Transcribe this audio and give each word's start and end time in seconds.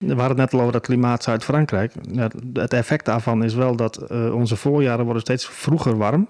We 0.00 0.08
hadden 0.08 0.28
het 0.28 0.36
net 0.36 0.52
al 0.52 0.60
over 0.60 0.74
het 0.74 0.82
klimaat 0.86 1.22
Zuid-Frankrijk. 1.22 1.92
Het 2.52 2.72
effect 2.72 3.04
daarvan 3.04 3.44
is 3.44 3.54
wel 3.54 3.76
dat 3.76 4.04
uh, 4.08 4.34
onze 4.34 4.56
voorjaren 4.56 5.04
worden 5.04 5.22
steeds 5.22 5.46
vroeger 5.46 5.96
warm. 5.96 6.28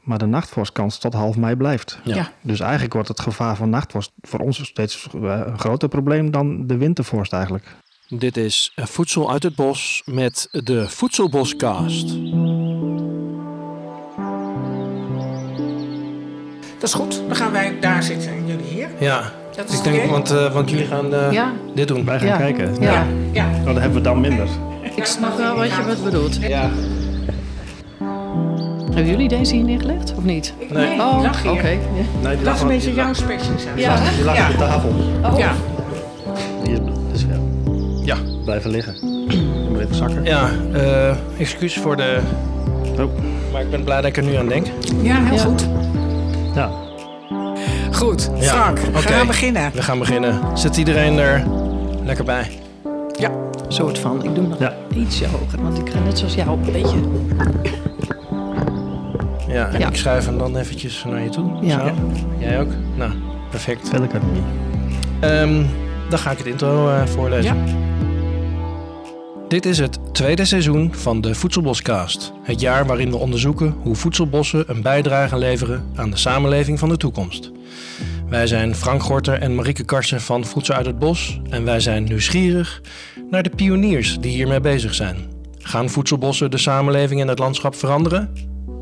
Maar 0.00 0.18
de 0.18 0.26
nachtvorstkans 0.26 0.98
tot 0.98 1.14
half 1.14 1.36
mei 1.36 1.56
blijft. 1.56 2.00
Ja. 2.04 2.32
Dus 2.40 2.60
eigenlijk 2.60 2.92
wordt 2.92 3.08
het 3.08 3.20
gevaar 3.20 3.56
van 3.56 3.70
nachtvorst 3.70 4.12
voor 4.20 4.40
ons 4.40 4.66
steeds 4.66 5.08
een 5.12 5.58
groter 5.58 5.88
probleem 5.88 6.30
dan 6.30 6.66
de 6.66 6.76
wintervorst 6.76 7.32
eigenlijk. 7.32 7.76
Dit 8.08 8.36
is 8.36 8.72
Voedsel 8.76 9.32
uit 9.32 9.42
het 9.42 9.54
Bos 9.54 10.02
met 10.04 10.48
de 10.50 10.88
Voedselboscast. 10.88 12.08
Dat 16.74 16.88
is 16.88 16.94
goed. 16.94 17.22
Dan 17.26 17.36
gaan 17.36 17.52
wij 17.52 17.80
daar 17.80 18.02
zitten 18.02 18.30
en 18.30 18.46
jullie 18.46 18.66
hier. 18.66 18.88
Ja, 19.00 19.32
Dat 19.56 19.68
is 19.68 19.76
ik 19.78 19.82
denk, 19.84 20.10
want, 20.10 20.30
eh, 20.30 20.52
want 20.52 20.70
jullie 20.70 20.86
gaan 20.86 21.14
eh, 21.14 21.32
Ja. 21.32 21.52
dit 21.74 21.88
doen. 21.88 22.04
Wij 22.04 22.18
gaan 22.18 22.26
Ja. 22.28 22.36
kijken. 22.36 22.76
Ja. 22.80 23.04
Ja. 23.32 23.46
Nou, 23.50 23.64
dan 23.64 23.74
hebben 23.76 23.92
we 23.94 24.00
dan 24.00 24.20
minder. 24.20 24.46
Ik 24.96 25.04
snap 25.04 25.36
wel 25.36 25.56
wat 25.56 25.66
je 25.70 25.82
wat 25.86 26.04
bedoelt. 26.04 26.36
Ja. 26.40 26.70
Hebben 28.84 29.06
jullie 29.12 29.28
deze 29.28 29.54
hier 29.54 29.64
neergelegd 29.64 30.14
of 30.16 30.24
niet? 30.24 30.54
Nee. 30.70 30.88
Nee, 30.88 31.00
Oh, 31.00 31.18
oké. 31.46 31.68
hier. 31.68 32.04
Nee, 32.22 32.36
die 32.36 32.44
Dat 32.44 32.54
is 32.54 32.60
een 32.60 32.68
beetje 32.68 32.94
jouw 32.94 33.12
specialisatie. 33.12 33.80
Ja. 33.82 33.96
Die 34.16 34.24
lag 34.24 34.36
Ja. 34.36 34.46
op 34.46 34.52
de 34.52 34.58
tafel. 34.58 34.90
Ja. 35.36 35.52
Die 36.64 36.72
is, 36.72 36.78
dus 37.12 37.20
ja, 37.30 37.36
Ja. 38.04 38.16
blijven 38.44 38.70
liggen. 38.70 38.94
Moet 39.70 39.80
even 39.80 39.94
zakken. 39.94 40.24
Ja, 40.24 40.48
eh, 40.72 41.14
excuus 41.38 41.78
voor 41.78 41.96
de... 41.96 42.18
Oh, 43.00 43.04
Maar 43.52 43.60
ik 43.62 43.70
ben 43.70 43.84
blij 43.84 43.96
dat 43.96 44.04
ik 44.04 44.16
er 44.16 44.22
nu 44.24 44.34
aan 44.34 44.48
denk. 44.48 44.66
ja, 45.02 45.22
heel 45.24 45.34
Ja. 45.36 45.42
goed. 45.42 45.68
ja. 46.54 46.70
Goed, 47.94 48.30
Ja, 48.40 48.42
Frank, 48.52 48.78
we 48.78 48.98
gaan 48.98 49.26
beginnen. 49.26 49.70
We 49.74 49.82
gaan 49.82 49.98
beginnen. 49.98 50.40
Zet 50.54 50.76
iedereen 50.76 51.18
er 51.18 51.44
lekker 52.04 52.24
bij. 52.24 52.50
Ja. 53.18 53.30
soort 53.68 53.98
van. 53.98 54.24
Ik 54.24 54.34
doe 54.34 54.46
nog 54.46 54.58
Ja. 54.58 54.72
ietsje 54.94 55.26
hoger, 55.26 55.62
want 55.62 55.78
ik 55.78 55.90
ga 55.90 55.98
net 55.98 56.18
zoals 56.18 56.34
jou 56.34 56.48
een 56.50 56.72
beetje. 56.72 56.96
Ja, 59.48 59.68
en 59.68 59.78
Ja. 59.78 59.88
ik 59.88 59.96
schuif 59.96 60.26
hem 60.26 60.38
dan 60.38 60.56
eventjes 60.56 61.04
naar 61.04 61.20
je 61.22 61.28
toe. 61.28 61.50
Ja. 61.60 61.78
Zo. 61.78 61.92
Jij 62.38 62.60
ook? 62.60 62.70
Nou, 62.94 63.10
perfect. 63.50 63.92
Niet. 64.00 64.10
Ehm, 65.20 65.62
dan 66.08 66.18
ga 66.18 66.30
ik 66.30 66.38
het 66.38 66.46
intro 66.46 66.88
eh, 66.88 67.06
voorlezen. 67.06 67.56
Dit 69.48 69.66
is 69.66 69.78
het 69.78 69.98
tweede 70.14 70.44
seizoen 70.44 70.94
van 70.94 71.20
de 71.20 71.34
Voedselboscast. 71.34 72.32
Het 72.42 72.60
jaar 72.60 72.86
waarin 72.86 73.10
we 73.10 73.16
onderzoeken 73.16 73.74
hoe 73.82 73.94
voedselbossen 73.94 74.64
een 74.66 74.82
bijdrage 74.82 75.38
leveren 75.38 75.84
aan 75.94 76.10
de 76.10 76.16
samenleving 76.16 76.78
van 76.78 76.88
de 76.88 76.96
toekomst. 76.96 77.50
Wij 78.28 78.46
zijn 78.46 78.74
Frank 78.74 79.02
Gorter 79.02 79.40
en 79.40 79.54
Marieke 79.54 79.84
Karsen 79.84 80.20
van 80.20 80.44
Voedsel 80.44 80.74
uit 80.74 80.86
het 80.86 80.98
Bos 80.98 81.40
en 81.50 81.64
wij 81.64 81.80
zijn 81.80 82.04
nieuwsgierig 82.04 82.80
naar 83.30 83.42
de 83.42 83.50
pioniers 83.50 84.18
die 84.20 84.30
hiermee 84.30 84.60
bezig 84.60 84.94
zijn. 84.94 85.16
Gaan 85.58 85.90
voedselbossen 85.90 86.50
de 86.50 86.58
samenleving 86.58 87.20
en 87.20 87.28
het 87.28 87.38
landschap 87.38 87.74
veranderen? 87.74 88.32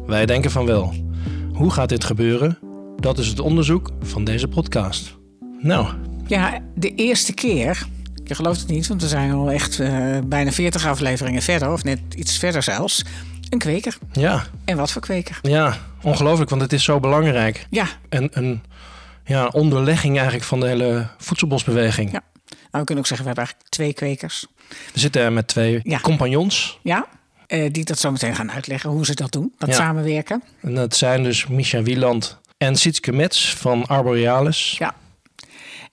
Wij 0.06 0.26
denken 0.26 0.50
van 0.50 0.66
wel. 0.66 0.94
Hoe 1.52 1.70
gaat 1.70 1.88
dit 1.88 2.04
gebeuren? 2.04 2.58
Dat 2.96 3.18
is 3.18 3.26
het 3.26 3.40
onderzoek 3.40 3.90
van 4.00 4.24
deze 4.24 4.48
podcast. 4.48 5.16
Nou, 5.60 5.86
Ja, 6.26 6.60
de 6.74 6.94
eerste 6.94 7.34
keer. 7.34 7.86
Je 8.32 8.38
gelooft 8.38 8.60
het 8.60 8.68
niet, 8.68 8.86
want 8.86 9.02
we 9.02 9.08
zijn 9.08 9.32
al 9.32 9.50
echt 9.50 9.80
eh, 9.80 10.18
bijna 10.24 10.52
40 10.52 10.86
afleveringen 10.86 11.42
verder, 11.42 11.72
of 11.72 11.84
net 11.84 12.00
iets 12.16 12.38
verder 12.38 12.62
zelfs. 12.62 13.04
Een 13.50 13.58
kweker. 13.58 13.98
ja, 14.12 14.44
En 14.64 14.76
wat 14.76 14.92
voor 14.92 15.02
kweker? 15.02 15.38
ja, 15.42 15.76
ongelooflijk, 16.02 16.50
want 16.50 16.62
het 16.62 16.72
is 16.72 16.84
zo 16.84 17.00
belangrijk. 17.00 17.66
Ja, 17.70 17.86
En 18.08 18.28
een 18.32 18.62
ja, 19.24 19.46
onderlegging 19.46 20.14
eigenlijk 20.14 20.44
van 20.46 20.60
de 20.60 20.66
hele 20.66 21.06
voedselbosbeweging. 21.18 22.12
Ja. 22.12 22.22
nou, 22.46 22.58
we 22.70 22.84
kunnen 22.84 22.98
ook 22.98 23.06
zeggen, 23.06 23.26
we 23.26 23.32
hebben 23.34 23.44
eigenlijk 23.44 23.68
twee 23.70 23.92
kwekers. 23.92 24.46
We 24.92 24.98
zitten 25.00 25.22
er 25.22 25.32
met 25.32 25.46
twee 25.48 25.80
Ja. 25.82 25.98
compagnons. 25.98 26.78
Ja, 26.82 27.06
eh, 27.46 27.72
die 27.72 27.84
dat 27.84 27.98
zo 27.98 28.10
meteen 28.10 28.34
gaan 28.34 28.52
uitleggen 28.52 28.90
hoe 28.90 29.04
ze 29.04 29.14
dat 29.14 29.32
doen, 29.32 29.52
dat 29.58 29.68
Ja. 29.68 29.74
samenwerken. 29.74 30.42
En 30.60 30.74
dat 30.74 30.96
zijn 30.96 31.22
dus 31.22 31.46
Micha 31.46 31.82
Wieland 31.82 32.38
en 32.58 32.76
Sietske 32.76 33.12
Mets 33.12 33.54
van 33.54 33.86
Arborealis. 33.86 34.74
Ja. 34.78 34.94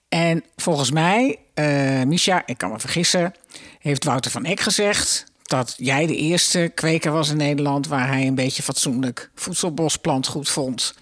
En 0.10 0.44
volgens 0.56 0.92
mij, 0.92 1.38
eh 1.64 2.04
Misha, 2.06 2.44
ik 2.46 2.58
kan 2.58 2.72
me 2.72 2.80
vergissen, 2.80 3.34
heeft 3.80 4.04
Wouter 4.06 4.32
van 4.32 4.46
Eck 4.46 4.60
gezegd 4.60 5.26
dat 5.44 5.74
jij 5.78 6.06
de 6.08 6.16
eerste 6.16 6.72
kweker 6.76 7.12
was 7.12 7.30
in 7.30 7.38
Nederland 7.38 7.88
waar 7.88 8.08
hij 8.08 8.28
een 8.28 8.36
beetje 8.36 8.64
fatsoenlijk 8.64 9.30
voedselbosplantgoed 9.36 10.50
vond. 10.50 10.94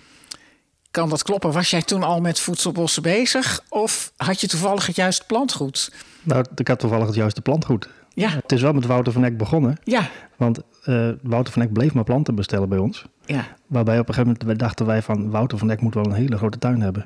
Kan 0.92 1.10
dat 1.10 1.24
kloppen? 1.24 1.52
Was 1.52 1.70
jij 1.70 1.82
toen 1.82 2.04
al 2.04 2.22
met 2.22 2.40
voedselbossen 2.40 3.02
bezig? 3.02 3.62
Of 3.70 4.12
had 4.18 4.42
je 4.42 4.48
toevallig 4.48 4.86
het 4.88 4.96
juiste 4.96 5.26
plantgoed? 5.26 5.92
Nou, 6.24 6.46
ik 6.56 6.68
had 6.68 6.80
toevallig 6.80 7.06
het 7.06 7.16
juiste 7.16 7.42
plantgoed. 7.42 7.90
Ja, 8.14 8.30
Het 8.30 8.52
is 8.52 8.62
wel 8.62 8.74
met 8.74 8.86
Wouter 8.86 9.14
van 9.14 9.24
Eck 9.24 9.38
begonnen. 9.38 9.78
ja, 9.84 10.10
Want 10.36 10.60
eh, 10.84 11.10
Wouter 11.22 11.54
van 11.54 11.62
Eck 11.62 11.74
bleef 11.74 11.94
maar 11.94 12.04
planten 12.04 12.36
bestellen 12.36 12.70
bij 12.70 12.78
ons. 12.78 13.06
ja. 13.26 13.48
Waarbij 13.68 14.00
op 14.00 14.08
een 14.08 14.14
gegeven 14.14 14.38
moment 14.42 14.60
dachten 14.60 14.86
wij 14.86 15.02
van... 15.02 15.30
Wouter 15.30 15.58
van 15.58 15.70
Eck 15.72 15.82
moet 15.82 15.94
wel 15.94 16.06
een 16.06 16.14
hele 16.14 16.38
grote 16.38 16.58
tuin 16.58 16.82
hebben. 16.82 17.06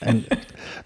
En 0.00 0.24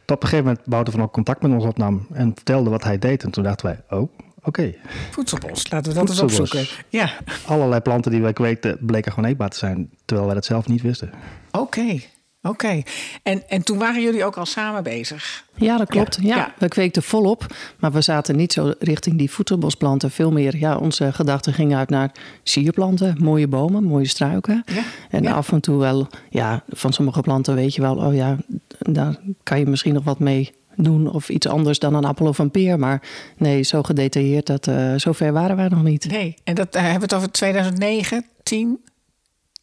tot 0.05 0.17
op 0.17 0.23
een 0.23 0.29
gegeven 0.29 0.45
moment 0.45 0.61
Wouter 0.65 0.93
van 0.93 1.03
Eck 1.03 1.13
contact 1.13 1.43
met 1.43 1.53
ons 1.53 1.65
opnam... 1.65 2.07
en 2.13 2.33
vertelde 2.35 2.71
wat 2.71 2.85
hij 2.85 2.99
deed. 2.99 3.23
En 3.23 3.31
toen 3.31 3.45
dachten 3.45 3.67
wij, 3.67 3.99
oh, 3.99 4.09
oké. 4.43 4.75
Voedselbos, 5.11 5.71
laten 5.71 5.93
we 5.93 5.99
dat 5.99 6.09
eens 6.09 6.21
opzoeken. 6.21 6.67
Ja, 6.89 7.11
Allerlei 7.47 7.81
planten 7.81 8.11
die 8.11 8.21
wij 8.23 8.33
kweekten 8.33 8.79
bleken 8.81 9.13
gewoon 9.13 9.31
eetbaar 9.31 9.51
te 9.51 9.59
zijn. 9.59 9.91
Terwijl 10.05 10.27
wij 10.27 10.37
dat 10.37 10.45
zelf 10.45 10.69
niet 10.69 10.83
wisten. 10.83 11.11
oké. 11.51 12.01
Oké. 12.49 12.83
En, 13.23 13.49
en 13.49 13.63
toen 13.63 13.79
waren 13.79 14.03
jullie 14.03 14.25
ook 14.25 14.37
al 14.37 14.47
samen 14.47 14.83
bezig? 14.83 15.45
Ja, 15.55 15.77
dat 15.77 15.89
klopt. 15.89 16.19
Ja, 16.21 16.29
Ja, 16.29 16.37
ja. 16.37 16.53
we 16.59 16.69
kweekten 16.69 17.03
volop. 17.03 17.47
Maar 17.79 17.93
we 17.93 18.01
zaten 18.01 18.37
niet 18.37 18.53
zo 18.53 18.73
richting 18.79 19.19
die 19.19 19.31
voedselbosplanten. 19.31 20.11
Veel 20.11 20.33
meer, 20.33 20.57
ja, 20.57 20.77
onze 20.77 21.13
gedachten 21.13 21.53
gingen 21.53 21.79
uit 21.79 21.91
naar 21.91 22.13
sierplanten. 22.43 23.17
Mooie 23.21 23.49
bomen, 23.49 23.85
mooie 23.85 24.09
struiken. 24.09 24.63
Ja, 24.67 24.83
En 25.11 25.23
ja. 25.23 25.33
af 25.33 25.53
en 25.53 25.61
toe 25.61 25.79
wel, 25.79 26.07
ja, 26.31 26.63
van 26.69 26.93
sommige 26.93 27.21
planten 27.21 27.55
weet 27.55 27.75
je 27.75 27.81
wel... 27.81 27.97
oh 27.97 28.15
ja, 28.15 28.37
daar 28.79 29.17
kan 29.43 29.59
je 29.59 29.67
misschien 29.67 29.95
nog 29.95 30.05
wat 30.05 30.19
mee 30.19 30.53
doen. 30.77 31.11
Of 31.13 31.29
iets 31.29 31.47
anders 31.49 31.79
dan 31.79 31.95
een 31.95 32.05
appel 32.05 32.27
of 32.27 32.39
een 32.39 32.51
peer. 32.51 32.79
Maar 32.79 33.03
nee, 33.37 33.63
zo 33.63 33.83
gedetailleerd, 33.83 34.47
dat, 34.47 34.67
eh 34.67 34.95
zo 34.97 35.13
ver 35.13 35.33
waren 35.33 35.57
wij 35.57 35.69
nog 35.69 35.83
niet. 35.83 36.11
Nee, 36.11 36.35
en 36.45 36.55
dat 36.55 36.75
eh, 36.75 36.81
hebben 36.83 36.99
we 36.99 37.05
het 37.05 37.15
over 37.15 37.31
2009, 37.31 38.25
10, 38.43 38.79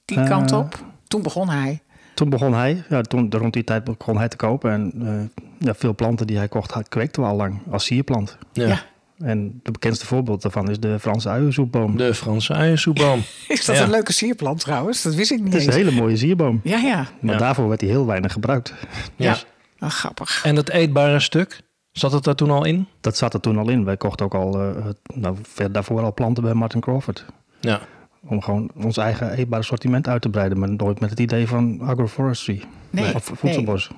die 0.06 0.18
Eh. 0.20 0.28
kant 0.30 0.52
op. 0.52 0.84
Toen 1.08 1.22
begon 1.22 1.50
hij. 1.50 1.82
Toen 2.14 2.30
begon 2.30 2.54
hij, 2.54 2.84
ja, 2.90 3.02
toen, 3.02 3.32
rond 3.32 3.54
die 3.54 3.64
tijd 3.64 3.84
begon 3.84 4.18
hij 4.18 4.28
te 4.28 4.36
kopen. 4.38 4.72
En 4.72 4.94
eh, 5.08 5.44
ja, 5.68 5.74
veel 5.76 5.96
planten 5.96 6.28
die 6.28 6.38
hij 6.38 6.48
kocht, 6.48 6.72
had- 6.72 6.90
kweekten 6.90 7.22
we 7.22 7.28
al 7.28 7.36
lang 7.36 7.60
als 7.72 7.86
sierplant. 7.86 8.38
Ja. 8.54 8.68
Ja. 8.68 8.82
En 9.18 9.60
het 9.64 9.74
bekendste 9.74 10.06
voorbeeld 10.06 10.42
daarvan 10.42 10.70
is 10.70 10.80
de 10.80 11.00
Franse 11.00 11.30
uiensoepboom. 11.30 11.98
De 11.98 12.14
Franse 12.14 12.54
uiensoepboom. 12.54 13.20
Is 13.48 13.66
dat 13.66 13.76
Ja. 13.76 13.84
een 13.84 13.90
leuke 13.90 14.14
sierplant 14.14 14.60
trouwens? 14.60 15.02
Dat 15.02 15.16
wist 15.16 15.32
ik 15.32 15.40
niet 15.42 15.54
Het 15.54 15.62
is 15.62 15.68
een 15.68 15.74
hele 15.74 15.92
mooie 15.92 16.18
sierboom. 16.18 16.60
Ja, 16.64 16.78
ja. 16.78 17.08
Maar 17.20 17.34
Ja. 17.34 17.40
daarvoor 17.40 17.68
werd 17.68 17.82
hij 17.82 17.90
heel 17.90 18.06
weinig 18.06 18.32
gebruikt. 18.34 18.74
ja. 19.16 19.38
Oh, 19.80 19.90
grappig. 19.90 20.42
En 20.46 20.56
dat 20.56 20.70
eetbare 20.70 21.20
stuk, 21.20 21.62
zat 21.92 22.12
het 22.12 22.24
daar 22.24 22.36
toen 22.36 22.52
al 22.52 22.66
in? 22.66 22.88
Dat 23.02 23.18
zat 23.18 23.34
er 23.34 23.40
toen 23.40 23.58
al 23.58 23.70
in. 23.70 23.86
Wij 23.86 23.98
kochten 23.98 24.26
ook 24.26 24.34
al, 24.34 24.60
eh, 24.62 24.86
het- 24.86 25.00
nou, 25.16 25.36
ver 25.42 25.72
daarvoor 25.72 26.02
al 26.02 26.14
planten 26.14 26.44
bij 26.44 26.54
Martin 26.54 26.80
Crawford. 26.82 27.26
Ja. 27.60 27.80
Om 28.28 28.42
gewoon 28.42 28.70
ons 28.84 28.98
eigen 28.98 29.32
eetbare 29.32 29.64
sortiment 29.64 30.08
uit 30.08 30.22
te 30.22 30.30
breiden. 30.30 30.60
Maar 30.60 30.70
nooit 30.70 31.00
met 31.00 31.10
het 31.10 31.20
idee 31.20 31.48
van 31.48 31.82
agroforestry. 31.82 32.64
Nee, 32.90 33.16
of 33.16 33.32
voedselbos. 33.34 33.90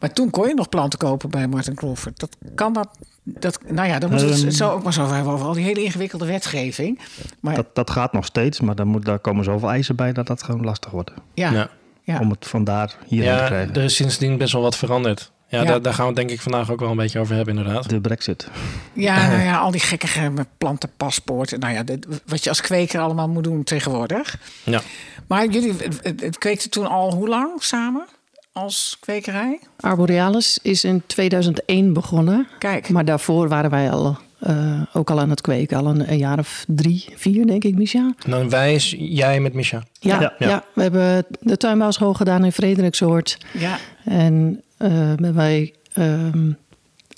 Maar 0.00 0.12
toen 0.12 0.30
kon 0.30 0.48
je 0.48 0.54
nog 0.54 0.68
planten 0.68 0.98
kopen 0.98 1.30
bij 1.30 1.46
Martin 1.48 1.74
Crawford. 1.74 2.18
Dat 2.20 2.36
kan 2.54 2.72
dat. 2.72 2.88
dat 3.22 3.58
nou 3.68 3.88
ja, 3.88 3.98
dan 3.98 4.10
moeten 4.10 4.28
we 4.28 4.34
Ehm. 4.34 4.44
het 4.44 4.54
zo 4.54 4.70
ook 4.70 4.82
maar 4.82 4.92
zo 4.92 5.06
hebben 5.06 5.32
over 5.32 5.46
al 5.46 5.52
die 5.52 5.64
hele 5.64 5.82
ingewikkelde 5.82 6.26
wetgeving. 6.26 6.98
Maar 7.40 7.54
Dat, 7.54 7.74
dat 7.74 7.90
gaat 7.90 8.12
nog 8.12 8.24
steeds, 8.24 8.60
maar 8.60 8.74
dan 8.74 8.86
moet, 8.86 9.04
daar 9.04 9.18
komen 9.18 9.44
zoveel 9.44 9.68
eisen 9.70 9.96
bij 9.96 10.12
dat 10.12 10.26
dat 10.26 10.42
gewoon 10.42 10.64
lastig 10.64 10.90
wordt. 10.90 11.10
ja, 11.34 11.68
ja. 12.02 12.18
Om 12.20 12.30
het 12.30 12.46
vandaar 12.46 12.96
hierheen 13.06 13.34
te 13.34 13.40
Ja, 13.40 13.46
krijgen. 13.46 13.74
er 13.74 13.82
is 13.82 13.94
sindsdien 13.96 14.38
best 14.38 14.52
wel 14.52 14.62
wat 14.62 14.76
veranderd. 14.76 15.32
Ja, 15.50 15.58
Ja. 15.62 15.64
Daar, 15.64 15.82
daar 15.82 15.92
gaan 15.94 16.02
we 16.02 16.08
het 16.10 16.16
denk 16.16 16.30
ik 16.30 16.40
vandaag 16.40 16.70
ook 16.70 16.80
wel 16.80 16.90
een 16.90 16.96
beetje 16.96 17.18
over 17.18 17.34
hebben 17.36 17.56
inderdaad. 17.56 17.88
De 17.88 18.00
brexit. 18.00 18.48
Ja, 18.92 19.28
nou 19.28 19.42
ja, 19.42 19.56
al 19.58 19.70
die 19.70 19.80
gekkige 19.80 20.30
met 20.30 20.46
plantenpaspoorten. 20.58 21.60
Nou 21.60 21.74
ja, 21.74 21.82
dit- 21.82 22.06
wat 22.26 22.42
je 22.44 22.48
als 22.48 22.60
kweker 22.60 23.00
allemaal 23.00 23.28
moet 23.28 23.44
doen 23.44 23.64
tegenwoordig. 23.64 24.36
Ja. 24.64 24.80
Maar 25.26 25.46
jullie 25.46 25.72
het, 25.72 26.00
het- 26.02 26.20
het 26.20 26.38
kweekte 26.38 26.68
toen 26.68 26.86
al 26.86 27.14
hoe 27.14 27.28
lang 27.28 27.62
samen 27.62 28.06
als 28.52 28.96
kwekerij? 29.00 29.58
Arborealis 29.80 30.58
is 30.62 30.84
in 30.84 31.02
2001 31.06 31.92
begonnen. 31.92 32.46
Kijk, 32.58 32.88
Maar 32.88 33.04
daarvoor 33.04 33.48
waren 33.48 33.70
wij 33.70 33.90
al, 33.90 34.18
eh, 34.38 34.82
ook 34.92 35.10
al 35.10 35.20
aan 35.20 35.30
het 35.30 35.40
kweken. 35.40 35.76
Al 35.78 35.86
een, 35.86 36.10
een 36.12 36.18
jaar 36.18 36.38
of 36.38 36.64
drie, 36.66 37.04
vier 37.16 37.46
denk 37.46 37.64
ik, 37.64 37.74
Misha. 37.74 38.12
En 38.24 38.30
dan 38.30 38.48
wij 38.50 38.74
is 38.74 38.94
jij 38.98 39.40
met 39.40 39.54
Misha. 39.54 39.82
Ja, 40.00 40.20
Ja. 40.20 40.32
ja. 40.38 40.64
we 40.74 40.82
hebben 40.82 41.24
de 41.40 41.56
tuinbouwschool 41.56 42.14
gedaan 42.14 42.44
in 42.44 42.52
Frederiksoord. 42.52 43.38
ja, 43.52 43.78
En 44.04 44.62
eh, 44.78 44.90
hebben 44.90 45.34
wij 45.34 45.74
ehm, 45.92 46.52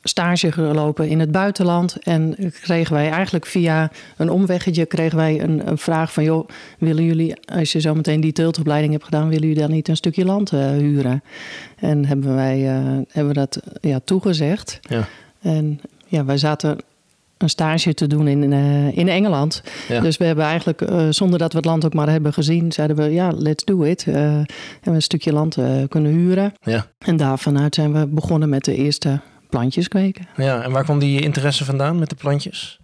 stage 0.03 0.53
gelopen 0.53 1.09
in 1.09 1.21
het 1.21 1.33
buitenland. 1.33 1.97
En 2.03 2.37
kregen 2.61 2.95
wij 2.95 3.11
eigenlijk 3.11 3.47
via 3.47 3.91
een 4.17 4.31
omweggetje 4.31 4.87
kregen 4.87 5.17
wij 5.17 5.41
een, 5.43 5.69
een 5.69 5.79
vraag 5.79 6.13
van... 6.13 6.25
joh, 6.25 6.49
willen 6.79 7.05
jullie, 7.05 7.35
als 7.45 7.73
je 7.73 7.81
zo 7.81 7.95
meteen 7.95 8.21
die 8.21 8.33
teeltopleiding 8.33 8.93
hebt 8.93 9.05
gedaan... 9.05 9.29
willen 9.29 9.49
jullie 9.49 9.63
dan 9.63 9.71
niet 9.71 9.89
een 9.89 9.97
stukje 9.97 10.25
land 10.25 10.53
eh, 10.53 10.71
huren? 10.71 11.23
En 11.77 12.05
hebben 12.05 12.35
wij 12.35 12.69
eh, 12.69 12.99
hebben 13.09 13.35
dat 13.35 13.61
ja, 13.81 14.01
toegezegd. 14.05 14.79
Ja. 14.81 15.09
En 15.41 15.81
ja, 16.07 16.25
wij 16.25 16.39
zaten 16.39 16.79
een 17.43 17.49
stage 17.49 17.95
te 17.95 18.07
doen 18.07 18.29
in, 18.29 18.53
eh, 18.53 18.97
in 18.99 19.09
Engeland. 19.09 19.63
Ja. 19.89 20.01
Dus 20.01 20.17
we 20.17 20.25
hebben 20.25 20.45
eigenlijk, 20.45 20.81
eh, 20.81 21.07
zonder 21.11 21.39
dat 21.39 21.53
we 21.53 21.59
het 21.59 21.67
land 21.67 21.85
ook 21.85 21.95
maar 21.95 22.09
hebben 22.09 22.33
gezien, 22.33 22.73
zeiden 22.73 22.97
we 22.97 23.03
ja, 23.03 23.31
let's 23.37 23.65
do 23.65 23.83
it. 23.83 24.05
Eh 24.07 24.15
hebben 24.15 24.47
we 24.83 24.91
een 24.91 25.03
stukje 25.03 25.33
land 25.33 25.57
kunnen 25.89 26.13
huren. 26.13 26.53
Ja. 26.61 26.87
En 26.99 27.17
daar 27.17 27.39
vanuit 27.39 27.75
zijn 27.75 27.93
we 27.93 28.07
begonnen 28.07 28.49
met 28.49 28.65
de 28.65 28.75
eerste 28.75 29.21
plantjes 29.49 29.89
kweken. 29.89 30.27
ja, 30.37 30.63
en 30.63 30.71
waar 30.71 30.85
kwam 30.85 30.99
die 30.99 31.21
interesse 31.21 31.65
vandaan 31.65 31.99
met 31.99 32.09
de 32.09 32.15
plantjes? 32.15 32.81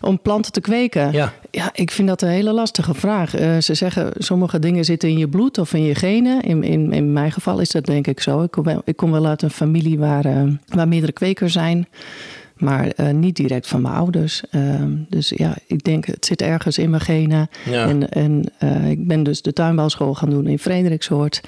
Om 0.00 0.20
planten 0.20 0.52
te 0.52 0.60
kweken? 0.60 1.12
Ja, 1.12 1.32
Ja, 1.50 1.70
ik 1.72 1.90
vind 1.90 2.08
dat 2.08 2.22
een 2.22 2.28
hele 2.28 2.52
lastige 2.52 2.94
vraag. 2.94 3.30
Ze 3.60 3.74
zeggen 3.74 4.12
sommige 4.18 4.58
dingen 4.58 4.84
zitten 4.84 5.08
in 5.08 5.18
je 5.18 5.28
bloed 5.28 5.58
of 5.58 5.74
in 5.74 5.82
je 5.82 5.94
genen. 5.94 6.42
In, 6.42 6.62
in, 6.62 6.92
in 6.92 7.12
mijn 7.12 7.32
geval 7.32 7.60
is 7.60 7.70
dat 7.70 7.86
denk 7.86 8.06
ik 8.06 8.20
zo. 8.20 8.42
Ik 8.42 8.50
kom 8.50 8.64
wel, 8.64 8.82
ik 8.84 8.96
kom 8.96 9.10
wel 9.10 9.26
uit 9.26 9.42
een 9.42 9.50
familie 9.50 9.98
waar, 9.98 10.58
waar 10.66 10.88
meerdere 10.88 11.12
kwekers 11.12 11.52
zijn. 11.52 11.86
Maar 12.56 12.88
eh, 12.88 13.10
niet 13.10 13.36
direct 13.36 13.66
van 13.66 13.82
mijn 13.82 13.94
ouders. 13.94 14.42
Ehm, 14.50 14.92
dus 15.08 15.32
ja, 15.36 15.56
ik 15.66 15.84
denk 15.84 16.04
het 16.04 16.26
zit 16.26 16.42
ergens 16.42 16.78
in 16.78 16.90
mijn 16.90 17.02
genen. 17.02 17.48
Ja. 17.64 17.88
En, 17.88 18.08
en 18.08 18.44
eh, 18.58 18.90
ik 18.90 19.06
ben 19.06 19.22
dus 19.22 19.42
de 19.42 19.52
tuinbouwschool 19.52 20.14
gaan 20.14 20.30
doen 20.30 20.46
in 20.46 20.58
Frederiksoord. 20.58 21.40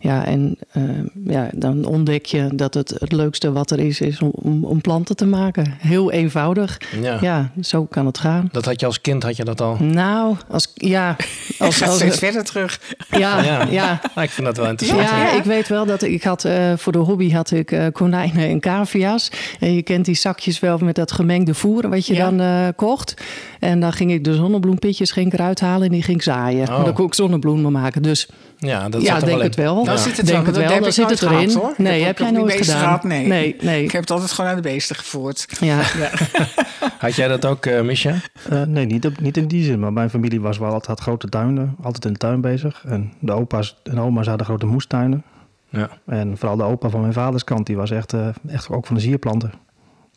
Ja, 0.00 0.24
en 0.24 0.58
eh, 0.72 0.82
ja, 1.24 1.50
dan 1.54 1.84
ontdek 1.84 2.26
je 2.26 2.48
dat 2.54 2.74
het 2.74 2.94
het 2.98 3.12
leukste 3.12 3.52
wat 3.52 3.70
er 3.70 3.78
is, 3.78 4.00
is 4.00 4.20
om, 4.20 4.64
om, 4.64 4.80
planten 4.80 5.16
te 5.16 5.26
maken. 5.26 5.74
Heel 5.78 6.12
eenvoudig. 6.12 6.80
ja. 7.00 7.18
Ja, 7.20 7.50
zo 7.60 7.84
kan 7.84 8.06
het 8.06 8.18
gaan. 8.18 8.48
Dat 8.52 8.64
had 8.64 8.80
je 8.80 8.86
als 8.86 9.00
kind, 9.00 9.22
had 9.22 9.36
je 9.36 9.44
dat 9.44 9.60
al? 9.60 9.76
Nou, 9.80 10.36
als, 10.48 10.72
ja, 10.74 11.16
als, 11.58 11.76
Gaat 11.76 11.88
als, 11.88 11.96
steeds 11.96 12.18
verder 12.18 12.44
terug. 12.44 12.80
ja, 13.10 13.42
ja. 13.42 13.66
Ja. 13.70 14.00
ja. 14.14 14.22
ik 14.22 14.30
vind 14.30 14.46
dat 14.46 14.56
wel 14.56 14.68
interessant. 14.68 15.08
Ja. 15.08 15.32
ik 15.32 15.44
weet 15.44 15.68
wel 15.68 15.86
dat 15.86 16.02
ik 16.02 16.22
had 16.22 16.44
eh, 16.44 16.72
voor 16.76 16.92
de 16.92 16.98
hobby 16.98 17.32
had 17.32 17.50
ik 17.50 17.72
eh, 17.72 17.86
konijnen 17.92 18.48
en 18.48 18.60
cavia's. 18.60 19.30
En 19.60 19.74
je 19.74 19.82
kent 19.82 20.04
die 20.04 20.14
zakjes 20.14 20.60
wel 20.60 20.78
met 20.78 20.94
dat 20.94 21.12
gemengde 21.12 21.54
voer 21.54 21.88
wat 21.88 22.06
je 22.06 22.14
Ja. 22.14 22.30
dan 22.30 22.40
eh, 22.40 22.68
kocht. 22.76 23.14
En 23.60 23.80
dan 23.80 23.92
ging 23.92 24.12
ik 24.12 24.24
de 24.24 24.34
zonnebloempitjes 24.34 25.10
ging 25.10 25.26
ik 25.26 25.32
eruit 25.32 25.60
halen 25.60 25.86
en 25.86 25.92
die 25.92 26.02
ging 26.02 26.16
ik 26.16 26.22
zaaien. 26.22 26.68
Oh. 26.68 26.84
Dan 26.84 26.92
kon 26.94 27.06
ik 27.06 27.14
zonnebloemen 27.14 27.72
maken. 27.72 28.02
Dus 28.02 28.28
Ja, 28.60 28.88
dat 28.88 29.02
ja, 29.02 29.14
denk 29.18 29.26
wel 29.26 29.40
het 29.40 29.54
wel. 29.54 29.84
Dan 29.84 29.94
Ja. 29.94 30.00
zit 30.00 30.16
het 30.16 30.26
denk 30.26 30.38
wel. 30.38 30.46
het 30.46 30.56
wel. 30.56 30.78
Dan 30.78 30.86
ik 30.88 30.92
zit 30.94 31.10
het 31.10 31.22
erin. 31.22 31.50
hoor. 31.54 31.74
Nee, 31.76 32.00
Ik 32.00 32.06
heb 32.06 32.18
jij 32.18 32.30
niet 32.30 32.38
nooit 32.40 32.52
gedaan. 32.52 32.78
Gehad, 32.78 33.04
nee. 33.04 33.26
nee, 33.26 33.56
nee. 33.60 33.84
Ik 33.84 33.90
heb 33.92 34.00
het 34.00 34.10
altijd 34.10 34.30
gewoon 34.30 34.50
aan 34.50 34.56
de 34.56 34.62
beesten 34.62 34.96
gevoerd. 34.96 35.46
Ja. 35.60 35.80
Ja. 35.98 36.10
Had 36.98 37.14
jij 37.14 37.28
dat 37.28 37.44
ook, 37.46 37.66
eh 37.66 37.80
Misha? 37.80 38.14
Eh, 38.50 38.62
nee, 38.62 38.84
niet, 38.86 39.06
op- 39.06 39.20
niet 39.20 39.36
in 39.36 39.48
die 39.48 39.64
zin. 39.64 39.78
Maar 39.80 39.92
mijn 39.92 40.10
familie 40.10 40.40
was 40.40 40.58
wel 40.58 40.68
altijd 40.68 40.86
had 40.86 41.00
grote 41.00 41.28
tuinen. 41.28 41.76
Altijd 41.82 42.04
in 42.04 42.12
de 42.12 42.18
tuin 42.18 42.40
bezig. 42.40 42.82
En 42.86 43.12
de 43.18 43.32
opa's 43.32 43.76
en 43.84 44.00
oma's 44.00 44.26
hadden 44.26 44.46
grote 44.46 44.66
moestuinen. 44.66 45.22
Ja. 45.68 45.88
En 46.06 46.38
vooral 46.38 46.56
de 46.56 46.62
opa 46.64 46.88
van 46.88 47.00
mijn 47.00 47.12
vaders 47.12 47.44
kant, 47.44 47.66
die 47.66 47.76
was 47.76 47.90
echt, 47.90 48.12
eh, 48.12 48.28
echt 48.48 48.70
ook 48.70 48.86
van 48.86 48.94
de 48.96 49.02
zierplanten. 49.02 49.50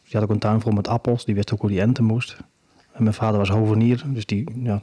Die 0.03 0.11
had 0.13 0.23
ook 0.23 0.29
een 0.29 0.39
tuin 0.39 0.61
vol 0.61 0.71
met 0.71 0.87
appels. 0.87 1.25
Die 1.25 1.35
wist 1.35 1.53
ook 1.53 1.61
hoe 1.61 1.69
die 1.69 1.81
enten 1.81 2.03
moest. 2.03 2.37
En 2.93 3.03
mijn 3.03 3.15
vader 3.15 3.37
was 3.37 3.49
hovenier. 3.49 4.01
Dus 4.05 4.25
die, 4.25 4.51
ja... 4.63 4.81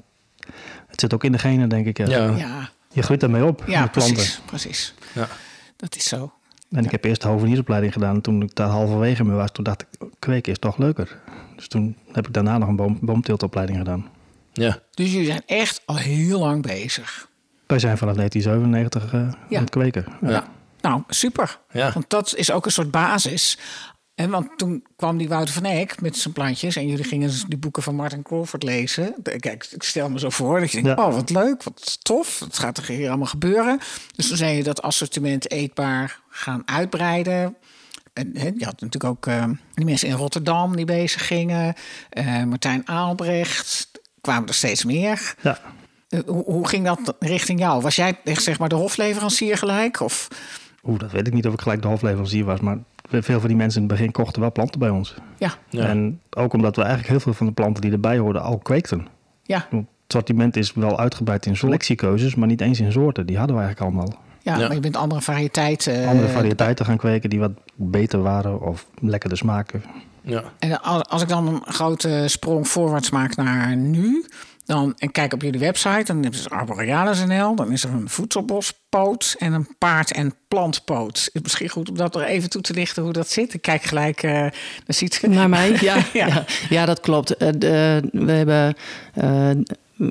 Het 0.87 1.01
zit 1.01 1.15
ook 1.15 1.25
in 1.25 1.33
de 1.33 1.39
genen, 1.39 1.69
denk 1.69 1.87
ik. 1.87 1.99
Ja. 2.07 2.07
Ja. 2.37 2.69
Je 2.93 3.03
groeit 3.03 3.23
ermee 3.23 3.45
op, 3.45 3.63
ja 3.67 3.81
met 3.81 3.93
planten. 3.93 4.15
precies. 4.15 4.41
precies. 4.47 4.95
Ja. 5.15 5.29
Dat 5.77 5.97
is 5.97 6.05
zo. 6.09 6.33
En 6.71 6.85
ik 6.85 6.91
heb 6.91 7.05
eerst 7.05 7.23
de 7.23 7.29
hoveniersopleiding 7.29 7.93
gedaan. 7.93 8.15
En 8.15 8.21
toen 8.21 8.43
ik 8.43 8.55
daar 8.55 8.69
halverwege 8.69 9.25
mee 9.25 9.37
was, 9.37 9.51
toen 9.53 9.65
dacht 9.65 9.83
ik, 9.83 10.09
kweken 10.19 10.53
is 10.53 10.59
toch 10.59 10.77
leuker. 10.79 11.19
Dus 11.57 11.69
toen 11.69 11.97
heb 12.13 12.27
ik 12.27 12.33
daarna 12.35 12.59
nog 12.59 12.69
een 12.69 12.77
boom, 12.77 12.99
boomteeltopleiding 13.01 13.79
gedaan. 13.79 14.09
Ja. 14.53 14.79
Dus 14.95 15.11
jullie 15.13 15.27
zijn 15.27 15.43
echt 15.47 15.83
al 15.85 15.97
heel 15.97 16.39
lang 16.39 16.63
bezig. 16.63 17.29
Wij 17.67 17.79
zijn 17.79 17.99
vanaf 17.99 18.15
1997 18.15 19.13
eh 19.13 19.41
Ja. 19.49 19.57
aan 19.57 19.63
het 19.63 19.71
kweken. 19.71 20.05
Ja. 20.21 20.31
Ja. 20.31 20.49
Nou, 20.81 21.03
super. 21.09 21.59
Ja. 21.73 21.93
Want 21.93 22.11
dat 22.11 22.35
is 22.37 22.51
ook 22.51 22.65
een 22.67 22.73
soort 22.73 22.91
basis. 22.91 23.59
En 24.19 24.31
want 24.31 24.49
toen 24.57 24.85
kwam 24.97 25.17
die 25.17 25.29
Wouter 25.29 25.55
van 25.55 25.65
Eck 25.65 26.01
met 26.01 26.17
zijn 26.17 26.35
plantjes... 26.35 26.77
en 26.77 26.89
jullie 26.89 27.05
gingen 27.05 27.29
dus 27.29 27.45
die 27.45 27.59
boeken 27.59 27.83
van 27.83 27.95
Martin 27.95 28.23
Crawford 28.23 28.63
lezen. 28.63 29.15
Kijk, 29.23 29.69
ik 29.71 29.83
stel 29.83 30.11
me 30.11 30.19
zo 30.19 30.31
voor 30.31 30.61
dat 30.61 30.71
je 30.71 30.83
denkt... 30.83 31.01
Ja. 31.01 31.07
oh, 31.07 31.15
wat 31.15 31.31
leuk, 31.31 31.63
wat 31.63 32.05
tof. 32.05 32.39
Het 32.39 32.59
gaat 32.59 32.79
er 32.79 32.85
hier 32.85 33.09
allemaal 33.09 33.27
gebeuren. 33.27 33.79
Dus 34.17 34.29
toen 34.29 34.37
zijn 34.37 34.57
je 34.57 34.63
dat 34.63 34.83
assortiment 34.83 35.51
eetbaar 35.51 36.21
gaan 36.29 36.63
uitbreiden... 36.65 37.57
En, 38.13 38.33
je 38.35 38.65
had 38.65 38.81
natuurlijk 38.81 39.05
ook 39.05 39.27
eh, 39.27 39.45
die 39.75 39.85
mensen 39.85 40.09
in 40.09 40.15
Rotterdam 40.15 40.77
die 40.77 40.85
bezig 40.85 41.27
gingen. 41.27 41.75
Eh, 42.11 42.45
Martijn 42.45 42.89
Aalbrecht. 42.89 43.91
kwamen 44.21 44.49
er 44.49 44.55
steeds 44.55 44.85
meer. 44.85 45.35
Ja. 45.41 45.59
Eh, 46.09 46.21
hoe, 46.27 46.45
hoe 46.45 46.69
ging 46.69 46.85
dat 46.85 47.15
richting 47.19 47.61
jou? 47.61 47.83
Was 47.83 47.97
jij 47.97 48.19
echt 48.25 48.43
zeg 48.43 48.59
maar 48.59 48.69
de 48.69 48.75
hofleverancier 48.75 49.59
gelijk? 49.59 50.01
Of 50.01 50.29
Oeh, 50.85 50.99
dat 50.99 51.13
weet 51.13 51.27
ik 51.27 51.33
niet 51.33 51.47
of 51.47 51.53
ik 51.53 51.61
gelijk 51.61 51.83
de 51.83 51.89
hoofdleverancier 51.89 52.45
was. 52.45 52.61
Maar 52.61 52.79
veel 53.11 53.41
van 53.41 53.49
die 53.49 53.57
mensen 53.57 53.83
in 53.83 53.89
het 53.89 53.97
begin 53.99 54.13
kochten 54.13 54.41
wel 54.41 54.53
planten 54.53 54.79
bij 54.81 54.91
ons. 54.91 55.15
ja, 55.39 55.51
Ja. 55.71 55.87
En 55.87 56.21
ook 56.31 56.53
omdat 56.53 56.77
we 56.77 56.83
eigenlijk 56.83 57.11
heel 57.11 57.21
veel 57.21 57.33
van 57.35 57.47
de 57.47 57.53
planten 57.53 57.83
die 57.83 57.93
erbij 57.93 58.19
hoorden 58.19 58.43
al 58.43 58.59
kweekten. 58.59 59.07
ja, 59.43 59.67
Het 59.71 59.85
sortiment 60.17 60.57
is 60.57 60.73
wel 60.75 60.99
uitgebreid 60.99 61.47
in 61.47 61.57
selectiekeuzes, 61.57 62.35
maar 62.35 62.49
niet 62.49 62.61
eens 62.61 62.81
in 62.81 62.93
soorten. 62.93 63.27
Die 63.27 63.39
hadden 63.39 63.57
we 63.57 63.63
eigenlijk 63.63 63.91
allemaal. 63.97 64.19
ja, 64.43 64.57
Ja. 64.59 64.67
maar 64.67 64.75
je 64.75 64.81
bent 64.81 64.97
andere 64.97 65.21
variëteiten. 65.21 66.03
eh, 66.03 66.09
Andere 66.09 66.29
variëteiten 66.29 66.85
gaan 66.85 66.97
kweken 66.97 67.31
die 67.31 67.39
wat 67.39 67.53
beter 67.75 68.23
waren 68.23 68.61
of 68.61 68.87
lekkerder 69.01 69.39
smaken. 69.39 69.83
Ja. 70.23 70.43
En 70.59 70.83
als, 70.83 71.03
als 71.09 71.23
ik 71.23 71.29
dan 71.29 71.47
een 71.49 71.63
grote 71.65 72.25
sprong 72.27 72.69
voorwaarts 72.69 73.11
maak 73.11 73.37
naar 73.37 73.77
nu, 73.77 74.25
dan 74.69 74.95
en 74.99 75.11
kijk 75.13 75.33
op 75.33 75.43
jullie 75.43 75.61
website, 75.61 76.03
dan 76.05 76.25
is 76.25 76.39
het 76.39 76.51
Arborealis.nl, 76.51 77.55
dan 77.55 77.73
is 77.73 77.85
er 77.85 77.91
een 77.91 78.09
voedselbospoot 78.09 79.35
en 79.39 79.53
een 79.53 79.69
paard- 79.79 80.13
en 80.13 80.35
plantpoot. 80.49 81.19
Het 81.25 81.31
is 81.35 81.41
misschien 81.43 81.69
goed 81.69 81.89
om 81.89 81.97
dat 81.97 82.15
er 82.17 82.23
even 82.25 82.51
toe 82.51 82.63
te 82.63 82.73
lichten 82.73 83.03
hoe 83.03 83.13
dat 83.13 83.31
zit. 83.31 83.55
Ik 83.55 83.63
kijk 83.63 83.83
gelijk 83.83 84.23
uh, 84.23 84.33
naar 84.33 84.53
Sietske. 84.87 85.29
Naar 85.29 85.49
mij, 85.49 85.77
ja. 85.81 85.97
Ja. 86.13 86.27
ja. 86.27 86.45
ja. 86.69 86.85
dat 86.85 87.01
klopt. 87.01 87.37
Eh, 87.37 87.49
de- 87.59 88.09
we 88.13 88.33
hebben... 88.33 88.75
eh, 89.15 89.51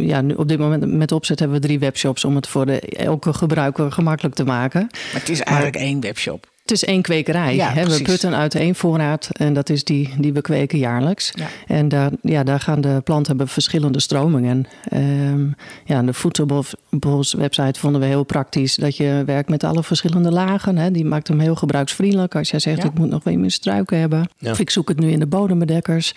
ja, 0.08 0.22
nu 0.22 0.34
op 0.34 0.48
dit 0.48 0.60
moment 0.60 0.86
met 0.94 1.12
opzet 1.12 1.40
hebben 1.40 1.60
we 1.62 1.66
drie 1.66 1.80
webshops 1.80 2.26
om 2.26 2.36
het 2.36 2.48
voor 2.48 2.66
de, 2.66 2.80
elke 2.80 3.34
gebruiker 3.34 3.92
gemakkelijk 3.92 4.36
te 4.36 4.44
maken. 4.44 4.82
Maar 4.92 5.22
het 5.22 5.30
is 5.30 5.42
eigenlijk 5.42 5.78
één 5.78 6.00
webshop. 6.02 6.50
Het 6.68 6.76
is 6.76 6.86
één 6.86 7.02
kwekerij. 7.02 7.56
Ja, 7.56 7.70
hè. 7.74 7.86
We 7.86 8.02
putten 8.02 8.36
uit 8.36 8.56
één 8.56 8.76
voorraad 8.76 9.30
en 9.32 9.54
dat 9.54 9.70
is 9.70 9.84
die 9.84 10.10
die 10.18 10.34
we 10.34 10.42
kweken 10.42 10.78
jaarlijks. 10.80 11.32
Ja. 11.36 11.48
En 11.68 11.88
daar, 11.88 12.12
ja, 12.22 12.44
daar 12.44 12.60
gaan 12.60 12.82
de 12.82 13.02
planten 13.04 13.28
hebben 13.28 13.48
verschillende 13.48 14.00
stromingen. 14.00 14.66
Ehm 14.90 15.46
ja, 15.86 16.02
de 16.02 16.14
Voedselbos 16.14 17.34
website 17.38 17.80
vonden 17.80 18.02
we 18.02 18.08
heel 18.08 18.24
praktisch 18.24 18.76
dat 18.76 18.98
je 18.98 19.24
werkt 19.26 19.50
met 19.50 19.64
alle 19.64 19.84
verschillende 19.84 20.32
lagen. 20.32 20.78
Hè. 20.78 20.92
Die 20.92 21.06
maakt 21.06 21.28
hem 21.28 21.40
heel 21.40 21.56
gebruiksvriendelijk. 21.56 22.36
Als 22.36 22.50
jij 22.50 22.60
zegt 22.60 22.82
Ja. 22.82 22.88
ik 22.88 22.98
moet 22.98 23.10
nog 23.10 23.24
weer 23.24 23.40
meer 23.40 23.52
struiken 23.52 24.00
hebben. 24.00 24.30
Ja. 24.38 24.52
Of 24.52 24.60
ik 24.60 24.70
zoek 24.70 24.88
het 24.88 25.00
nu 25.00 25.12
in 25.12 25.20
de 25.20 25.28
bodembedekkers. 25.28 26.14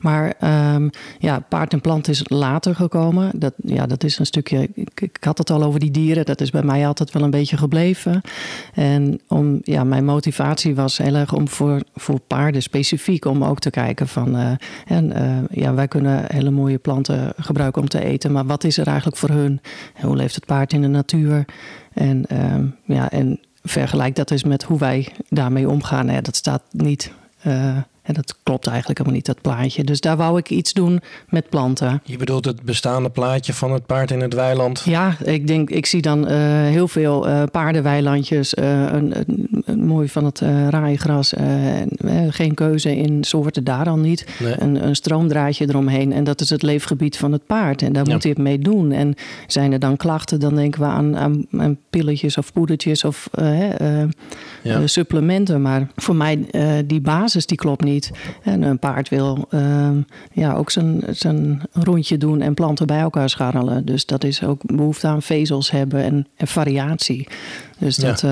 Maar 0.00 0.34
ehm, 0.38 0.88
ja, 1.18 1.40
paard 1.48 1.72
en 1.72 1.80
plant 1.80 2.08
is 2.08 2.22
later 2.28 2.74
gekomen. 2.74 3.30
Dat, 3.34 3.52
ja, 3.64 3.86
dat 3.86 4.04
is 4.04 4.18
een 4.18 4.26
stukje. 4.26 4.68
Ik, 4.74 5.00
ik 5.00 5.16
had 5.20 5.38
het 5.38 5.50
al 5.50 5.62
over 5.62 5.80
die 5.80 5.90
dieren. 5.90 6.24
Dat 6.24 6.40
is 6.40 6.50
bij 6.50 6.62
mij 6.62 6.86
altijd 6.86 7.10
wel 7.12 7.22
een 7.22 7.30
beetje 7.30 7.56
gebleven. 7.56 8.20
En 8.74 9.20
om, 9.28 9.60
ja, 9.62 9.81
mijn 9.84 10.04
motivatie 10.04 10.74
was 10.74 10.98
heel 10.98 11.14
erg 11.14 11.32
om 11.32 11.48
voor, 11.48 11.80
voor 11.94 12.20
paarden 12.20 12.62
specifiek 12.62 13.24
om 13.24 13.44
ook 13.44 13.58
te 13.58 13.70
kijken 13.70 14.08
van. 14.08 14.36
eh, 14.36 14.52
en, 14.86 15.12
eh, 15.12 15.36
ja, 15.50 15.74
wij 15.74 15.88
kunnen 15.88 16.24
hele 16.26 16.50
mooie 16.50 16.78
planten 16.78 17.32
gebruiken 17.36 17.82
om 17.82 17.88
te 17.88 18.04
eten. 18.04 18.32
Maar 18.32 18.46
wat 18.46 18.64
is 18.64 18.78
er 18.78 18.86
eigenlijk 18.86 19.16
voor 19.16 19.28
hun? 19.28 19.60
Hoe 20.00 20.16
leeft 20.16 20.34
het 20.34 20.46
paard 20.46 20.72
in 20.72 20.80
de 20.80 20.88
natuur? 20.88 21.44
En, 21.92 22.26
ehm, 22.26 22.66
ja, 22.84 23.10
en 23.10 23.40
vergelijk 23.62 24.16
dat 24.16 24.30
eens 24.30 24.44
met 24.44 24.62
hoe 24.62 24.78
wij 24.78 25.08
daarmee 25.28 25.68
omgaan. 25.68 26.08
Ja, 26.08 26.20
dat 26.20 26.36
staat 26.36 26.62
niet. 26.70 27.12
En 28.02 28.14
dat 28.14 28.36
klopt 28.42 28.66
eigenlijk 28.66 28.98
helemaal 28.98 29.18
niet, 29.18 29.26
dat 29.26 29.40
plaatje. 29.40 29.84
Dus 29.84 30.00
daar 30.00 30.16
wou 30.16 30.38
ik 30.38 30.50
iets 30.50 30.72
doen 30.72 31.00
met 31.28 31.48
planten. 31.48 32.00
Je 32.04 32.16
bedoelt 32.16 32.44
het 32.44 32.62
bestaande 32.62 33.10
plaatje 33.10 33.52
van 33.54 33.72
het 33.72 33.86
paard 33.86 34.10
in 34.10 34.20
het 34.20 34.34
weiland? 34.34 34.82
Ja, 34.84 35.16
ik 35.24 35.46
denk, 35.46 35.70
ik 35.70 35.86
zie 35.86 36.02
dan 36.02 36.26
eh, 36.28 36.36
heel 36.62 36.88
veel 36.88 37.28
eh, 37.28 37.42
paardenweilandjes. 37.52 38.54
eh, 38.54 38.80
een, 38.92 39.18
een, 39.18 39.62
een 39.64 39.84
mooi 39.84 40.08
van 40.08 40.24
het 40.24 40.40
raaigras. 40.70 41.34
en, 41.34 41.88
geen 42.32 42.54
keuze 42.54 42.96
in 42.96 43.24
soorten, 43.24 43.64
daar 43.64 43.88
al 43.88 43.96
niet. 43.98 44.26
Nee. 44.40 44.54
Een, 44.60 44.86
een 44.86 44.96
stroomdraadje 44.96 45.68
eromheen. 45.68 46.12
En 46.12 46.24
dat 46.24 46.40
is 46.40 46.50
het 46.50 46.62
leefgebied 46.62 47.16
van 47.16 47.32
het 47.32 47.46
paard. 47.46 47.82
En 47.82 47.92
daar 47.92 48.06
Ja. 48.06 48.12
moet 48.12 48.22
hij 48.22 48.32
het 48.32 48.40
mee 48.42 48.58
doen. 48.58 48.92
En 48.92 49.14
zijn 49.46 49.72
er 49.72 49.78
dan 49.78 49.96
klachten, 49.96 50.40
dan 50.40 50.54
denken 50.54 50.80
we 50.80 50.86
aan, 50.86 51.16
aan, 51.16 51.46
aan 51.58 51.78
pilletjes 51.90 52.38
of 52.38 52.52
poedertjes 52.52 53.04
of 53.04 53.28
Ja. 54.62 54.86
supplementen. 54.86 55.62
Maar 55.62 55.86
voor 55.96 56.16
mij, 56.16 56.46
die 56.86 57.00
basis, 57.00 57.46
die 57.46 57.56
klopt 57.56 57.84
niet. 57.84 57.91
En 58.42 58.62
een 58.62 58.78
paard 58.78 59.08
wil 59.08 59.46
ehm, 59.50 59.96
ja, 60.32 60.54
ook 60.54 60.70
zijn, 60.70 61.02
zijn 61.10 61.62
rondje 61.72 62.18
doen 62.18 62.40
en 62.40 62.54
planten 62.54 62.86
bij 62.86 63.00
elkaar 63.00 63.30
scharrelen. 63.30 63.84
Dus 63.84 64.06
dat 64.06 64.24
is 64.24 64.44
ook 64.44 64.60
behoefte 64.74 65.06
aan 65.06 65.22
vezels 65.22 65.70
hebben 65.70 66.02
en, 66.02 66.26
en 66.36 66.46
variatie. 66.46 67.28
Dus 67.84 67.96
Ja. 67.96 68.06
dat... 68.06 68.22
eh, 68.22 68.30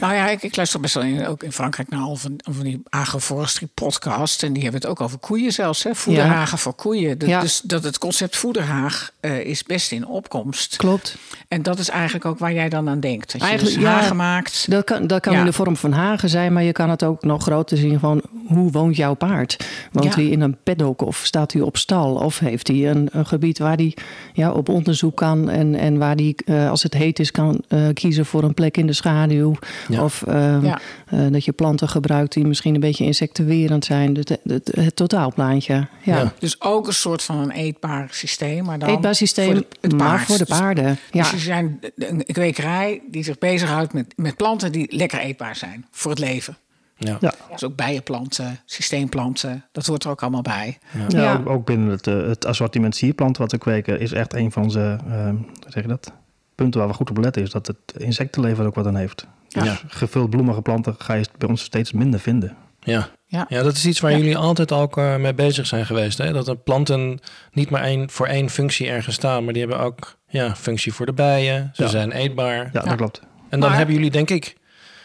Nou 0.00 0.14
ja, 0.14 0.28
ik, 0.28 0.42
ik 0.42 0.56
luister 0.56 0.80
best 0.80 0.94
wel 0.94 1.02
in, 1.02 1.26
ook 1.26 1.42
in 1.42 1.52
Frankrijk 1.52 1.88
naar 1.88 2.00
al 2.00 2.16
van, 2.16 2.34
van 2.36 2.64
die 2.64 2.82
agroforestry 2.88 3.68
podcast. 3.74 4.42
En 4.42 4.52
die 4.52 4.62
hebben 4.62 4.80
het 4.80 4.90
ook 4.90 5.00
over 5.00 5.18
koeien 5.18 5.52
zelfs. 5.52 5.82
Hè? 5.82 5.94
Voederhagen 5.94 6.58
voor 6.58 6.74
koeien. 6.74 7.18
Dat, 7.18 7.28
Ja. 7.28 7.40
Dus 7.40 7.60
dat 7.64 7.84
het 7.84 7.98
concept 7.98 8.36
voederhaag 8.36 9.10
eh, 9.20 9.38
is 9.40 9.62
best 9.62 9.92
in 9.92 10.06
opkomst. 10.06 10.76
klopt. 10.76 11.16
En 11.48 11.62
dat 11.62 11.78
is 11.78 11.88
eigenlijk 11.88 12.24
ook 12.24 12.38
waar 12.38 12.52
jij 12.52 12.68
dan 12.68 12.88
aan 12.88 13.00
denkt. 13.00 13.32
Dat 13.32 13.40
je 13.40 13.46
Eigenlijk, 13.46 13.76
dus 13.80 13.86
hagen 13.88 14.16
maakt. 14.16 14.70
Dat 14.70 14.84
kan, 14.84 15.06
dat 15.06 15.20
kan 15.20 15.32
Ja. 15.32 15.38
in 15.38 15.44
de 15.44 15.52
vorm 15.52 15.76
van 15.76 15.92
hagen 15.92 16.28
zijn, 16.28 16.52
maar 16.52 16.62
je 16.62 16.72
kan 16.72 16.90
het 16.90 17.04
ook 17.04 17.22
nog 17.22 17.42
groter 17.42 17.76
zien 17.76 17.98
van 17.98 18.22
hoe 18.46 18.70
woont 18.70 18.96
jouw 18.96 19.14
paard? 19.14 19.66
Woont 19.92 20.14
Ja. 20.14 20.20
hij 20.20 20.28
in 20.28 20.40
een 20.40 20.56
paddock 20.62 21.02
of 21.02 21.20
staat 21.24 21.52
hij 21.52 21.62
op 21.62 21.76
stal? 21.76 22.14
Of 22.14 22.38
heeft 22.38 22.68
hij 22.68 22.90
een, 22.90 23.08
een 23.12 23.26
gebied 23.26 23.58
waar 23.58 23.76
hij 23.76 23.96
ja, 24.32 24.52
op 24.52 24.68
onderzoek 24.68 25.16
kan 25.16 25.48
en, 25.48 25.74
en 25.74 25.98
waar 25.98 26.14
hij, 26.14 26.36
eh, 26.44 26.70
als 26.70 26.82
het 26.82 26.94
heet 26.94 27.18
is, 27.18 27.30
kan 27.30 27.62
eh, 27.68 27.86
kiezen 27.94 28.26
voor 28.26 28.42
een 28.42 28.54
plek 28.54 28.76
in 28.76 28.86
de 28.90 28.96
schaduw? 28.96 29.54
Ja. 29.88 30.04
Of 30.04 30.22
ehm, 30.22 30.64
Ja. 30.64 30.78
eh, 31.06 31.20
dat 31.30 31.44
je 31.44 31.52
planten 31.52 31.88
gebruikt 31.88 32.32
die 32.32 32.46
misschien 32.46 32.74
een 32.74 32.80
beetje 32.80 33.04
insectenwerend 33.04 33.84
zijn. 33.84 34.14
Het, 34.16 34.38
het, 34.44 34.70
het 34.74 34.96
totaalplaatje. 34.96 35.74
Ja. 35.74 35.88
Ja. 36.18 36.32
Dus 36.38 36.60
ook 36.60 36.86
een 36.86 36.92
soort 36.92 37.22
van 37.22 37.38
een 37.38 37.50
eetbaar 37.50 38.08
systeem, 38.10 38.64
maar 38.64 38.78
dan 38.78 38.88
Eetbaar 38.88 39.14
systeem, 39.14 39.44
voor 39.52 39.54
de- 39.54 39.66
het 39.80 39.92
maar 39.96 40.20
voor 40.20 40.38
de 40.38 40.44
Dus- 40.44 40.58
paarden. 40.58 40.98
Ja. 41.10 41.22
Dus 41.22 41.32
er 41.32 41.38
zijn 41.38 41.78
een 41.96 42.24
kwekerij 42.32 43.02
die 43.10 43.24
zich 43.24 43.38
bezighoudt 43.38 43.92
met, 43.92 44.12
met 44.16 44.36
planten 44.36 44.72
die 44.72 44.96
lekker 44.96 45.18
eetbaar 45.18 45.56
zijn 45.56 45.86
voor 45.90 46.10
het 46.10 46.20
leven. 46.20 46.56
Ja. 46.96 47.16
Ja, 47.20 47.34
Dus 47.52 47.64
ook 47.64 47.76
bijenplanten, 47.76 48.58
systeemplanten, 48.64 49.64
dat 49.72 49.86
hoort 49.86 50.04
er 50.04 50.10
ook 50.10 50.22
allemaal 50.22 50.42
bij. 50.42 50.78
ja, 51.08 51.20
Ja. 51.22 51.34
Ook, 51.34 51.48
ook 51.48 51.64
binnen 51.66 51.88
het, 51.88 52.06
eh, 52.06 52.26
het 52.26 52.46
assortiment 52.46 52.96
sierplanten 52.96 53.42
wat 53.42 53.52
we 53.52 53.58
kweken 53.58 54.00
is 54.00 54.12
echt 54.12 54.34
een 54.34 54.52
van 54.52 54.62
onze 54.62 54.98
eh, 55.08 55.24
hoe 55.28 55.36
zeg 55.68 55.82
je 55.82 55.88
dat? 55.88 56.12
Punten 56.62 56.80
waar 56.80 56.88
we 56.88 56.94
goed 56.94 57.10
op 57.10 57.16
letten. 57.18 57.42
Is 57.42 57.50
dat 57.50 57.66
het 57.66 57.76
insectenleven 57.96 58.60
er 58.62 58.66
ook 58.66 58.74
wat 58.74 58.86
aan 58.86 58.96
heeft. 58.96 59.26
Ja. 59.48 59.62
Dus 59.62 59.82
gevuld 59.86 60.30
bloemige 60.30 60.62
planten 60.62 60.94
ga 60.98 61.14
je 61.14 61.24
bij 61.38 61.48
ons 61.48 61.62
steeds 61.62 61.92
minder 61.92 62.20
vinden. 62.20 62.56
Ja. 62.80 63.08
Ja. 63.26 63.46
ja, 63.48 63.62
dat 63.62 63.72
is 63.76 63.86
iets 63.86 64.00
waar 64.00 64.10
Ja. 64.10 64.16
jullie 64.16 64.36
altijd 64.36 64.72
ook 64.72 64.96
eh, 64.96 65.16
mee 65.16 65.34
bezig 65.34 65.66
zijn 65.66 65.86
geweest. 65.86 66.18
Hè? 66.18 66.32
Dat 66.32 66.46
de 66.46 66.56
planten 66.56 67.18
niet 67.52 67.70
maar 67.70 67.82
één, 67.82 68.10
voor 68.10 68.26
één 68.26 68.50
functie 68.50 68.88
ergens 68.88 69.14
staan, 69.14 69.44
maar 69.44 69.52
die 69.52 69.62
hebben 69.66 69.80
ook 69.80 70.16
ja, 70.28 70.54
functie 70.54 70.92
voor 70.92 71.06
de 71.06 71.12
bijen. 71.12 71.70
Ze 71.74 71.82
Ja. 71.82 71.88
zijn 71.88 72.12
eetbaar. 72.12 72.54
Ja, 72.56 72.68
Ja. 72.72 72.80
dat 72.80 72.94
klopt. 72.96 73.20
En 73.48 73.60
dan 73.60 73.68
Maar- 73.68 73.76
hebben 73.78 73.94
jullie, 73.94 74.10
denk 74.10 74.30
ik, 74.30 74.56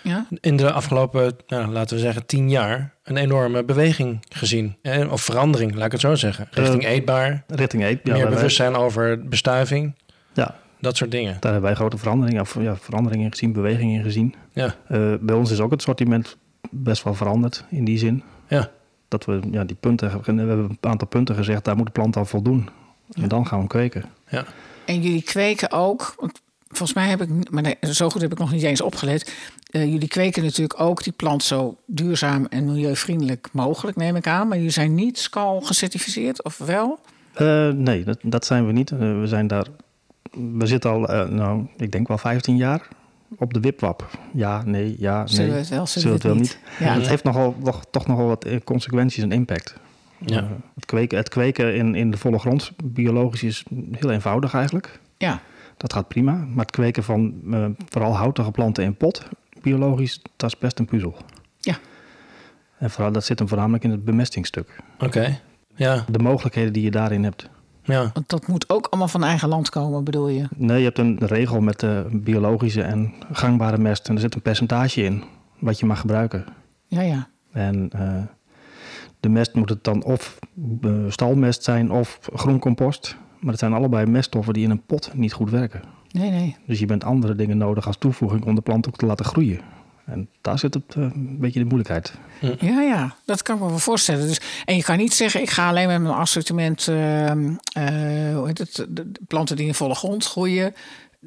Ja? 0.03 0.25
in 0.39 0.55
de 0.57 0.71
afgelopen, 0.71 1.35
nou, 1.47 1.67
laten 1.71 1.95
we 1.95 2.01
zeggen, 2.01 2.25
tien 2.25 2.49
jaar 2.49 2.93
een 3.03 3.17
enorme 3.17 3.63
beweging 3.63 4.25
gezien. 4.29 4.75
Eh, 4.81 5.11
Of 5.11 5.21
verandering, 5.21 5.75
laat 5.75 5.85
ik 5.85 5.91
het 5.91 6.01
zo 6.01 6.15
zeggen. 6.15 6.47
Richting 6.51 6.83
Eh, 6.83 6.91
eetbaar, 6.91 7.43
Richting 7.47 7.83
eet. 7.83 7.99
Ja, 8.03 8.13
meer 8.13 8.23
wij- 8.25 8.33
bewustzijn 8.35 8.75
over 8.75 9.27
bestuiving, 9.27 9.95
Ja, 10.33 10.55
dat 10.85 10.97
soort 10.97 11.11
dingen. 11.11 11.37
daar 11.39 11.51
hebben 11.51 11.61
wij 11.69 11.75
grote 11.75 11.97
veranderingen, 11.97 12.41
of, 12.41 12.57
ja, 12.61 12.75
veranderingen 12.75 13.31
gezien, 13.31 13.53
bewegingen 13.53 14.03
gezien. 14.03 14.35
Ja, 14.53 14.75
Eh, 14.87 15.13
bij 15.21 15.35
ons 15.35 15.51
is 15.51 15.59
ook 15.59 15.71
het 15.71 15.81
sortiment 15.81 16.37
best 16.71 17.03
wel 17.03 17.13
veranderd 17.13 17.65
in 17.69 17.85
die 17.85 17.97
zin. 17.97 18.23
ja, 18.47 18.71
Dat 19.07 19.25
we 19.25 19.39
ja, 19.51 19.63
die 19.63 19.75
punten, 19.79 20.09
we 20.09 20.31
hebben 20.31 20.59
een 20.59 20.77
aantal 20.81 21.07
punten 21.07 21.35
gezegd, 21.35 21.63
daar 21.65 21.75
moet 21.75 21.85
de 21.85 21.91
plant 21.91 22.17
aan 22.17 22.27
voldoen. 22.27 22.69
En 23.13 23.27
dan 23.27 23.47
gaan 23.47 23.61
we 23.61 23.67
kweken. 23.67 24.03
ja. 24.29 24.45
En 24.85 25.01
jullie 25.01 25.21
kweken 25.23 25.71
ook, 25.71 26.13
want 26.17 26.41
volgens 26.67 26.93
mij 26.93 27.07
heb 27.09 27.21
ik, 27.21 27.49
maar 27.51 27.61
nee, 27.61 27.75
zo 27.81 28.09
goed 28.09 28.21
heb 28.21 28.31
ik 28.31 28.37
nog 28.37 28.51
niet 28.51 28.63
eens 28.63 28.81
opgelet. 28.81 29.33
Eh, 29.71 29.85
jullie 29.85 30.07
kweken 30.07 30.43
natuurlijk 30.43 30.79
ook 30.79 31.03
die 31.03 31.13
plant 31.13 31.43
zo 31.43 31.77
duurzaam 31.85 32.45
en 32.45 32.65
milieuvriendelijk 32.65 33.47
mogelijk, 33.51 33.97
neem 33.97 34.15
ik 34.15 34.27
aan. 34.27 34.47
Maar 34.47 34.57
jullie 34.57 34.71
zijn 34.71 34.95
niet 34.95 35.17
SCAL 35.19 35.61
gecertificeerd, 35.61 36.43
of 36.43 36.57
wel? 36.57 36.99
Eh, 37.33 37.69
nee, 37.69 38.03
dat, 38.03 38.17
dat 38.21 38.45
zijn 38.45 38.65
we 38.65 38.71
niet. 38.71 38.89
We 38.89 39.21
zijn 39.25 39.47
daar, 39.47 39.65
we 40.57 40.65
zitten 40.65 40.89
al, 40.91 41.07
eh, 41.09 41.29
nou, 41.29 41.67
ik 41.77 41.91
denk 41.91 42.07
wel 42.07 42.17
15 42.17 42.57
jaar 42.57 42.87
op 43.37 43.53
de 43.53 43.59
wipwap. 43.59 44.09
Ja, 44.33 44.63
nee, 44.65 44.95
ja, 44.99 45.17
nee. 45.17 45.27
Zullen 45.27 45.51
we 45.51 45.57
het 45.57 45.69
wel, 45.69 45.85
zullen, 45.87 45.87
Zullen 45.87 46.07
we 46.07 46.13
het 46.13 46.23
wel 46.23 46.35
niet? 46.35 46.59
Ja. 46.79 46.93
Het 46.93 47.07
heeft 47.07 47.23
nogal, 47.23 47.55
nog, 47.63 47.85
toch 47.91 48.07
nogal 48.07 48.27
wat 48.27 48.45
eh, 48.45 48.59
consequenties 48.63 49.23
en 49.23 49.31
impact. 49.31 49.75
Ja. 50.25 50.37
Eh, 50.41 50.49
het 50.75 50.85
kweken, 50.85 51.17
het 51.17 51.29
kweken 51.29 51.75
in, 51.75 51.95
in 51.95 52.11
de 52.11 52.17
volle 52.17 52.39
grond, 52.39 52.71
biologisch, 52.83 53.43
is 53.43 53.63
heel 53.91 54.11
eenvoudig 54.11 54.53
eigenlijk. 54.53 54.99
Ja, 55.17 55.41
Dat 55.77 55.93
gaat 55.93 56.07
prima. 56.07 56.31
Maar 56.31 56.65
het 56.65 56.71
kweken 56.71 57.03
van 57.03 57.33
eh, 57.51 57.65
vooral 57.89 58.15
houtige 58.15 58.51
planten 58.51 58.83
in 58.83 58.95
pot, 58.95 59.27
biologisch, 59.61 60.21
dat 60.35 60.49
is 60.49 60.57
best 60.57 60.79
een 60.79 60.85
puzzel. 60.85 61.15
Ja. 61.59 61.77
En 62.77 62.89
vooral, 62.89 63.11
dat 63.11 63.25
zit 63.25 63.39
hem 63.39 63.47
voornamelijk 63.47 63.83
in 63.83 63.91
het 63.91 64.05
bemestingstuk. 64.05 64.79
Oké. 64.99 65.39
Ja, 65.75 66.05
De 66.09 66.19
mogelijkheden 66.19 66.73
die 66.73 66.83
je 66.83 66.91
daarin 66.91 67.23
hebt. 67.23 67.49
Ja, 67.85 68.09
want 68.13 68.29
dat 68.29 68.47
moet 68.47 68.69
ook 68.69 68.87
allemaal 68.87 69.07
van 69.07 69.23
eigen 69.23 69.49
land 69.49 69.69
komen, 69.69 70.03
bedoel 70.03 70.27
je? 70.27 70.47
Nee, 70.55 70.77
je 70.77 70.83
hebt 70.83 70.97
een 70.97 71.17
regel 71.19 71.61
met 71.61 71.83
eh, 71.83 71.99
biologische 72.11 72.81
en 72.81 73.13
gangbare 73.31 73.77
mest. 73.77 74.07
En 74.07 74.15
er 74.15 74.21
zit 74.21 74.35
een 74.35 74.41
percentage 74.41 75.03
in 75.03 75.23
wat 75.59 75.79
je 75.79 75.85
mag 75.85 75.99
gebruiken. 75.99 76.45
Ja, 76.87 77.01
ja. 77.01 77.27
En 77.51 77.89
eh, 77.91 78.21
de 79.19 79.29
mest 79.29 79.53
moet 79.53 79.69
het 79.69 79.83
dan 79.83 80.03
of 80.03 80.39
eh, 80.81 80.91
stalmest 81.07 81.63
zijn 81.63 81.91
of 81.91 82.19
groencompost. 82.33 83.17
Maar 83.39 83.51
het 83.51 83.59
zijn 83.59 83.73
allebei 83.73 84.05
meststoffen 84.05 84.53
die 84.53 84.63
in 84.63 84.69
een 84.69 84.85
pot 84.85 85.11
niet 85.13 85.33
goed 85.33 85.49
werken. 85.49 85.81
Nee, 86.11 86.31
nee. 86.31 86.55
Dus 86.67 86.79
je 86.79 86.85
bent 86.85 87.03
andere 87.03 87.35
dingen 87.35 87.57
nodig 87.57 87.87
als 87.87 87.97
toevoeging 87.97 88.45
om 88.45 88.55
de 88.55 88.61
plant 88.61 88.87
ook 88.87 88.95
te 88.95 89.05
laten 89.05 89.25
groeien. 89.25 89.59
En 90.05 90.29
daar 90.41 90.59
zit 90.59 90.73
het 90.73 90.95
eh, 90.95 91.03
een 91.03 91.37
beetje 91.39 91.59
de 91.59 91.65
moeilijkheid. 91.65 92.13
Ja, 92.59 92.81
ja, 92.81 93.15
dat 93.25 93.41
kan 93.41 93.55
ik 93.55 93.61
me 93.61 93.69
wel 93.69 93.79
voorstellen. 93.79 94.27
Dus, 94.27 94.41
en 94.65 94.75
je 94.75 94.83
kan 94.83 94.97
niet 94.97 95.13
zeggen, 95.13 95.41
ik 95.41 95.49
ga 95.49 95.67
alleen 95.69 95.87
met 95.87 96.01
mijn 96.01 96.13
assortiment, 96.13 96.87
ehm, 96.87 97.53
eh, 97.73 98.35
hoe 98.35 98.43
heet 98.45 98.57
het, 98.57 98.85
de, 98.89 99.11
planten 99.27 99.55
die 99.55 99.67
in 99.67 99.73
volle 99.73 99.95
grond 99.95 100.25
groeien, 100.25 100.73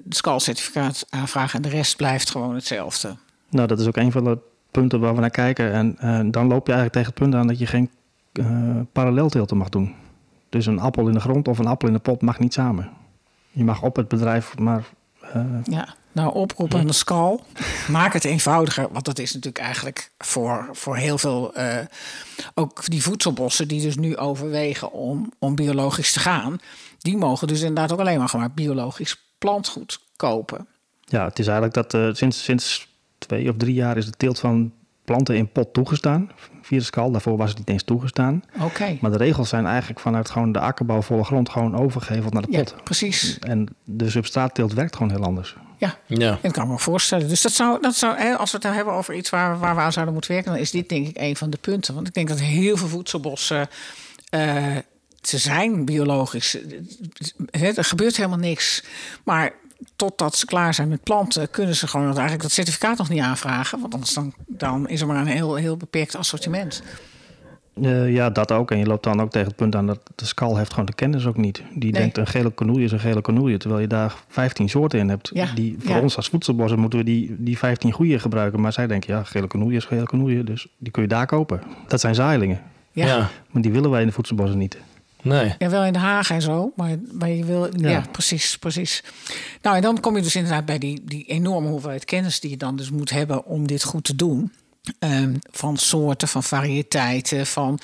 het 0.04 0.16
SCAL-certificaat 0.16 1.06
aanvragen 1.10 1.56
en 1.56 1.62
de 1.62 1.76
rest 1.76 1.96
blijft 1.96 2.30
gewoon 2.30 2.54
hetzelfde. 2.54 3.16
Nou, 3.50 3.68
dat 3.68 3.80
is 3.80 3.86
ook 3.86 3.96
een 3.96 4.12
van 4.12 4.24
de 4.24 4.38
punten 4.70 5.00
waar 5.00 5.14
we 5.14 5.20
naar 5.20 5.30
kijken. 5.30 5.72
En 5.72 5.96
eh, 5.98 6.20
dan 6.30 6.46
loop 6.46 6.66
je 6.66 6.72
eigenlijk 6.72 6.92
tegen 6.92 7.08
het 7.08 7.18
punt 7.18 7.34
aan 7.34 7.46
dat 7.46 7.58
je 7.58 7.66
geen 7.66 7.90
parallelteelten 8.92 9.56
mag 9.56 9.68
doen. 9.68 9.94
Dus 10.48 10.66
een 10.66 10.78
appel 10.78 11.06
in 11.06 11.12
de 11.12 11.20
grond 11.20 11.48
of 11.48 11.58
een 11.58 11.66
appel 11.66 11.88
in 11.88 11.94
de 11.94 12.00
pot 12.00 12.22
mag 12.22 12.38
niet 12.38 12.52
samen. 12.52 12.90
Je 13.50 13.64
mag 13.64 13.82
op 13.82 13.96
het 13.96 14.08
bedrijf 14.08 14.58
maar... 14.58 14.84
Ja, 15.64 15.94
nou 16.12 16.34
oproep 16.34 16.74
aan 16.74 16.86
de 16.86 16.92
SCAL. 16.92 17.44
Maak 17.88 18.12
het 18.12 18.24
eenvoudiger, 18.24 18.88
want 18.92 19.04
dat 19.04 19.18
is 19.18 19.34
natuurlijk 19.34 19.64
eigenlijk 19.64 20.10
voor, 20.18 20.68
voor 20.72 20.96
heel 20.96 21.18
veel, 21.18 21.54
eh, 21.54 21.78
ook 22.54 22.90
die 22.90 23.02
voedselbossen 23.02 23.68
die 23.68 23.82
dus 23.82 23.96
nu 23.96 24.16
overwegen 24.16 24.92
om, 24.92 25.32
om 25.38 25.54
biologisch 25.54 26.12
te 26.12 26.20
gaan, 26.20 26.58
die 26.98 27.16
mogen 27.16 27.48
dus 27.48 27.60
inderdaad 27.60 27.92
ook 27.92 28.00
alleen 28.00 28.18
maar 28.18 28.50
biologisch 28.54 29.16
plantgoed 29.38 30.00
kopen. 30.16 30.66
ja, 31.04 31.24
het 31.24 31.38
is 31.38 31.46
eigenlijk 31.46 31.74
dat 31.74 31.94
eh, 31.94 32.14
sinds, 32.14 32.44
sinds 32.44 32.88
twee 33.18 33.48
of 33.50 33.56
drie 33.56 33.74
jaar 33.74 33.96
is 33.96 34.04
de 34.04 34.10
teelt 34.16 34.38
van 34.38 34.72
planten 35.04 35.36
in 35.36 35.52
pot 35.52 35.72
toegestaan. 35.72 36.30
Via 36.62 36.78
de 36.78 36.84
skal, 36.84 37.10
daarvoor 37.10 37.36
was 37.36 37.48
het 37.48 37.58
niet 37.58 37.68
eens 37.68 37.82
toegestaan. 37.82 38.42
Oké. 38.62 38.98
Maar 39.00 39.10
de 39.10 39.16
regels 39.16 39.48
zijn 39.48 39.66
eigenlijk 39.66 40.00
vanuit 40.00 40.30
gewoon 40.30 40.52
de 40.52 40.60
akkerbouw 40.60 41.02
volle 41.02 41.24
grond 41.24 41.48
gewoon 41.48 41.76
overgeheveld 41.76 42.32
naar 42.32 42.42
de 42.42 42.50
Ja, 42.52 42.58
pot. 42.58 42.74
precies. 42.84 43.38
En 43.38 43.68
de 43.84 44.10
substraatteelt 44.10 44.72
werkt 44.72 44.96
gewoon 44.96 45.10
heel 45.12 45.24
anders. 45.24 45.56
Ja, 45.78 45.98
ja. 46.06 46.38
dat 46.42 46.52
kan 46.52 46.64
ik 46.64 46.70
me 46.70 46.78
voorstellen. 46.78 47.28
Dus 47.28 47.42
dat 47.42 47.52
zou, 47.52 47.80
dat 47.80 47.94
zou 47.94 48.34
als 48.36 48.50
we 48.50 48.56
het 48.56 48.62
nou 48.62 48.76
hebben 48.76 48.94
over 48.94 49.14
iets 49.14 49.30
waar, 49.30 49.58
waar 49.58 49.74
we 49.74 49.80
aan 49.80 49.92
zouden 49.92 50.14
moeten 50.14 50.32
werken, 50.32 50.52
dan 50.52 50.60
is 50.60 50.70
dit 50.70 50.88
denk 50.88 51.06
ik 51.08 51.16
een 51.18 51.36
van 51.36 51.50
de 51.50 51.58
punten. 51.60 51.94
Want 51.94 52.06
ik 52.06 52.14
denk 52.14 52.28
dat 52.28 52.40
heel 52.40 52.76
veel 52.76 52.88
voedselbossen. 52.88 53.68
eh, 54.30 54.76
ze 55.22 55.38
zijn 55.38 55.84
biologisch. 55.84 56.56
Hè, 57.50 57.68
Er 57.68 57.84
gebeurt 57.84 58.16
helemaal 58.16 58.38
niks. 58.38 58.84
Maar 59.24 59.52
totdat 59.96 60.36
ze 60.36 60.46
klaar 60.46 60.74
zijn 60.74 60.88
met 60.88 61.02
planten, 61.02 61.50
kunnen 61.50 61.76
ze 61.76 61.86
gewoon 61.86 62.06
eigenlijk 62.06 62.42
dat 62.42 62.52
certificaat 62.52 62.98
nog 62.98 63.08
niet 63.08 63.20
aanvragen. 63.22 63.80
Want 63.80 63.94
anders 63.94 64.12
dan, 64.14 64.34
dan 64.46 64.88
is 64.88 65.00
er 65.00 65.06
maar 65.06 65.16
een 65.20 65.26
heel, 65.26 65.54
heel 65.54 65.76
beperkt 65.76 66.16
assortiment. 66.16 66.82
Eh, 67.82 68.12
ja, 68.14 68.30
dat 68.30 68.52
ook. 68.52 68.70
En 68.70 68.78
je 68.78 68.86
loopt 68.86 69.04
dan 69.04 69.20
ook 69.20 69.30
tegen 69.30 69.46
het 69.48 69.56
punt 69.56 69.74
aan 69.74 69.86
dat 69.86 70.00
de 70.14 70.24
skal 70.26 70.56
heeft 70.56 70.70
gewoon 70.70 70.86
de 70.86 70.94
kennis 70.94 71.26
ook 71.26 71.36
niet. 71.36 71.62
Die 71.74 71.92
Nee. 71.92 72.00
denkt 72.00 72.16
een 72.18 72.26
gele 72.26 72.54
cornoelie 72.54 72.84
is 72.84 72.92
een 72.92 73.00
gele 73.00 73.20
cornoelie, 73.20 73.56
terwijl 73.58 73.80
je 73.80 73.86
daar 73.86 74.14
15 74.28 74.68
soorten 74.68 74.98
in 74.98 75.08
hebt. 75.08 75.30
Ja, 75.32 75.46
Die, 75.54 75.76
voor 75.78 75.94
ja. 75.96 76.00
ons 76.00 76.16
als 76.16 76.28
voedselbossen 76.28 76.78
moeten 76.78 76.98
we 76.98 77.04
die, 77.04 77.36
die 77.38 77.58
15 77.58 77.92
goede 77.92 78.18
gebruiken. 78.18 78.60
Maar 78.60 78.72
zij 78.72 78.86
denken, 78.86 79.14
ja, 79.14 79.24
gele 79.24 79.46
cornoelie 79.46 79.76
is 79.76 79.84
gele 79.84 80.04
cornoelie, 80.04 80.44
dus 80.44 80.66
die 80.78 80.92
kun 80.92 81.02
je 81.02 81.08
daar 81.08 81.26
kopen. 81.26 81.60
Dat 81.88 82.00
zijn 82.00 82.14
zaailingen, 82.14 82.60
Ja. 82.92 83.06
ja. 83.06 83.28
maar 83.50 83.62
die 83.62 83.72
willen 83.72 83.90
wij 83.90 84.00
in 84.00 84.06
de 84.06 84.12
voedselbossen 84.12 84.58
niet. 84.58 84.78
Nee. 85.22 85.54
Ja, 85.58 85.68
wel 85.70 85.84
in 85.84 85.92
de 85.92 85.98
Haag 85.98 86.30
en 86.30 86.42
zo, 86.42 86.72
maar, 86.76 86.96
maar 87.12 87.28
je 87.30 87.44
wil... 87.44 87.68
Ja. 87.76 87.88
Ja. 87.88 88.04
precies, 88.12 88.58
precies. 88.58 89.04
Nou, 89.62 89.76
en 89.76 89.82
dan 89.82 90.00
kom 90.00 90.16
je 90.16 90.22
dus 90.22 90.36
inderdaad 90.36 90.64
bij 90.64 90.78
die, 90.78 91.02
die 91.04 91.24
enorme 91.24 91.68
hoeveelheid 91.68 92.04
kennis... 92.04 92.40
die 92.40 92.50
je 92.50 92.56
dan 92.56 92.76
dus 92.76 92.90
moet 92.90 93.10
hebben 93.10 93.44
om 93.44 93.66
dit 93.66 93.84
goed 93.84 94.04
te 94.04 94.16
doen. 94.16 94.52
Ehm, 94.98 95.34
van 95.50 95.76
soorten, 95.76 96.28
van 96.28 96.42
variëteiten, 96.42 97.46
van 97.46 97.78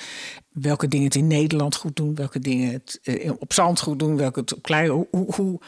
welke 0.51 0.87
dingen 0.87 1.05
het 1.05 1.15
in 1.15 1.27
Nederland 1.27 1.75
goed 1.75 1.95
doen... 1.95 2.15
welke 2.15 2.39
dingen 2.39 2.71
het 2.71 2.99
eh, 3.03 3.31
op 3.39 3.53
zand 3.53 3.79
goed 3.79 3.99
doen, 3.99 4.17
welke 4.17 4.39
het 4.39 4.55
op 4.55 4.61
klei... 4.61 4.89
Hoe, 4.89 5.07
hoe, 5.11 5.59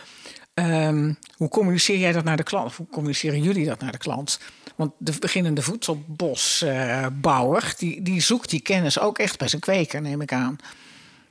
ehm, 0.54 1.14
hoe 1.36 1.50
communiceer 1.50 1.98
jij 1.98 2.12
dat 2.12 2.24
naar 2.24 2.38
de 2.38 2.44
klant? 2.44 2.76
Hoe 2.76 2.88
communiceren 2.92 3.42
jullie 3.42 3.66
dat 3.66 3.80
naar 3.80 3.92
de 3.92 3.98
klant? 3.98 4.40
Want 4.76 4.92
de 4.98 5.14
beginnende 5.20 5.62
voedselbosbouwer... 5.62 7.74
die, 7.78 8.02
die 8.02 8.22
zoekt 8.22 8.50
die 8.50 8.62
kennis 8.62 9.00
ook 9.00 9.20
echt 9.20 9.38
bij 9.38 9.48
zijn 9.48 9.62
kweker, 9.62 10.02
neem 10.02 10.22
ik 10.22 10.34
aan. 10.34 10.58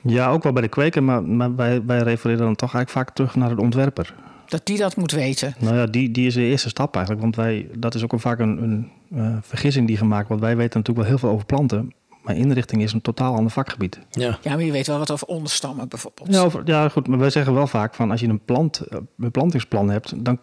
Ja, 0.01 0.29
ook 0.29 0.43
wel 0.43 0.53
bij 0.53 0.61
de 0.61 0.67
kweker, 0.67 1.03
maar, 1.03 1.23
maar 1.23 1.55
wij, 1.55 1.85
wij 1.85 1.99
refereren 1.99 2.45
dan 2.45 2.55
toch 2.55 2.73
eigenlijk 2.73 3.05
vaak 3.05 3.15
terug 3.15 3.35
naar 3.35 3.55
de 3.55 3.61
ontwerper. 3.61 4.15
Dat 4.47 4.65
die 4.65 4.77
dat 4.77 4.95
moet 4.95 5.11
weten. 5.11 5.55
Nou 5.59 5.75
ja, 5.75 5.85
die, 5.85 6.11
die 6.11 6.27
is 6.27 6.33
de 6.33 6.41
eerste 6.41 6.69
stap 6.69 6.93
eigenlijk. 6.95 7.23
Want 7.23 7.35
wij, 7.35 7.67
dat 7.77 7.95
is 7.95 8.03
ook 8.03 8.11
een, 8.11 8.19
vaak 8.19 8.39
een, 8.39 8.63
een 8.63 8.91
eh, 9.15 9.37
vergissing 9.41 9.87
die 9.87 9.97
gemaakt 9.97 10.27
wordt. 10.27 10.43
Wij 10.43 10.55
weten 10.57 10.79
natuurlijk 10.79 10.97
wel 11.07 11.17
heel 11.17 11.17
veel 11.17 11.29
over 11.29 11.45
planten. 11.45 11.93
Maar 12.23 12.35
inrichting 12.35 12.81
is 12.81 12.93
een 12.93 13.01
totaal 13.01 13.35
ander 13.35 13.51
vakgebied. 13.51 13.99
Ja. 14.11 14.37
Ja, 14.41 14.51
maar 14.55 14.63
je 14.63 14.71
weet 14.71 14.87
wel 14.87 14.97
wat 14.97 15.11
over 15.11 15.27
onderstammen 15.27 15.87
bijvoorbeeld. 15.87 16.33
Ja, 16.33 16.41
over- 16.41 16.61
ja, 16.65 16.89
goed. 16.89 17.07
Maar 17.07 17.19
wij 17.19 17.29
zeggen 17.29 17.53
wel 17.53 17.67
vaak 17.67 17.93
van 17.95 18.11
als 18.11 18.19
je 18.19 18.27
een, 18.27 18.43
plant, 18.45 18.79
eh, 18.79 18.97
een 19.19 19.31
plantingsplan 19.31 19.89
hebt, 19.89 20.25
dan 20.25 20.39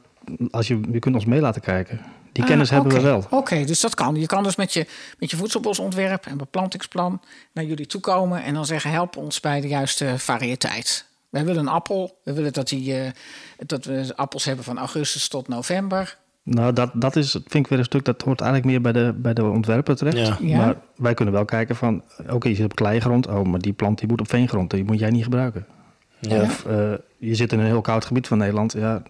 als 0.50 0.68
je, 0.68 0.80
je 0.92 0.98
kunt 0.98 1.14
ons 1.14 1.24
mee 1.24 1.40
laten 1.40 1.60
kijken. 1.60 2.00
Die 2.32 2.42
Ah, 2.42 2.48
kennis 2.48 2.70
hebben 2.70 2.92
we 2.92 3.00
wel. 3.00 3.24
Oké, 3.30 3.64
dus 3.64 3.80
dat 3.80 3.94
kan. 3.94 4.14
Je 4.14 4.26
kan 4.26 4.42
dus 4.42 4.56
met 4.56 4.72
je, 4.72 4.86
met 5.18 5.30
je 5.30 5.36
voedselbosontwerp 5.36 6.26
en 6.26 6.36
beplantingsplan 6.36 7.20
naar 7.52 7.64
jullie 7.64 7.86
toe 7.86 8.00
komen 8.00 8.42
en 8.42 8.54
dan 8.54 8.66
zeggen: 8.66 8.90
help 8.90 9.16
ons 9.16 9.40
bij 9.40 9.60
de 9.60 9.68
juiste 9.68 10.14
variëteit. 10.18 11.06
Wij 11.34 11.44
willen 11.44 11.60
een 11.60 11.68
appel. 11.68 12.18
We 12.22 12.32
willen 12.32 12.52
dat, 12.52 12.68
die, 12.68 12.94
eh, 12.94 13.10
dat 13.66 13.84
we 13.84 14.12
appels 14.16 14.44
hebben 14.44 14.64
van 14.64 14.78
augustus 14.78 15.28
tot 15.28 15.48
november. 15.48 16.18
Nou, 16.42 16.72
dat, 16.72 16.90
dat 16.94 17.16
is, 17.16 17.30
vind 17.30 17.54
ik 17.54 17.66
weer 17.66 17.78
een 17.78 17.84
stuk, 17.84 18.04
dat 18.04 18.22
hoort 18.22 18.40
eigenlijk 18.40 18.70
meer 18.70 18.80
bij 18.80 18.92
de, 19.02 19.14
bij 19.16 19.34
de 19.34 19.44
ontwerper 19.44 19.96
terecht. 19.96 20.16
Ja. 20.16 20.36
Ja. 20.40 20.56
Maar 20.56 20.76
wij 20.96 21.14
kunnen 21.14 21.34
wel 21.34 21.44
kijken 21.44 21.76
van, 21.76 22.02
oké, 22.30 22.48
je 22.48 22.54
zit 22.54 22.64
op 22.64 22.74
kleigrond. 22.74 23.26
Oh, 23.26 23.42
maar 23.42 23.60
die 23.60 23.72
plant 23.72 23.98
die 23.98 24.08
moet 24.08 24.20
op 24.20 24.28
veengrond. 24.28 24.70
Die 24.70 24.84
moet 24.84 24.98
jij 24.98 25.10
niet 25.10 25.22
gebruiken. 25.22 25.66
Ja. 26.20 26.42
Of 26.42 26.64
eh, 26.66 26.92
je 27.18 27.34
zit 27.34 27.52
in 27.52 27.58
een 27.58 27.66
heel 27.66 27.80
koud 27.80 28.04
gebied 28.04 28.26
van 28.26 28.38
Nederland. 28.38 28.72
Ja, 28.72 29.02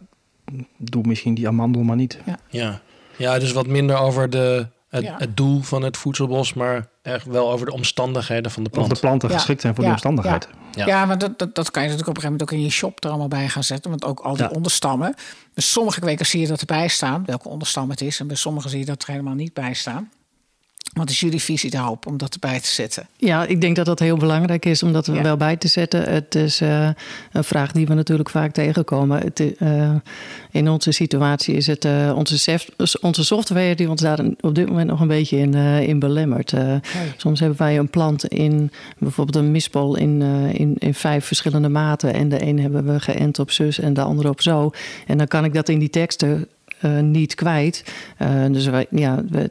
doe 0.76 1.02
misschien 1.06 1.34
die 1.34 1.48
amandel 1.48 1.82
maar 1.82 1.96
niet. 1.96 2.18
Ja. 2.48 2.80
ja, 3.16 3.38
dus 3.38 3.52
wat 3.52 3.66
minder 3.66 3.96
over 3.96 4.30
de, 4.30 4.66
het, 4.88 5.02
Ja. 5.02 5.16
het 5.18 5.36
doel 5.36 5.60
van 5.60 5.82
het 5.82 5.96
voedselbos, 5.96 6.54
maar 6.54 6.88
echt 7.04 7.26
wel 7.26 7.50
over 7.52 7.66
de 7.66 7.72
omstandigheden 7.72 8.50
van 8.50 8.62
de 8.62 8.68
Of 8.70 8.74
plant. 8.76 8.90
de 8.94 9.00
planten 9.00 9.28
Ja. 9.28 9.34
geschikt 9.34 9.60
zijn 9.60 9.74
voor 9.74 9.84
Ja. 9.84 9.90
die 9.94 9.98
omstandigheid. 10.04 10.48
Ja. 10.74 10.86
Ja, 10.86 11.04
maar 11.04 11.18
dat, 11.18 11.38
dat, 11.38 11.54
dat 11.54 11.70
kan 11.70 11.82
je 11.82 11.88
natuurlijk 11.88 12.18
op 12.18 12.24
een 12.24 12.30
gegeven 12.30 12.30
moment 12.32 12.42
ook 12.42 12.58
in 12.58 12.64
je 12.64 12.70
shop 12.70 13.04
er 13.04 13.08
allemaal 13.10 13.28
bij 13.28 13.48
gaan 13.48 13.64
zetten. 13.64 13.90
Want 13.90 14.04
ook 14.04 14.20
al 14.20 14.34
die 14.36 14.42
Ja. 14.44 14.50
onderstammen. 14.50 15.14
Dus 15.54 15.72
sommige 15.72 16.00
kwekers 16.00 16.30
zie 16.30 16.40
je 16.40 16.46
dat 16.46 16.60
erbij 16.60 16.88
staan, 16.88 17.22
welke 17.26 17.48
onderstam 17.48 17.90
het 17.90 18.00
is. 18.00 18.20
En 18.20 18.26
bij 18.26 18.36
sommige 18.36 18.68
zie 18.68 18.78
je 18.78 18.84
dat 18.84 19.02
er 19.02 19.10
helemaal 19.10 19.34
niet 19.34 19.52
bij 19.54 19.74
staan. 19.74 20.10
Wat 20.94 21.10
is 21.10 21.20
jullie 21.20 21.40
visie 21.42 21.70
daarop 21.70 22.06
om 22.06 22.16
dat 22.16 22.34
erbij 22.34 22.60
te 22.60 22.66
zetten? 22.68 23.08
Ja, 23.16 23.46
ik 23.46 23.60
denk 23.60 23.76
dat 23.76 23.86
dat 23.86 23.98
heel 23.98 24.16
belangrijk 24.16 24.64
is 24.64 24.82
om 24.82 24.92
dat 24.92 25.06
er 25.06 25.14
Ja. 25.14 25.22
wel 25.22 25.36
bij 25.36 25.56
te 25.56 25.68
zetten. 25.68 26.02
Het 26.12 26.34
is 26.34 26.60
eh, 26.60 26.88
een 27.32 27.44
vraag 27.44 27.72
die 27.72 27.86
we 27.86 27.94
natuurlijk 27.94 28.30
vaak 28.30 28.52
tegenkomen. 28.52 29.20
Het, 29.20 29.56
eh, 29.58 29.90
in 30.50 30.68
onze 30.68 30.92
situatie 30.92 31.54
is 31.54 31.66
het 31.66 31.84
eh, 31.84 32.12
onze, 32.16 32.60
onze 33.00 33.24
software 33.24 33.74
die 33.74 33.90
ons 33.90 34.00
daar 34.00 34.18
op 34.40 34.54
dit 34.54 34.68
moment 34.68 34.88
nog 34.88 35.00
een 35.00 35.08
beetje 35.08 35.36
in, 35.36 35.54
in 35.54 35.98
belemmert. 35.98 36.52
Soms 37.16 37.40
hebben 37.40 37.58
wij 37.58 37.78
een 37.78 37.90
plant 37.90 38.24
in 38.26 38.70
bijvoorbeeld 38.98 39.36
een 39.44 39.50
mispol 39.50 39.96
in, 39.96 40.22
in, 40.52 40.76
in 40.78 40.94
vijf 40.94 41.24
verschillende 41.24 41.68
maten. 41.68 42.14
En 42.14 42.28
de 42.28 42.42
een 42.46 42.60
hebben 42.60 42.84
we 42.84 43.00
geënt 43.00 43.38
op 43.38 43.50
zus 43.50 43.78
en 43.80 43.94
de 43.94 44.02
andere 44.02 44.28
op 44.28 44.40
zo. 44.42 44.70
En 45.06 45.18
dan 45.18 45.26
kan 45.26 45.44
ik 45.44 45.54
dat 45.54 45.68
in 45.68 45.78
die 45.78 45.90
teksten 45.90 46.48
eh, 46.84 46.98
niet 47.00 47.34
kwijt. 47.34 47.84
Eh, 48.16 48.28
dus 48.50 48.66
wij, 48.66 48.86
ja, 48.90 49.22
we, 49.30 49.48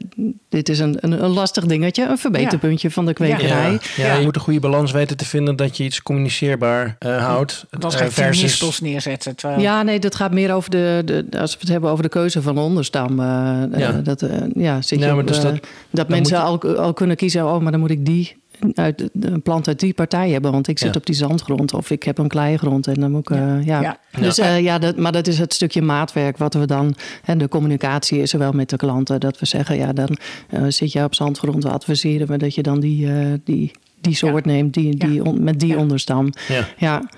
dit 0.48 0.68
is 0.68 0.78
een, 0.78 0.96
een, 1.00 1.24
een 1.24 1.30
lastig 1.30 1.66
dingetje, 1.66 2.06
een 2.08 2.18
verbeterpuntje 2.18 2.90
van 2.90 3.06
de 3.06 3.12
kwekerij. 3.12 3.70
Ja, 3.72 3.78
ja, 3.96 4.06
Ja. 4.06 4.14
je 4.14 4.24
moet 4.24 4.34
een 4.36 4.40
goede 4.42 4.60
balans 4.60 4.92
weten 4.92 5.16
te 5.16 5.24
vinden 5.24 5.56
dat 5.56 5.76
je 5.76 5.84
iets 5.84 6.02
communiceerbaar 6.02 6.96
eh, 6.98 7.24
houdt. 7.24 7.66
Want 7.70 7.84
anders 7.84 7.94
eh, 7.94 8.00
ga 8.00 8.04
je 8.06 8.10
versus... 8.12 8.42
mispels 8.42 8.80
neerzetten. 8.80 9.36
Terwijl... 9.36 9.60
Ja, 9.60 9.82
nee, 9.82 9.98
dat 9.98 10.14
gaat 10.14 10.32
meer 10.32 10.52
over 10.54 10.70
de, 10.70 11.02
de. 11.04 11.38
Als 11.38 11.52
we 11.52 11.58
het 11.60 11.68
hebben 11.68 11.90
over 11.90 12.02
de 12.02 12.08
keuze 12.08 12.42
van 12.42 12.58
onderstam. 12.58 13.20
Ja. 13.20 14.00
dat, 14.02 14.22
eh, 14.22 14.30
ja, 14.54 14.82
zit 14.82 14.98
je 14.98 15.04
Ja, 15.04 15.10
maar 15.12 15.20
op, 15.22 15.28
dus 15.28 15.40
dat- 15.40 15.66
dat, 15.90 16.08
mensen 16.08 16.50
moet 16.50 16.64
al, 16.64 16.76
al 16.76 16.92
kunnen 16.92 17.16
kiezen. 17.16 17.44
Oh, 17.46 17.60
maar 17.60 17.70
dan 17.72 17.80
moet 17.80 17.90
ik 17.90 18.06
die. 18.06 18.42
Uit 18.74 18.98
de- 19.12 19.30
een 19.30 19.42
plant 19.42 19.68
uit 19.68 19.80
die 19.80 19.94
partij 19.94 20.30
hebben, 20.30 20.52
want 20.52 20.68
ik 20.68 20.78
zit 20.78 20.92
Ja. 20.92 20.98
op 21.00 21.06
die 21.06 21.14
zandgrond 21.14 21.74
of 21.74 21.90
ik 21.90 22.02
heb 22.02 22.18
een 22.18 22.28
kleigrond 22.28 22.86
en 22.86 22.94
dan 22.94 23.10
moet 23.10 23.30
ik. 23.30 23.36
eh, 23.36 23.64
ja. 23.64 23.80
Ja. 23.80 23.98
Dus 24.20 24.38
eh, 24.38 24.60
ja, 24.60 24.78
dat, 24.78 24.96
maar 24.96 25.12
dat 25.12 25.26
is 25.26 25.38
het 25.38 25.54
stukje 25.54 25.82
maatwerk 25.82 26.36
wat 26.38 26.54
we 26.54 26.66
dan. 26.66 26.94
En 27.24 27.38
de 27.38 27.48
communicatie 27.48 28.18
is 28.20 28.32
er 28.32 28.38
wel 28.38 28.52
met 28.52 28.70
de 28.70 28.76
klanten. 28.76 29.20
Dat 29.20 29.38
we 29.38 29.46
zeggen, 29.46 29.76
ja, 29.76 29.92
dan 29.92 30.16
eh, 30.48 30.62
zit 30.68 30.92
je 30.92 31.04
op 31.04 31.14
zandgrond, 31.14 31.62
we 31.62 31.70
adviseren 31.70 32.26
we 32.26 32.36
dat 32.36 32.54
je 32.54 32.62
dan 32.62 32.80
die, 32.80 33.12
eh, 33.12 33.26
die, 33.44 33.70
die 34.00 34.14
soort 34.14 34.44
neemt, 34.44 34.74
die, 34.74 34.96
die, 34.96 35.12
Ja. 35.12 35.22
on- 35.22 35.44
met 35.44 35.60
die 35.60 35.68
Ja. 35.72 35.76
onderstam. 35.76 36.32
Ja. 36.48 36.68
Ja. 36.76 37.08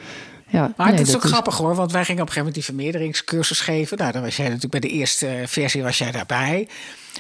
Ja, 0.49 0.73
Maar 0.76 0.88
nee, 0.91 0.99
het 0.99 1.09
is 1.09 1.15
ook 1.15 1.23
grappig 1.25 1.57
hoor, 1.57 1.75
want 1.75 1.93
wij 1.93 2.05
gingen 2.05 2.23
op 2.23 2.29
een 2.29 2.33
gegeven 2.35 2.53
moment 2.55 2.55
die 2.55 2.65
vermeerderingscursus 2.65 3.61
geven. 3.61 3.99
Nou, 3.99 4.12
daar 4.12 4.23
was 4.23 4.37
jij 4.37 4.45
natuurlijk 4.47 4.73
bij 4.81 4.81
de 4.81 4.88
eerste 4.97 5.26
eh, 5.26 5.47
versie 5.47 5.83
was 5.83 5.99
jij 5.99 6.11
daarbij. 6.11 6.69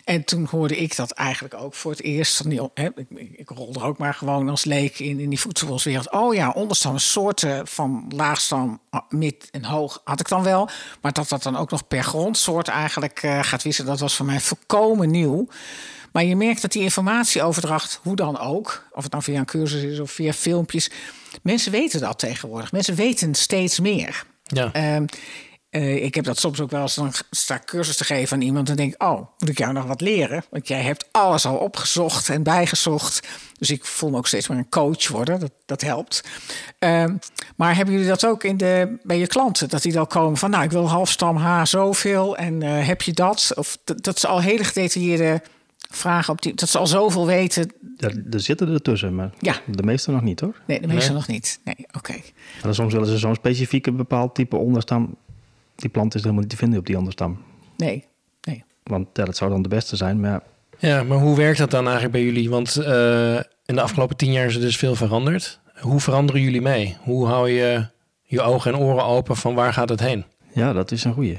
En 0.04 0.24
toen 0.24 0.46
hoorde 0.50 0.76
ik 0.76 0.96
dat 0.96 1.10
eigenlijk 1.10 1.54
ook 1.54 1.74
voor 1.74 1.90
het 1.90 2.02
eerst. 2.02 2.36
Van 2.36 2.48
die, 2.48 2.60
hè, 2.74 2.88
ik, 3.36 3.48
rolde 3.48 3.80
er 3.80 3.86
ook 3.86 3.98
maar 3.98 4.14
gewoon 4.14 4.48
als 4.48 4.64
leek 4.64 4.98
in, 4.98 5.20
in 5.20 5.28
die 5.28 5.40
voedselwereld. 5.40 6.12
Oh 6.12 6.34
ja, 6.34 6.50
onderstammen, 6.50 7.00
soorten 7.00 7.66
van 7.66 8.04
laagstam, 8.14 8.80
ah, 8.90 9.00
mid 9.08 9.48
en 9.50 9.64
hoog 9.64 10.00
had 10.04 10.20
ik 10.20 10.28
dan 10.28 10.42
wel. 10.42 10.68
Maar 11.00 11.12
dat 11.12 11.28
dat 11.28 11.42
dan 11.42 11.56
ook 11.56 11.70
nog 11.70 11.88
per 11.88 12.04
grondsoort 12.04 12.68
eigenlijk 12.68 13.22
eh, 13.22 13.42
gaat 13.42 13.62
wisselen, 13.62 13.90
dat 13.90 14.00
was 14.00 14.16
voor 14.16 14.26
mij 14.26 14.40
volkomen 14.40 15.10
nieuw. 15.10 15.48
Maar 16.12 16.24
je 16.24 16.36
merkt 16.36 16.62
dat 16.62 16.72
die 16.72 16.82
informatieoverdracht, 16.82 18.00
hoe 18.02 18.16
dan 18.16 18.38
ook, 18.38 18.86
of 18.92 19.02
het 19.02 19.12
nou 19.12 19.24
via 19.24 19.38
een 19.38 19.44
cursus 19.44 19.82
is 19.82 19.98
of 19.98 20.10
via 20.10 20.32
filmpjes, 20.32 20.90
mensen 21.42 21.72
weten 21.72 22.00
dat 22.00 22.18
tegenwoordig. 22.18 22.72
Mensen 22.72 22.94
weten 22.94 23.34
steeds 23.34 23.80
meer. 23.80 24.24
Ja. 24.42 24.72
Ehm, 24.72 25.04
eh, 25.76 26.04
ik 26.04 26.14
heb 26.14 26.24
dat 26.24 26.38
soms 26.38 26.60
ook 26.60 26.70
wel 26.70 26.80
eens, 26.80 26.94
dan 26.94 27.12
sta 27.30 27.60
cursus 27.64 27.96
te 27.96 28.04
geven 28.04 28.36
aan 28.36 28.42
iemand 28.42 28.68
en 28.68 28.76
denk 28.76 28.94
ik, 28.94 29.02
oh, 29.02 29.16
moet 29.38 29.48
ik 29.48 29.58
jou 29.58 29.72
nog 29.72 29.84
wat 29.84 30.00
leren? 30.00 30.44
Want 30.50 30.68
jij 30.68 30.80
hebt 30.82 31.08
alles 31.10 31.46
al 31.46 31.56
opgezocht 31.56 32.28
en 32.28 32.42
bijgezocht. 32.42 33.28
Dus 33.58 33.70
ik 33.70 33.84
voel 33.84 34.10
me 34.10 34.16
ook 34.16 34.26
steeds 34.26 34.48
meer 34.48 34.58
een 34.58 34.68
coach 34.68 35.08
worden, 35.08 35.40
dat, 35.40 35.52
dat 35.66 35.80
helpt. 35.80 36.24
Ehm, 36.78 37.16
maar 37.56 37.76
hebben 37.76 37.94
jullie 37.94 38.08
dat 38.08 38.26
ook 38.26 38.44
in 38.44 38.56
de, 38.56 38.96
bij 39.02 39.18
je 39.18 39.26
klanten? 39.26 39.68
Dat 39.68 39.82
die 39.82 39.92
dan 39.92 40.06
komen 40.06 40.36
van, 40.36 40.50
nou, 40.50 40.64
ik 40.64 40.70
wil 40.70 40.88
halfstam 40.88 41.36
H 41.36 41.64
zoveel 41.64 42.36
en 42.36 42.62
eh, 42.62 42.86
heb 42.86 43.02
je 43.02 43.12
dat? 43.12 43.52
Of 43.54 43.78
dat, 43.84 44.18
ze 44.18 44.26
al 44.26 44.40
hele 44.40 44.64
gedetailleerde 44.64 45.42
vragen 45.90 46.32
op 46.32 46.42
die, 46.42 46.54
dat 46.54 46.68
ze 46.68 46.78
al 46.78 46.86
zoveel 46.86 47.26
weten. 47.26 47.72
Ja, 47.96 48.10
er 48.30 48.40
zitten 48.40 48.68
er 48.68 48.82
tussen, 48.82 49.14
maar 49.14 49.30
Ja. 49.38 49.54
de 49.66 49.82
meeste 49.82 50.10
nog 50.10 50.22
niet 50.22 50.40
hoor. 50.40 50.60
Nee, 50.66 50.80
de 50.80 50.86
meeste 50.86 51.08
Nee. 51.08 51.18
nog 51.18 51.26
niet. 51.26 51.60
Nee, 51.64 51.86
oké. 51.92 52.14
En 52.62 52.74
soms 52.74 52.92
willen 52.92 53.08
ze 53.08 53.18
zo'n 53.18 53.34
specifieke 53.34 53.92
bepaald 53.92 54.34
type 54.34 54.56
onderstam. 54.56 55.16
Die 55.76 55.90
plant 55.90 56.14
is 56.14 56.20
helemaal 56.20 56.42
niet 56.42 56.50
te 56.50 56.56
vinden 56.56 56.78
op 56.78 56.86
die 56.86 56.98
onderstam. 56.98 57.38
Nee, 57.76 58.04
nee. 58.42 58.64
Want 58.82 59.06
ja, 59.12 59.24
dat 59.24 59.36
zou 59.36 59.50
dan 59.50 59.62
de 59.62 59.68
beste 59.68 59.96
zijn. 59.96 60.20
Maar 60.20 60.30
ja, 60.30 60.42
Ja, 60.78 61.02
maar 61.02 61.18
hoe 61.18 61.36
werkt 61.36 61.58
dat 61.58 61.70
dan 61.70 61.82
eigenlijk 61.84 62.12
bij 62.12 62.24
jullie? 62.24 62.50
Want 62.50 62.76
eh, 62.76 63.34
in 63.64 63.74
de 63.74 63.80
afgelopen 63.80 64.16
tien 64.16 64.32
jaar 64.32 64.46
is 64.46 64.54
er 64.54 64.60
dus 64.60 64.76
veel 64.76 64.94
veranderd. 64.94 65.60
Hoe 65.80 66.00
veranderen 66.00 66.40
jullie 66.42 66.60
mee? 66.60 66.96
Hoe 67.02 67.26
hou 67.26 67.50
je 67.50 67.86
je 68.22 68.42
ogen 68.42 68.72
en 68.72 68.78
oren 68.78 69.04
open 69.04 69.36
van 69.36 69.54
waar 69.54 69.72
gaat 69.72 69.88
het 69.88 70.00
heen? 70.00 70.24
ja, 70.52 70.72
dat 70.72 70.90
is 70.90 71.04
een 71.04 71.12
goeie. 71.12 71.38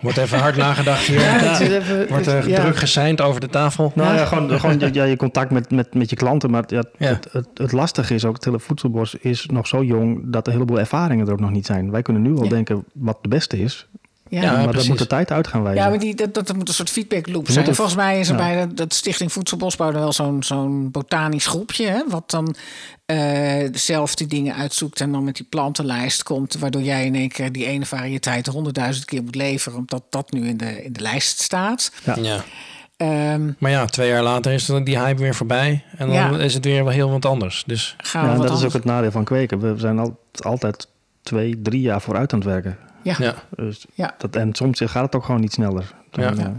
Wordt 0.00 0.18
even 0.18 0.38
hard 0.38 0.56
nagedacht 0.56 1.06
hier. 1.06 1.20
Ja, 1.20 1.60
even- 1.60 2.08
Wordt 2.08 2.26
er 2.26 2.48
ja. 2.48 2.60
druk 2.60 2.76
geseind 2.76 3.20
over 3.20 3.40
de 3.40 3.48
tafel. 3.48 3.92
Nou 3.94 4.14
ja, 4.14 4.24
gewoon, 4.24 4.60
gewoon 4.60 4.92
ja, 4.92 5.04
je 5.04 5.16
contact 5.16 5.50
met, 5.50 5.70
met, 5.70 5.94
met 5.94 6.10
je 6.10 6.16
klanten. 6.16 6.50
Maar. 6.50 6.64
Het, 6.68 7.28
het, 7.32 7.48
het 7.54 7.72
lastige 7.72 8.14
is 8.14 8.24
ook, 8.24 8.34
het 8.34 8.44
hele 8.44 8.58
voedselbos 8.60 9.14
is 9.14 9.46
nog 9.46 9.66
zo 9.66 9.82
jong 9.82 10.22
dat 10.24 10.46
er 10.46 10.52
een 10.52 10.58
heleboel 10.58 10.78
ervaringen 10.78 11.26
er 11.26 11.32
ook 11.32 11.40
nog 11.40 11.50
niet 11.50 11.66
zijn. 11.66 11.90
Wij 11.90 12.02
kunnen 12.02 12.22
nu 12.22 12.34
Ja. 12.42 12.48
denken 12.48 12.84
wat 12.94 13.18
de 13.22 13.28
beste 13.28 13.58
is. 13.60 13.88
Ja, 14.30 14.42
Ja, 14.42 14.52
maar 14.64 14.72
dat 14.72 14.88
moet 14.88 14.98
de 14.98 15.06
tijd 15.06 15.30
uit 15.30 15.46
gaan 15.46 15.62
wijzen. 15.62 15.82
Ja, 15.82 15.88
maar 15.88 15.98
die, 15.98 16.14
dat, 16.14 16.34
dat 16.34 16.56
moet 16.56 16.68
een 16.68 16.74
soort 16.74 16.90
feedback 16.90 17.28
loop 17.28 17.50
zijn. 17.50 17.66
het- 17.66 17.74
Volgens 17.76 17.96
mij 17.96 18.20
is 18.20 18.28
er 18.28 18.38
ja. 18.38 18.40
bij 18.54 18.66
de, 18.66 18.74
dat 18.74 18.94
Stichting 18.94 19.32
Voedselbosbouw 19.32 19.88
er 19.88 19.98
wel 19.98 20.12
zo'n 20.12 20.42
zo'n 20.42 20.90
botanisch 20.90 21.46
groepje... 21.46 21.86
Hè, 21.86 22.02
wat 22.08 22.30
dan 22.30 22.54
eh, 23.06 23.68
zelf 23.72 24.14
die 24.14 24.26
dingen 24.26 24.54
uitzoekt 24.54 25.00
en 25.00 25.12
dan 25.12 25.24
met 25.24 25.36
die 25.36 25.46
plantenlijst 25.50 26.22
komt... 26.22 26.54
waardoor 26.58 26.82
jij 26.82 27.04
in 27.06 27.14
één 27.14 27.28
keer 27.28 27.52
die 27.52 27.66
ene 27.66 27.86
variëteit 27.86 28.46
honderdduizend 28.46 29.04
keer 29.04 29.22
moet 29.22 29.34
leveren... 29.34 29.78
omdat 29.78 30.02
dat 30.10 30.32
nu 30.32 30.48
in 30.48 30.56
de, 30.56 30.84
in 30.84 30.92
de 30.92 31.00
lijst 31.00 31.40
staat. 31.40 31.92
Ja. 32.04 32.16
Ja. 32.20 32.44
Ehm, 32.96 33.50
Maar 33.58 33.70
ja, 33.70 33.84
twee 33.84 34.08
jaar 34.08 34.22
later 34.22 34.52
is 34.52 34.66
dan 34.66 34.84
die 34.84 34.98
hype 34.98 35.20
weer 35.22 35.34
voorbij. 35.34 35.84
En 35.96 36.06
dan 36.06 36.16
Ja. 36.16 36.38
is 36.38 36.54
het 36.54 36.64
weer 36.64 36.84
wel 36.84 36.92
heel 36.92 37.10
wat 37.10 37.24
anders. 37.26 37.64
Dus 37.66 37.94
gaan 37.98 38.20
Ja, 38.22 38.26
we 38.28 38.32
en 38.34 38.38
wat 38.40 38.48
dat 38.48 38.58
is 38.58 38.64
ook 38.64 38.72
het 38.72 38.84
nadeel 38.84 39.10
van 39.10 39.24
kweken. 39.24 39.60
We 39.60 39.80
zijn 39.80 39.98
al, 39.98 40.18
altijd 40.38 40.88
twee, 41.22 41.62
drie 41.62 41.80
jaar 41.80 42.00
vooruit 42.00 42.32
aan 42.32 42.38
het 42.38 42.48
werken. 42.48 42.78
Ja. 43.08 43.24
ja. 43.24 43.34
Dus 43.56 43.86
Ja. 43.94 44.14
dat, 44.18 44.36
en 44.36 44.54
soms 44.54 44.80
gaat 44.84 45.04
het 45.04 45.14
ook 45.14 45.24
gewoon 45.24 45.40
niet 45.40 45.52
sneller. 45.52 45.94
Dan, 46.10 46.24
Ja. 46.36 46.44
eh, 46.44 46.50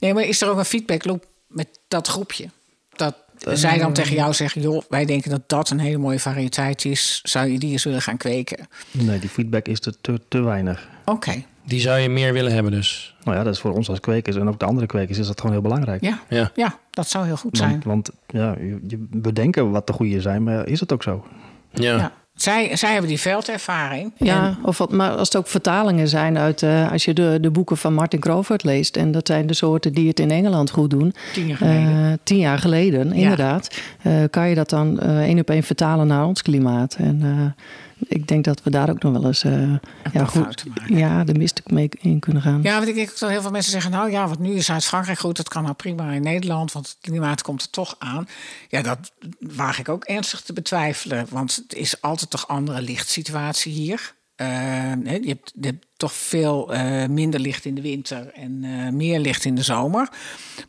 Nee, 0.00 0.14
maar 0.14 0.22
is 0.24 0.42
er 0.42 0.48
ook 0.50 0.58
een 0.58 0.64
feedback 0.64 1.04
loop 1.04 1.24
met 1.46 1.68
dat 1.88 2.08
groepje? 2.08 2.48
Dat 2.96 3.14
zij 3.38 3.78
dan 3.78 3.92
tegen 3.92 4.14
jou 4.14 4.32
zeggen... 4.34 4.60
joh, 4.62 4.82
wij 4.88 5.04
denken 5.04 5.30
dat 5.30 5.42
dat 5.46 5.70
een 5.70 5.78
hele 5.78 5.98
mooie 5.98 6.18
variëteit 6.20 6.84
is. 6.84 7.20
Zou 7.22 7.46
je 7.48 7.58
die 7.58 7.70
eens 7.72 7.84
willen 7.84 8.02
gaan 8.02 8.16
kweken? 8.16 8.66
nee, 8.90 9.18
die 9.18 9.28
feedback 9.28 9.66
is 9.68 9.80
te, 9.80 9.94
te, 10.00 10.20
te 10.28 10.40
weinig. 10.40 10.88
Oké, 11.04 11.44
Die 11.64 11.80
zou 11.80 11.98
je 11.98 12.08
meer 12.08 12.32
willen 12.32 12.52
hebben 12.52 12.72
dus. 12.72 13.16
Nou 13.24 13.36
ja, 13.36 13.42
dat 13.44 13.54
is 13.54 13.60
voor 13.60 13.72
ons 13.74 13.88
als 13.88 14.00
kwekers 14.00 14.36
en 14.36 14.48
ook 14.48 14.58
de 14.58 14.64
andere 14.64 14.86
kwekers 14.86 15.18
is 15.18 15.26
dat 15.26 15.36
gewoon 15.40 15.52
heel 15.52 15.62
belangrijk. 15.62 16.02
ja. 16.02 16.20
Ja. 16.28 16.50
Ja, 16.54 16.78
dat 16.90 17.08
zou 17.08 17.26
heel 17.26 17.36
goed 17.36 17.56
zijn. 17.56 17.70
Want, 17.70 17.84
want 17.84 18.10
ja, 18.26 18.54
je, 18.64 18.78
je 18.86 19.06
bedenken 19.10 19.70
wat 19.70 19.86
de 19.86 19.92
goede 19.92 20.20
zijn, 20.20 20.42
maar 20.42 20.66
is 20.66 20.80
het 20.80 20.92
ook 20.92 21.02
zo? 21.02 21.26
Ja. 21.70 21.96
Ja. 21.96 22.12
Zij, 22.40 22.76
zij 22.76 22.90
hebben 22.92 23.08
die 23.08 23.20
veldervaring. 23.20 24.12
Ja, 24.16 24.46
En- 24.46 24.56
of 24.62 24.78
wat, 24.78 24.92
maar 24.92 25.10
als 25.10 25.28
het 25.28 25.36
ook 25.36 25.46
vertalingen 25.46 26.08
zijn 26.08 26.38
uit, 26.38 26.62
eh, 26.62 26.92
als 26.92 27.04
je 27.04 27.14
de, 27.14 27.38
de 27.40 27.50
boeken 27.50 27.76
van 27.76 27.94
Martin 27.94 28.20
Crawford 28.20 28.64
leest, 28.64 28.96
en 28.96 29.12
dat 29.12 29.26
zijn 29.26 29.46
de 29.46 29.54
soorten 29.54 29.92
die 29.92 30.08
het 30.08 30.20
in 30.20 30.30
Engeland 30.30 30.70
goed 30.70 30.90
doen, 30.90 31.14
Tien 31.32 31.46
jaar 31.46 31.56
geleden. 31.56 32.04
eh, 32.04 32.12
tien 32.22 32.38
jaar 32.38 32.58
geleden, 32.58 33.12
inderdaad, 33.12 33.80
eh, 34.02 34.12
kan 34.30 34.48
je 34.48 34.54
dat 34.54 34.70
dan 34.70 35.00
één 35.00 35.38
op 35.38 35.50
één 35.50 35.62
vertalen 35.62 36.06
naar 36.06 36.26
ons 36.26 36.42
klimaat. 36.42 36.94
En 36.98 37.54
ik 37.98 38.28
denk 38.28 38.44
dat 38.44 38.62
we 38.62 38.70
daar 38.70 38.90
ook 38.90 39.02
nog 39.02 39.12
wel 39.12 39.24
eens 39.26 39.44
eh, 39.44 39.74
ja, 40.12 40.24
goed, 40.24 40.64
ja, 40.86 41.24
de 41.24 41.34
mist 41.34 41.62
mee 41.66 41.88
in 41.98 42.18
kunnen 42.18 42.42
gaan. 42.42 42.62
Ja, 42.62 42.76
want 42.76 42.88
ik 42.88 42.94
denk 42.94 43.10
ook 43.10 43.18
dat 43.18 43.30
heel 43.30 43.40
veel 43.40 43.50
mensen 43.50 43.72
zeggen... 43.72 43.90
nou 43.90 44.10
ja, 44.10 44.28
wat 44.28 44.38
nu 44.38 44.54
is 44.54 44.66
Zuid-Frankrijk 44.66 45.18
goed, 45.18 45.36
dat 45.36 45.48
kan 45.48 45.62
nou 45.62 45.74
prima 45.74 46.12
in 46.12 46.22
Nederland... 46.22 46.72
want 46.72 46.88
het 46.88 46.96
klimaat 47.00 47.42
komt 47.42 47.62
er 47.62 47.70
toch 47.70 47.96
aan. 47.98 48.28
Ja, 48.68 48.82
dat 48.82 49.12
waag 49.38 49.78
ik 49.78 49.88
ook 49.88 50.04
ernstig 50.04 50.40
te 50.40 50.52
betwijfelen. 50.52 51.26
Want 51.30 51.56
het 51.56 51.74
is 51.74 52.02
altijd 52.02 52.30
toch 52.30 52.48
andere 52.48 52.82
lichtsituatie 52.82 53.72
hier. 53.72 54.16
Eh, 54.34 54.92
je 55.02 55.38
hebt 55.60 55.86
toch 55.96 56.12
veel 56.12 56.72
eh, 56.72 57.08
minder 57.08 57.40
licht 57.40 57.64
in 57.64 57.74
de 57.74 57.80
winter 57.80 58.32
en 58.32 58.60
meer 58.96 59.18
licht 59.18 59.44
in 59.44 59.54
de 59.54 59.62
zomer. 59.62 60.08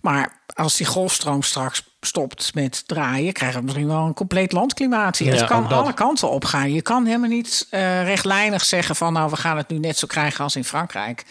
Maar 0.01 0.41
als 0.53 0.77
die 0.77 0.85
golfstroom 0.85 1.41
straks 1.41 1.83
stopt 2.01 2.53
met 2.53 2.87
draaien, 2.87 3.33
krijgen 3.33 3.59
we 3.59 3.65
misschien 3.65 3.87
wel 3.87 4.05
een 4.05 4.13
compleet 4.13 4.51
landklimaat. 4.51 5.17
Ja, 5.17 5.31
het 5.31 5.45
kan 5.45 5.67
alle 5.67 5.93
kanten 5.93 6.29
op 6.29 6.45
gaan. 6.45 6.73
Je 6.73 6.81
kan 6.81 7.05
helemaal 7.05 7.29
niet 7.29 7.67
eh, 7.69 8.03
rechtlijnig 8.03 8.65
zeggen 8.65 8.95
van 8.95 9.13
nou, 9.13 9.29
we 9.29 9.35
gaan 9.35 9.57
het 9.57 9.69
nu 9.69 9.77
net 9.77 9.97
zo 9.97 10.07
krijgen 10.07 10.43
als 10.43 10.55
in 10.55 10.63
Frankrijk. 10.63 11.25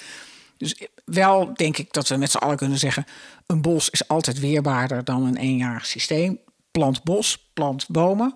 Dus 0.57 0.75
wel 1.05 1.55
denk 1.55 1.79
ik 1.79 1.93
dat 1.93 2.09
we 2.09 2.17
met 2.17 2.31
z'n 2.31 2.37
allen 2.37 2.57
kunnen 2.57 2.79
zeggen: 2.79 3.05
een 3.47 3.63
bos 3.63 3.91
is 3.91 4.09
altijd 4.09 4.39
weerbaarder 4.39 5.05
dan 5.05 5.27
een 5.27 5.37
eenjarig 5.37 5.87
systeem. 5.87 6.39
Plant 6.71 7.03
bos, 7.03 7.51
plant 7.55 7.89
bomen. 7.89 8.35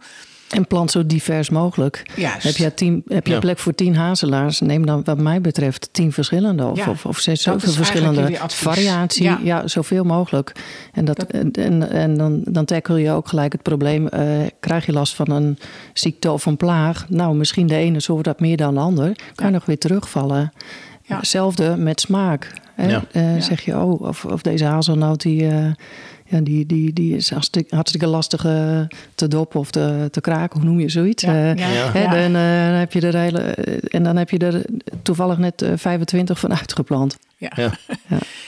En 0.52 0.66
plant 0.66 0.90
zo 0.90 1.06
divers 1.06 1.50
mogelijk. 1.50 2.10
Juist. 2.16 2.42
Heb 2.42 2.56
je, 2.56 2.74
tien, 2.74 3.02
heb 3.06 3.26
je 3.26 3.32
Ja. 3.32 3.38
plek 3.38 3.58
voor 3.58 3.74
tien 3.74 3.96
hazelaars? 3.96 4.60
Neem 4.60 4.86
dan 4.86 5.02
wat 5.04 5.18
mij 5.18 5.40
betreft 5.40 5.88
tien 5.92 6.12
verschillende. 6.12 6.64
Of, 6.66 6.76
Ja, 6.78 6.88
of, 6.90 7.06
of 7.06 7.18
zes, 7.18 7.42
zoveel 7.42 7.72
verschillende 7.72 8.38
variatie. 8.46 9.22
Ja. 9.22 9.38
Ja. 9.42 9.68
zoveel 9.68 10.04
mogelijk. 10.04 10.52
En, 10.92 11.04
dat, 11.04 11.22
en, 11.22 11.50
en, 11.52 11.90
en 11.90 12.16
dan, 12.16 12.40
dan 12.44 12.64
tackle 12.64 13.00
je 13.00 13.10
ook 13.10 13.28
gelijk 13.28 13.52
het 13.52 13.62
probleem. 13.62 14.08
eh, 14.08 14.26
krijg 14.60 14.86
je 14.86 14.92
last 14.92 15.14
van 15.14 15.30
een 15.30 15.58
ziekte 15.92 16.30
of 16.32 16.46
een 16.46 16.56
plaag? 16.56 17.06
Nou, 17.08 17.34
misschien 17.34 17.66
de 17.66 17.76
ene 17.76 18.00
soort 18.00 18.24
dat 18.24 18.40
meer 18.40 18.56
dan 18.56 18.74
de 18.74 18.80
ander. 18.80 19.12
Kan 19.34 19.46
je 19.46 19.52
nog 19.52 19.64
weer 19.66 19.78
terugvallen. 19.78 20.52
Ja. 21.02 21.16
Hetzelfde 21.16 21.76
met 21.76 22.00
smaak. 22.00 22.52
Hè? 22.74 22.88
Ja. 22.88 23.02
Eh, 23.12 23.34
Ja. 23.34 23.40
Zeg 23.40 23.60
je, 23.64 23.76
oh, 23.78 24.00
of, 24.00 24.24
of 24.24 24.42
deze 24.42 24.64
hazelnoot 24.64 25.20
die, 25.22 25.48
eh, 25.48 25.66
ja, 26.32 26.40
die, 26.40 26.66
die, 26.66 26.92
die 26.92 27.16
is 27.16 27.30
hartstikke, 27.30 27.74
hartstikke 27.74 28.06
lastig 28.06 28.44
eh, 28.44 28.80
te 29.14 29.28
doppen 29.28 29.60
of 29.60 29.70
te, 29.70 30.08
te 30.10 30.20
kraken. 30.20 30.60
Hoe 30.60 30.68
noem 30.68 30.80
je 30.80 30.88
zoiets? 30.88 31.22
Ja, 31.22 31.32
Eh, 31.32 31.54
ja, 31.56 31.68
Ja. 31.68 31.90
Hè, 31.92 32.02
ja. 32.02 32.10
dan, 32.10 32.20
eh, 32.36 32.66
dan 32.68 32.78
heb 32.78 32.92
je 32.92 33.00
er 33.00 33.16
hele, 33.16 33.40
en 33.90 34.02
dan 34.02 34.16
heb 34.16 34.30
je 34.30 34.38
er 34.38 34.64
toevallig 35.02 35.38
net 35.38 35.62
eh, 35.62 35.72
25 35.76 36.38
van 36.38 36.56
uitgeplant. 36.58 37.18
Ja. 37.36 37.52
Ja. 37.54 37.72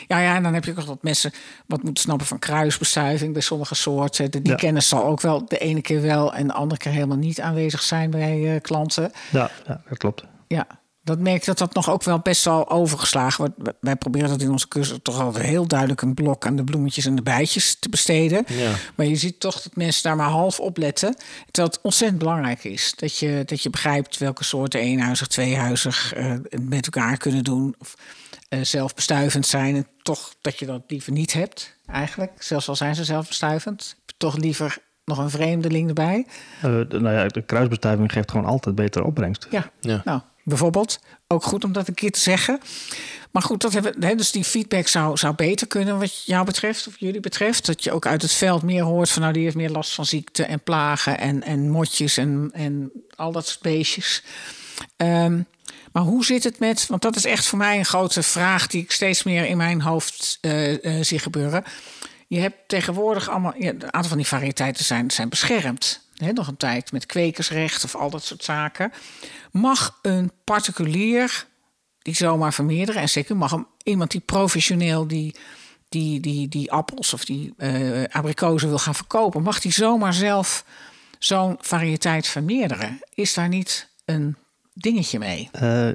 Ja. 0.09 0.21
Ja. 0.21 0.37
en 0.37 0.43
dan 0.43 0.55
heb 0.55 0.65
je 0.65 0.71
ook 0.71 0.77
nog 0.77 0.87
wat 0.87 1.03
mensen 1.03 1.33
wat 1.67 1.83
moeten 1.83 2.03
snappen 2.03 2.27
van 2.27 2.39
kruisbestuiving 2.39 3.33
bij 3.33 3.43
sommige 3.43 3.75
soorten. 3.75 4.31
Die 4.31 4.43
Ja. 4.49 4.55
kennis 4.55 4.89
zal 4.89 5.05
ook 5.05 5.21
wel 5.21 5.45
de 5.49 5.59
ene 5.59 5.81
keer 5.81 6.03
wel 6.03 6.35
en 6.35 6.47
de 6.47 6.53
andere 6.53 6.81
keer 6.81 6.93
helemaal 6.93 7.17
niet 7.17 7.41
aanwezig 7.41 7.83
zijn 7.83 8.11
bij 8.11 8.55
eh, 8.55 8.61
klanten. 8.61 9.11
Ja, 9.33 9.51
ja 9.67 9.81
dat 9.89 9.99
klopt. 9.99 10.25
Ja, 10.47 10.67
dat 11.05 11.19
merk 11.19 11.37
ik 11.37 11.45
dat 11.45 11.59
dat 11.59 11.75
nog 11.75 11.91
ook 11.91 12.03
wel 12.03 12.19
best 12.19 12.45
wel 12.45 12.71
overgeslagen 12.71 13.45
wordt. 13.57 13.77
Wij- 13.81 13.97
proberen 13.97 14.29
dat 14.29 14.41
in 14.41 14.51
onze 14.51 14.69
cursus 14.69 14.99
toch 15.03 15.21
altijd 15.21 15.45
heel 15.47 15.67
duidelijk 15.67 16.03
een 16.03 16.15
blok 16.15 16.47
aan 16.47 16.57
de 16.57 16.65
bloemetjes 16.65 17.07
en 17.07 17.15
de 17.15 17.23
bijtjes 17.23 17.77
te 17.79 17.89
besteden. 17.89 18.45
Ja. 18.49 18.71
Maar 18.95 19.07
je 19.07 19.17
ziet 19.17 19.41
toch 19.41 19.63
dat 19.63 19.77
mensen 19.77 20.03
daar 20.03 20.17
maar 20.17 20.29
half 20.29 20.61
op 20.61 20.77
letten. 20.77 21.15
Terwijl 21.51 21.75
het 21.75 21.81
ontzettend 21.83 22.19
belangrijk 22.19 22.65
is 22.65 22.93
dat 22.97 23.19
je, 23.19 23.43
dat 23.47 23.63
je 23.63 23.71
begrijpt 23.71 24.19
welke 24.19 24.45
soorten 24.45 24.81
eenhuizig, 24.81 25.27
tweehuizig 25.27 26.13
eh, 26.15 26.35
met 26.61 26.85
elkaar 26.85 27.17
kunnen 27.17 27.45
doen. 27.45 27.75
Of 27.79 27.95
eh, 28.49 28.59
zelfbestuivend 28.63 29.47
zijn. 29.47 29.75
En 29.77 29.87
toch 30.03 30.35
dat 30.41 30.59
je 30.59 30.67
dat 30.67 30.83
liever 30.87 31.13
niet 31.13 31.33
hebt, 31.33 31.77
eigenlijk. 31.87 32.33
Zelfs 32.39 32.69
al 32.69 32.77
zijn 32.77 32.95
ze 32.95 33.05
zelfbestuivend. 33.05 33.97
Toch 34.17 34.37
liever 34.37 34.79
nog 35.05 35.19
een 35.19 35.31
vreemdeling 35.31 35.89
erbij. 35.89 36.27
Eh, 36.57 36.63
de, 36.63 37.01
nou 37.01 37.15
ja, 37.17 37.27
de 37.27 37.43
kruisbestuiving 37.43 38.13
geeft 38.13 38.31
gewoon 38.31 38.47
altijd 38.47 38.75
betere 38.75 39.05
opbrengst. 39.05 39.47
Ja, 39.51 39.71
Ja. 39.81 40.03
nou, 40.05 40.21
bijvoorbeeld. 40.45 40.99
Ook 41.27 41.43
goed 41.43 41.65
om 41.65 41.73
dat 41.73 41.89
een 41.89 41.95
keer 41.95 42.11
te 42.11 42.21
zeggen. 42.21 42.61
Maar 43.31 43.43
goed, 43.43 43.61
dat 43.61 43.73
hebben, 43.73 43.95
hè, 44.05 44.15
dus 44.15 44.31
die 44.31 44.45
feedback 44.45 44.89
zou, 44.89 45.17
zou 45.17 45.35
beter 45.35 45.67
kunnen 45.67 45.99
wat 45.99 46.25
jou 46.25 46.45
betreft, 46.45 46.87
of 46.87 46.95
jullie 46.99 47.21
betreft. 47.21 47.67
Dat 47.67 47.85
je 47.85 47.93
ook 47.93 48.07
uit 48.07 48.23
het 48.23 48.33
veld 48.33 48.63
meer 48.63 48.83
hoort 48.83 49.11
van 49.11 49.23
nou, 49.23 49.35
die 49.35 49.43
heeft 49.43 49.57
meer 49.57 49.71
last 49.71 49.95
van 49.95 50.07
ziekte 50.07 50.45
en 50.45 50.61
plagen 50.61 51.19
en, 51.19 51.43
en 51.43 51.71
motjes 51.71 52.17
en, 52.17 52.51
en 52.53 52.93
al 53.17 53.33
dat 53.33 53.47
soort 53.47 53.63
beestjes. 53.63 54.23
Ehm, 54.97 55.41
maar 55.93 56.03
hoe 56.03 56.25
zit 56.25 56.45
het 56.45 56.59
met, 56.59 56.87
want 56.87 57.03
dat 57.03 57.17
is 57.17 57.25
echt 57.25 57.47
voor 57.47 57.59
mij 57.59 57.79
een 57.79 57.85
grote 57.85 58.23
vraag 58.23 58.67
die 58.67 58.83
ik 58.83 58.93
steeds 58.93 59.23
meer 59.23 59.47
in 59.47 59.57
mijn 59.57 59.81
hoofd 59.81 60.39
eh, 60.41 60.99
eh, 60.99 61.05
zie 61.05 61.19
gebeuren. 61.19 61.65
Je 62.27 62.41
hebt 62.41 62.57
tegenwoordig 62.67 63.29
allemaal, 63.29 63.55
een 63.57 63.83
aantal 63.93 64.09
van 64.09 64.17
die 64.17 64.27
variëteiten 64.27 64.85
zijn, 64.85 65.11
zijn 65.11 65.29
beschermd. 65.29 66.04
Hè, 66.15 66.33
nog 66.33 66.49
een 66.49 66.57
tijd 66.57 66.93
met 66.93 67.07
kwekersrecht 67.07 67.85
of 67.85 67.95
al 67.95 68.11
dat 68.11 68.25
soort 68.25 68.45
zaken. 68.45 68.93
Mag 69.51 69.99
een 70.03 70.31
particulier 70.45 71.47
die 71.99 72.15
zomaar 72.15 72.55
vermeerderen, 72.55 73.01
en 73.01 73.09
zeker 73.09 73.37
mag 73.37 73.51
hem, 73.51 73.67
iemand 73.83 74.11
die 74.11 74.21
professioneel 74.21 75.07
die, 75.07 75.35
die, 75.89 76.21
die, 76.21 76.49
die 76.49 76.73
appels 76.73 77.15
of 77.15 77.25
die 77.25 77.55
eh 77.57 78.05
abrikozen 78.05 78.69
wil 78.69 78.79
gaan 78.79 78.95
verkopen, 78.95 79.43
mag 79.43 79.61
die 79.61 79.73
zomaar 79.73 80.15
zelf 80.15 80.65
zo'n 81.19 81.57
variëteit 81.61 82.27
vermeerderen? 82.27 83.01
Is 83.15 83.35
daar 83.35 83.49
niet 83.49 83.89
een 84.05 84.37
dingetje 84.73 85.19
mee? 85.19 85.49
Eh, 85.53 85.89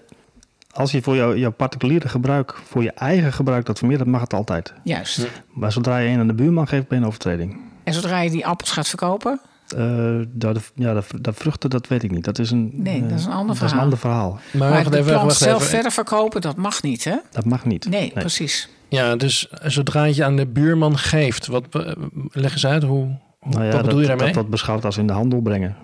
als 0.72 0.92
je 0.92 1.02
voor 1.02 1.16
jouw 1.16 1.36
jouw 1.36 1.52
particuliere 1.52 2.10
gebruik, 2.10 2.56
voor 2.68 2.84
je 2.84 2.92
eigen 2.92 3.34
gebruik 3.34 3.66
dat 3.66 3.78
vermeerdert, 3.78 4.10
mag 4.10 4.22
het 4.22 4.34
altijd. 4.34 4.74
Juist. 4.84 5.28
Maar 5.48 5.72
zodra 5.72 5.98
je 5.98 6.10
een 6.10 6.20
aan 6.20 6.28
de 6.28 6.34
buurman 6.34 6.68
geeft, 6.68 6.88
ben 6.88 6.98
je 6.98 7.04
een 7.04 7.10
overtreding. 7.10 7.60
En 7.84 7.94
zodra 7.94 8.20
je 8.20 8.30
die 8.30 8.46
appels 8.46 8.72
gaat 8.72 8.88
verkopen, 8.88 9.42
Eh, 9.78 10.16
dat, 10.28 10.72
ja, 10.76 10.94
dat, 10.94 11.06
dat 11.22 11.36
vruchten, 11.36 11.70
dat 11.70 11.88
weet 11.88 12.04
ik 12.04 12.12
niet. 12.12 12.24
Dat 12.24 12.40
is 12.40 12.52
een, 12.52 12.72
Nee, 12.74 13.02
dat 13.08 13.20
is 13.20 13.26
een 13.26 13.32
eh, 13.32 13.38
ander 13.38 13.48
dat 13.48 13.56
is 13.56 13.62
een 13.62 13.68
verhaal. 13.68 13.84
ander 13.84 13.98
verhaal. 14.00 14.40
Maar, 14.52 14.70
maar 14.70 14.84
de 14.92 14.98
even, 14.98 15.04
plant 15.12 15.24
wacht 15.26 15.38
zelf 15.38 15.56
even. 15.60 15.68
verder 15.74 15.92
verkopen, 15.92 16.42
dat 16.42 16.56
mag 16.56 16.82
niet, 16.84 17.04
hè? 17.04 17.16
Dat 17.32 17.46
mag 17.46 17.66
niet. 17.66 17.90
Nee, 17.90 18.12
precies. 18.12 18.70
Ja, 18.88 19.16
dus 19.16 19.48
zodra 19.64 20.04
je 20.04 20.24
aan 20.24 20.36
de 20.36 20.48
buurman 20.48 20.98
geeft, 20.98 21.48
wat, 21.48 21.64
eh, 21.72 21.92
leg 22.32 22.52
eens 22.52 22.66
uit, 22.66 22.84
hoe, 22.84 22.92
hoe- 22.98 23.18
Nou 23.54 23.64
ja, 23.66 23.72
wat 23.72 23.82
bedoel 23.82 23.92
dat, 23.92 24.02
je 24.02 24.08
daarmee? 24.08 24.26
Dat 24.26 24.36
wordt 24.36 24.50
beschouwd 24.50 24.86
als 24.86 24.98
in 24.98 25.08
de 25.08 25.14
handel 25.14 25.42
brengen. 25.42 25.76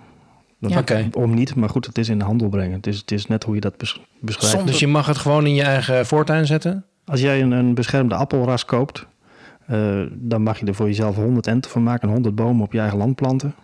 Dat- 0.60 0.88
Ja. 0.88 1.02
Om 1.12 1.34
niet, 1.34 1.54
maar 1.54 1.68
goed, 1.68 1.86
het 1.86 1.98
is 1.98 2.08
in 2.08 2.18
de 2.18 2.24
handel 2.24 2.48
brengen. 2.48 2.72
Het 2.76 2.86
is, 2.86 2.98
het 2.98 3.10
is 3.10 3.26
net 3.26 3.44
hoe 3.44 3.54
je 3.54 3.60
dat 3.60 3.76
bes- 3.76 4.00
beschrijft. 4.20 4.50
Zonder- 4.54 4.70
Dus 4.70 4.80
je 4.80 4.86
mag 4.86 5.06
het 5.06 5.16
gewoon 5.18 5.46
in 5.46 5.54
je 5.54 5.62
eigen 5.62 6.06
voortuin 6.06 6.46
zetten? 6.46 6.84
Als 7.04 7.20
jij 7.20 7.42
een, 7.42 7.50
een 7.50 7.74
beschermde 7.74 8.14
appelras 8.14 8.64
koopt, 8.64 9.06
eh, 9.66 10.00
dan 10.12 10.42
mag 10.42 10.58
je 10.60 10.66
er 10.66 10.74
voor 10.74 10.86
jezelf 10.86 11.16
100 11.16 11.46
enten 11.46 11.70
van 11.70 11.82
maken, 11.82 12.08
100 12.08 12.34
bomen 12.34 12.64
op 12.64 12.72
je 12.72 12.80
eigen 12.80 12.98
land 12.98 13.14
planten. 13.14 13.54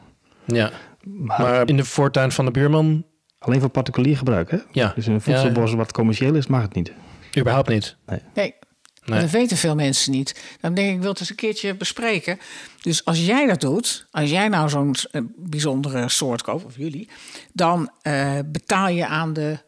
Ja. 0.44 0.70
Maar, 1.02 1.40
Maar 1.40 1.68
in 1.68 1.76
de 1.76 1.85
voortuin 1.85 2.33
van 2.33 2.44
de 2.44 2.50
buurman, 2.50 3.05
alleen 3.38 3.61
voor 3.61 3.68
particulier 3.68 4.16
gebruik, 4.16 4.50
hè? 4.50 4.59
ja, 4.70 4.92
Dus 4.94 5.07
in 5.07 5.12
een 5.12 5.20
voedselbos 5.20 5.72
wat 5.74 5.92
commercieel 5.92 6.35
is, 6.35 6.46
mag 6.46 6.62
het 6.62 6.74
niet. 6.74 6.92
überhaupt 7.38 7.68
niet. 7.68 7.96
Nee. 8.35 8.55
Maar 9.05 9.20
dat 9.20 9.31
weten 9.31 9.57
veel 9.57 9.74
mensen 9.74 10.12
niet. 10.12 10.57
Dan 10.61 10.74
denk 10.74 10.88
ik, 10.88 10.94
ik 10.94 11.00
wil 11.00 11.11
het 11.11 11.20
eens 11.20 11.31
een 11.31 11.37
keertje 11.37 11.74
bespreken. 11.76 12.38
Dus 12.83 13.05
als 13.05 13.26
jij 13.26 13.46
dat 13.46 13.61
doet, 13.61 14.07
als 14.11 14.31
jij 14.31 14.48
nou 14.48 14.68
zo'n 14.68 14.94
eh, 15.11 15.22
bijzondere 15.37 16.09
soort 16.09 16.42
koopt, 16.42 16.64
of 16.64 16.76
jullie, 16.76 17.09
dan 17.52 17.90
eh, 18.02 18.38
betaal 18.46 18.88
je 18.88 19.07
aan 19.07 19.33
de, 19.33 19.59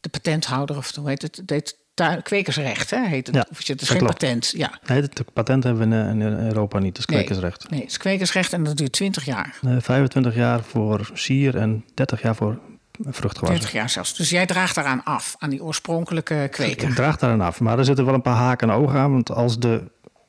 de 0.00 0.08
patenthouder, 0.08 0.76
of 0.76 0.94
hoe 0.94 1.08
heet 1.08 1.22
het? 1.22 1.42
Het 1.46 1.76
heet 2.00 2.14
tu- 2.16 2.22
kwekersrecht, 2.22 2.90
hè? 2.90 3.06
Heet 3.06 3.26
het? 3.26 3.36
Ja, 3.36 3.46
of 3.50 3.66
het 3.66 3.82
is 3.82 3.88
geen 3.88 3.98
klopt. 3.98 4.12
patent. 4.12 4.52
Ja. 4.56 4.70
Nee, 4.86 5.00
het 5.00 5.24
patent 5.32 5.64
hebben 5.64 5.88
we 5.90 5.96
in, 6.10 6.22
Europa 6.22 6.78
niet, 6.78 6.96
dus 6.96 7.06
Nee. 7.06 7.16
kwekersrecht. 7.18 7.70
Nee, 7.70 7.80
het 7.80 7.90
is 7.90 7.96
kwekersrecht 7.96 8.52
en 8.52 8.64
dat 8.64 8.76
duurt 8.76 8.92
20 8.92 9.24
jaar. 9.24 9.58
Eh, 9.62 9.76
25 9.78 10.34
jaar 10.34 10.62
voor 10.62 11.10
sier 11.14 11.56
en 11.56 11.84
30 11.94 12.22
jaar 12.22 12.34
voor 12.34 12.58
vruchtgewassen. 13.00 13.46
20 13.46 13.72
jaar 13.72 13.90
zelfs. 13.90 14.16
Dus 14.16 14.30
jij 14.30 14.46
draagt 14.46 14.74
daaraan 14.74 15.04
af, 15.04 15.36
aan 15.38 15.50
die 15.50 15.62
oorspronkelijke 15.62 16.48
kweker. 16.50 16.88
Ik 16.88 16.94
draag 16.94 17.16
daar 17.18 17.30
aan 17.30 17.40
af. 17.40 17.60
Maar 17.60 17.78
er 17.78 17.84
zitten 17.84 18.04
wel 18.04 18.14
een 18.14 18.22
paar 18.22 18.36
haken 18.36 18.70
en 18.70 18.74
ogen 18.76 18.98
aan. 18.98 19.12
Want 19.12 19.30
als 19.30 19.58
de, 19.58 19.82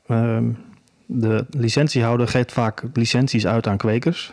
ehm, 0.06 0.44
de 1.06 1.46
licentiehouder 1.50 2.28
geeft 2.28 2.52
vaak 2.52 2.82
licenties 2.92 3.46
uit 3.46 3.66
aan 3.66 3.76
kwekers. 3.76 4.32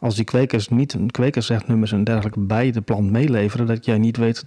Als 0.00 0.14
die 0.14 0.24
kwekers 0.24 0.68
niet 0.68 0.92
een 0.92 1.10
kwekersrechtnummers 1.10 1.92
en 1.92 2.04
dergelijke 2.04 2.40
bij 2.40 2.70
de 2.70 2.80
plant 2.80 3.10
meeleveren, 3.10 3.66
dat 3.66 3.84
jij 3.84 3.98
niet 3.98 4.16
weet 4.16 4.44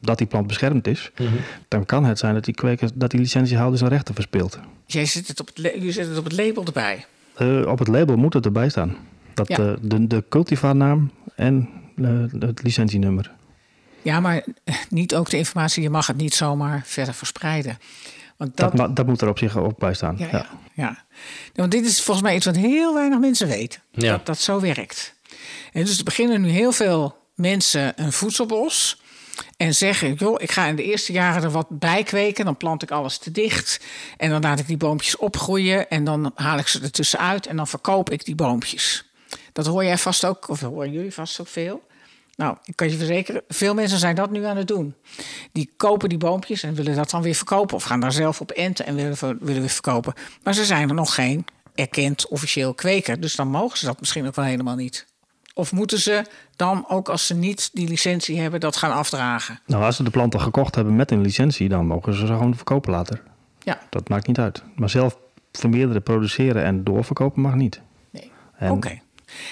dat 0.00 0.18
die 0.18 0.26
plant 0.26 0.46
beschermd 0.46 0.86
is, 0.86 1.10
Mhm. 1.18 1.28
dan 1.68 1.84
kan 1.86 2.04
het 2.04 2.18
zijn 2.18 2.34
dat 2.34 2.44
die, 2.44 2.54
kwekers, 2.54 2.90
dat 2.94 3.10
die 3.10 3.20
licentiehouder 3.20 3.78
zijn 3.78 3.90
rechten 3.90 4.14
verspeelt. 4.14 4.58
Jij 4.86 5.04
zet 5.06 5.28
het 5.28 5.40
op 5.40 5.50
het, 5.54 5.72
je 5.82 5.92
zet 5.92 6.06
het 6.08 6.18
op 6.18 6.24
het 6.24 6.32
label 6.32 6.64
erbij. 6.64 7.06
Eh, 7.34 7.66
op 7.66 7.78
het 7.78 7.88
label 7.88 8.16
moet 8.16 8.34
het 8.34 8.44
erbij 8.44 8.68
staan. 8.68 8.96
Dat 9.34 9.48
Ja. 9.48 9.58
eh, 9.58 9.72
de, 9.82 10.06
de 10.06 10.24
cultivarnaam 10.28 11.10
en 11.36 11.68
eh, 11.96 12.08
het 12.40 12.62
licentienummer. 12.62 13.30
Ja, 14.02 14.20
maar 14.20 14.44
niet 14.88 15.14
ook 15.14 15.30
de 15.30 15.36
informatie, 15.36 15.82
je 15.82 15.90
mag 15.90 16.06
het 16.06 16.16
niet 16.16 16.34
zomaar 16.34 16.82
verder 16.84 17.14
verspreiden. 17.14 17.78
Want 18.36 18.56
Dat, 18.56 18.96
dat, 18.96 19.06
moet 19.06 19.20
er 19.20 19.28
op 19.28 19.38
zich 19.38 19.56
ook 19.56 19.78
bij 19.78 19.94
staan. 19.94 20.16
Ja, 20.18 20.26
Ja. 20.26 20.32
ja. 20.32 20.46
ja. 20.74 21.04
Want 21.54 21.70
dit 21.70 21.84
is 21.86 22.02
volgens 22.02 22.26
mij 22.26 22.36
iets 22.36 22.46
wat 22.46 22.56
heel 22.56 22.94
weinig 22.94 23.18
mensen 23.18 23.48
weten. 23.48 23.80
Ja. 23.92 24.10
Dat 24.12 24.26
dat 24.26 24.38
zo 24.38 24.60
werkt. 24.60 25.14
En 25.72 25.84
dus 25.84 25.98
er 25.98 26.04
beginnen 26.04 26.40
nu 26.40 26.48
heel 26.48 26.72
veel 26.72 27.16
mensen 27.34 27.92
een 27.96 28.12
voedselbos. 28.12 29.00
En 29.56 29.74
zeggen, 29.74 30.14
joh, 30.14 30.42
ik 30.42 30.50
ga 30.50 30.66
in 30.66 30.76
de 30.76 30.82
eerste 30.82 31.12
jaren 31.12 31.42
er 31.42 31.50
wat 31.50 31.66
bij 31.68 32.02
kweken. 32.02 32.44
Dan 32.44 32.56
plant 32.56 32.82
ik 32.82 32.90
alles 32.90 33.18
te 33.18 33.30
dicht. 33.30 33.80
En 34.16 34.30
dan 34.30 34.42
laat 34.42 34.58
ik 34.58 34.66
die 34.66 34.76
boompjes 34.76 35.16
opgroeien. 35.16 35.90
En 35.90 36.04
dan 36.04 36.32
haal 36.34 36.58
ik 36.58 36.66
ze 36.66 36.80
er 36.80 36.90
tussenuit. 36.90 37.46
En 37.46 37.56
dan 37.56 37.66
verkoop 37.66 38.10
ik 38.10 38.24
die 38.24 38.34
boompjes. 38.34 39.04
Dat 39.52 39.66
hoor 39.66 39.84
jij 39.84 39.98
vast 39.98 40.24
ook, 40.24 40.48
of 40.48 40.60
horen 40.60 40.92
jullie 40.92 41.14
vast 41.14 41.40
ook 41.40 41.48
veel. 41.48 41.88
Nou, 42.36 42.56
ik 42.64 42.76
kan 42.76 42.90
je 42.90 42.96
verzekeren, 42.96 43.42
veel 43.48 43.74
mensen 43.74 43.98
zijn 43.98 44.14
dat 44.14 44.30
nu 44.30 44.44
aan 44.44 44.56
het 44.56 44.68
doen. 44.68 44.94
Die 45.52 45.72
kopen 45.76 46.08
die 46.08 46.18
boompjes 46.18 46.62
en 46.62 46.74
willen 46.74 46.96
dat 46.96 47.10
dan 47.10 47.22
weer 47.22 47.34
verkopen. 47.34 47.76
Of 47.76 47.82
gaan 47.82 48.00
daar 48.00 48.12
zelf 48.12 48.40
op 48.40 48.50
enten 48.50 48.86
en 48.86 48.94
willen, 48.94 49.16
willen 49.20 49.60
weer 49.60 49.68
verkopen. 49.68 50.14
Maar 50.42 50.54
ze 50.54 50.64
zijn 50.64 50.88
er 50.88 50.94
nog 50.94 51.14
geen 51.14 51.44
erkend 51.74 52.28
officieel 52.28 52.74
kweker. 52.74 53.20
Dus 53.20 53.36
dan 53.36 53.48
mogen 53.48 53.78
ze 53.78 53.86
dat 53.86 54.00
misschien 54.00 54.26
ook 54.26 54.34
wel 54.34 54.44
helemaal 54.44 54.74
niet. 54.74 55.06
Of 55.54 55.72
moeten 55.72 55.98
ze 55.98 56.24
dan 56.56 56.84
ook 56.88 57.08
als 57.08 57.26
ze 57.26 57.34
niet 57.34 57.70
die 57.72 57.88
licentie 57.88 58.40
hebben, 58.40 58.60
dat 58.60 58.76
gaan 58.76 58.92
afdragen? 58.92 59.60
Nou, 59.66 59.84
als 59.84 59.96
ze 59.96 60.02
de 60.02 60.10
planten 60.10 60.40
gekocht 60.40 60.74
hebben 60.74 60.96
met 60.96 61.10
een 61.10 61.20
licentie, 61.20 61.68
dan 61.68 61.86
mogen 61.86 62.12
ze 62.14 62.20
ze 62.26 62.26
gewoon 62.26 62.54
verkopen 62.56 62.90
later. 62.92 63.22
Ja, 63.58 63.78
Dat 63.90 64.08
maakt 64.08 64.26
niet 64.26 64.38
uit. 64.38 64.62
Maar 64.76 64.90
zelf 64.90 65.18
vermeerderen, 65.52 66.02
produceren 66.02 66.64
en 66.64 66.84
doorverkopen 66.84 67.42
mag 67.42 67.54
niet. 67.54 67.80
nee. 68.10 68.30
Oké. 68.70 68.98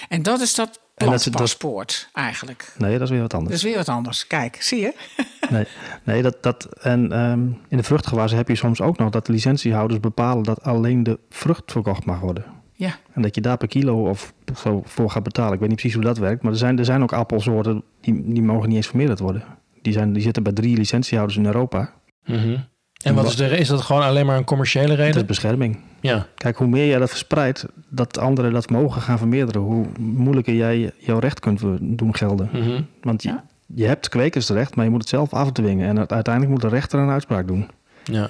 En 0.09 0.23
dat 0.23 0.39
is 0.41 0.55
dat 0.55 0.79
En 0.95 1.05
dat 1.05 1.15
is- 1.15 1.23
dat- 1.23 1.33
plantpaspoort 1.33 2.09
eigenlijk. 2.13 2.73
Nee, 2.77 2.93
dat 2.93 3.01
is 3.01 3.09
weer 3.09 3.21
wat 3.21 3.29
Dat 3.31 3.39
anders. 3.39 3.57
is 3.57 3.63
weer 3.63 3.75
wat 3.77 3.89
anders. 3.89 4.27
Kijk, 4.27 4.61
zie 4.61 4.79
je? 4.79 4.93
Nee, 5.49 5.67
nee 6.03 6.21
dat, 6.21 6.43
dat, 6.43 6.65
en 6.81 7.11
ehm, 7.11 7.39
in 7.67 7.77
de 7.77 7.83
vruchtgewassen 7.83 8.37
heb 8.37 8.47
je 8.47 8.55
soms 8.55 8.81
ook 8.81 8.97
nog 8.97 9.09
dat 9.09 9.25
de 9.25 9.31
licentiehouders 9.31 9.99
bepalen 9.99 10.43
dat 10.43 10.63
alleen 10.63 11.03
de 11.03 11.19
vrucht 11.29 11.71
verkocht 11.71 12.05
mag 12.05 12.19
worden. 12.19 12.45
Ja. 12.79 12.95
En 13.13 13.21
dat 13.21 13.35
je 13.35 13.41
daar 13.41 13.57
per 13.57 13.67
kilo 13.67 14.09
of 14.09 14.33
zo 14.57 14.81
voor 14.85 15.09
gaat 15.09 15.23
betalen. 15.23 15.53
Ik 15.53 15.59
weet 15.59 15.69
niet 15.69 15.77
precies 15.77 15.95
hoe 15.97 16.05
dat 16.05 16.17
werkt, 16.17 16.41
maar 16.43 16.51
er 16.51 16.57
zijn, 16.57 16.79
er 16.79 16.85
zijn 16.85 17.01
ook 17.03 17.13
appelsoorten 17.13 17.83
die, 18.01 18.21
die 18.33 18.41
mogen 18.43 18.67
niet 18.67 18.77
eens 18.77 18.87
vermeerderd 18.87 19.19
worden. 19.19 19.43
Die, 19.81 19.93
zijn, 19.93 20.13
die 20.13 20.21
zitten 20.21 20.43
bij 20.43 20.51
drie 20.53 20.77
licentiehouders 20.77 21.37
in 21.39 21.45
Europa. 21.45 21.93
Mhm. 22.25 22.57
En 23.03 23.15
wat 23.15 23.25
is, 23.25 23.35
de, 23.35 23.45
is 23.57 23.67
dat 23.67 23.81
gewoon 23.81 24.01
alleen 24.01 24.25
maar 24.25 24.37
een 24.37 24.43
commerciële 24.43 24.87
Dat 24.87 24.97
is 24.99 25.03
reden? 25.05 25.25
bescherming. 25.25 25.79
Ja. 26.01 26.27
Kijk, 26.35 26.57
hoe 26.57 26.67
meer 26.67 26.87
jij 26.87 26.99
dat 26.99 27.09
verspreidt, 27.09 27.65
dat 27.89 28.17
anderen 28.17 28.53
dat 28.53 28.69
mogen 28.69 29.01
gaan 29.01 29.17
vermeerderen, 29.17 29.61
hoe 29.61 29.85
moeilijker 29.99 30.53
jij 30.53 30.91
jouw 30.97 31.19
recht 31.19 31.39
kunt 31.39 31.61
doen 31.81 32.15
gelden. 32.15 32.49
Mhm. 32.53 32.81
Want 33.01 33.23
je, 33.23 33.29
Ja. 33.29 33.43
je 33.75 33.85
hebt 33.85 34.09
kwekersrecht, 34.09 34.75
maar 34.75 34.85
je 34.85 34.91
moet 34.91 35.01
het 35.01 35.09
zelf 35.09 35.33
afdwingen. 35.33 35.87
En 35.87 35.97
uiteindelijk 35.97 36.49
moet 36.49 36.61
de 36.61 36.67
rechter 36.75 36.99
een 36.99 37.09
uitspraak 37.09 37.47
doen. 37.47 37.67
ja. 38.03 38.29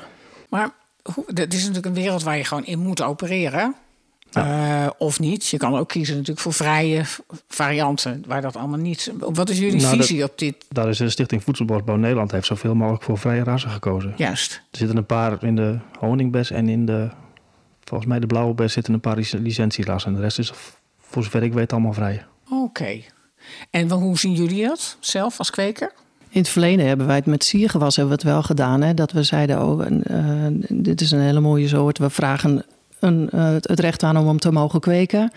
Maar 0.49 0.69
hoe, 1.13 1.25
dit 1.33 1.53
is 1.53 1.59
natuurlijk 1.59 1.85
een 1.85 1.93
wereld 2.03 2.23
waar 2.23 2.37
je 2.37 2.43
gewoon 2.43 2.65
in 2.65 2.79
moet 2.79 3.01
opereren. 3.01 3.75
Eh, 4.33 4.87
of 4.97 5.19
niet. 5.19 5.47
Je 5.47 5.57
kan 5.57 5.75
ook 5.75 5.87
kiezen 5.87 6.13
natuurlijk 6.13 6.39
voor 6.39 6.53
vrije 6.53 7.03
varianten, 7.47 8.23
waar 8.27 8.41
dat 8.41 8.55
allemaal 8.55 8.79
niet. 8.79 9.11
Wat 9.19 9.49
is 9.49 9.57
jullie 9.59 9.81
Nou, 9.81 9.97
dat- 9.97 10.05
visie 10.05 10.23
op 10.23 10.37
dit? 10.37 10.55
Daar 10.69 10.89
is 10.89 10.97
de 10.97 11.09
Stichting 11.09 11.43
Voedselbosbouw 11.43 11.95
Nederland 11.95 12.31
heeft 12.31 12.45
zoveel 12.45 12.75
mogelijk 12.75 13.03
voor 13.03 13.17
vrije 13.17 13.43
rassen 13.43 13.69
gekozen. 13.69 14.13
Juist. 14.17 14.51
Er 14.71 14.77
zitten 14.77 14.97
een 14.97 15.05
paar 15.05 15.43
in 15.43 15.55
de 15.55 15.77
honingbes 15.99 16.51
en 16.51 16.69
in 16.69 16.85
de, 16.85 17.09
volgens 17.83 18.09
mij 18.09 18.19
de 18.19 18.27
blauwe 18.27 18.53
bes 18.53 18.73
zitten 18.73 18.93
een 18.93 18.99
paar 18.99 19.15
lic- 19.15 19.31
licentierassen. 19.41 20.09
En 20.11 20.15
de 20.17 20.21
rest 20.23 20.39
is, 20.39 20.51
voor 21.01 21.23
zover 21.23 21.43
ik 21.43 21.53
weet, 21.53 21.71
allemaal 21.73 21.93
vrij. 21.93 22.25
Oké. 22.49 23.01
En 23.69 23.89
hoe 23.91 24.17
zien 24.17 24.33
jullie 24.33 24.63
dat 24.67 24.97
zelf 24.99 25.37
als 25.37 25.49
kweker? 25.49 25.91
In 26.29 26.39
het 26.41 26.49
verleden 26.49 26.87
hebben 26.87 27.07
wij 27.07 27.15
het 27.15 27.25
met 27.25 27.43
siergewas 27.43 27.95
hebben 27.95 28.15
we 28.15 28.21
het 28.21 28.31
wel 28.31 28.43
gedaan. 28.43 28.81
Hè? 28.81 28.93
Dat 28.93 29.11
we 29.11 29.23
zeiden, 29.23 29.63
oh, 29.65 29.85
een, 29.85 30.03
eh, 30.03 30.67
dit 30.69 31.01
is 31.01 31.11
een 31.11 31.19
hele 31.19 31.39
mooie 31.39 31.67
soort. 31.67 31.97
We 31.97 32.09
vragen 32.09 32.65
een, 32.99 33.29
eh, 33.29 33.51
het 33.51 33.79
recht 33.79 34.03
aan 34.03 34.17
om 34.17 34.27
hem 34.27 34.39
te 34.39 34.51
mogen 34.51 34.79
kweken. 34.79 35.31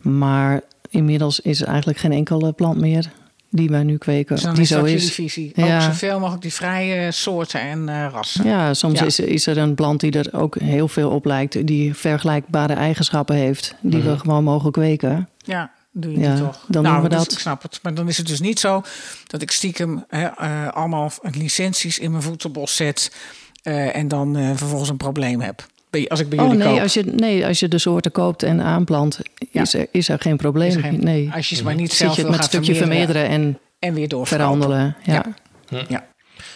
Maar 0.00 0.60
inmiddels 0.90 1.40
is 1.40 1.60
er 1.60 1.66
eigenlijk 1.66 1.98
geen 1.98 2.12
enkele 2.12 2.52
plant 2.52 2.80
meer 2.80 3.10
die 3.50 3.68
wij 3.68 3.82
nu 3.82 3.96
kweken. 3.98 4.36
Dus 4.36 4.44
die 4.44 4.60
is 4.60 4.68
zo 4.68 4.84
is. 4.84 5.12
visie. 5.12 5.52
Ja. 5.54 5.76
Ook 5.76 5.82
zoveel 5.82 6.18
mogelijk 6.18 6.42
die 6.42 6.52
vrije 6.52 7.12
soorten 7.12 7.60
en 7.60 7.88
eh, 7.88 8.06
rassen. 8.12 8.44
Ja, 8.44 8.74
soms 8.74 8.98
Ja. 8.98 9.04
Is, 9.04 9.20
is 9.20 9.46
er 9.46 9.58
een 9.58 9.74
plant 9.74 10.00
die 10.00 10.12
er 10.12 10.28
ook 10.32 10.58
heel 10.58 10.88
veel 10.88 11.10
op 11.10 11.24
lijkt. 11.24 11.66
Die 11.66 11.94
vergelijkbare 11.94 12.72
eigenschappen 12.72 13.36
heeft. 13.36 13.74
Die 13.80 14.02
we 14.02 14.18
gewoon 14.18 14.44
mogen 14.44 14.72
kweken. 14.72 15.28
Ja, 15.38 15.70
doe 15.92 16.12
je 16.12 16.18
Ja, 16.20 16.34
die 16.34 16.44
toch? 16.44 16.64
dan 16.68 16.82
nou, 16.82 16.94
doen 16.94 17.04
we 17.04 17.08
dus 17.10 17.18
dat. 17.18 17.32
Ik 17.32 17.38
snap 17.38 17.62
het. 17.62 17.78
Maar 17.82 17.94
dan 17.94 18.08
is 18.08 18.16
het 18.16 18.26
dus 18.26 18.40
niet 18.40 18.60
zo 18.60 18.82
dat 19.26 19.42
ik 19.42 19.50
stiekem 19.50 20.04
eh, 20.08 20.68
allemaal 20.68 21.12
licenties 21.22 21.98
in 21.98 22.10
mijn 22.10 22.22
voedselbos 22.22 22.76
zet. 22.76 23.12
en 23.92 24.08
dan 24.08 24.34
vervolgens 24.56 24.88
een 24.90 24.96
probleem 24.96 25.40
heb. 25.40 25.66
Bij- 25.90 26.08
Als 26.08 26.20
ik 26.20 26.28
bij 26.28 26.38
Oh 26.38 26.44
jullie 26.44 26.58
nee 26.64 26.72
koop. 26.72 26.82
als, 26.82 26.94
je, 26.94 27.02
nee, 27.04 27.46
als 27.46 27.60
je 27.60 27.68
de 27.68 27.78
soorten 27.78 28.12
koopt 28.12 28.42
en 28.42 28.60
aanplant, 28.60 29.18
Ja. 29.50 29.62
is, 29.62 29.74
er, 29.74 29.86
is 29.92 30.08
er 30.08 30.18
geen 30.20 30.36
probleem. 30.36 30.72
Er 30.76 30.80
geen- 30.80 31.04
nee. 31.04 31.30
Als 31.34 31.48
je 31.48 31.56
ze 31.56 31.64
maar 31.64 31.74
niet 31.74 31.88
Zit 31.88 31.98
zelf 31.98 32.16
je 32.16 32.22
het 32.22 32.30
met 32.30 32.44
stukje 32.44 32.74
vermeerderen 32.74 33.28
en 33.28 33.58
En 33.78 33.94
weer. 33.94 34.08
Ja. 35.02 35.24
Ja. 35.68 35.84
Ja. 35.88 36.06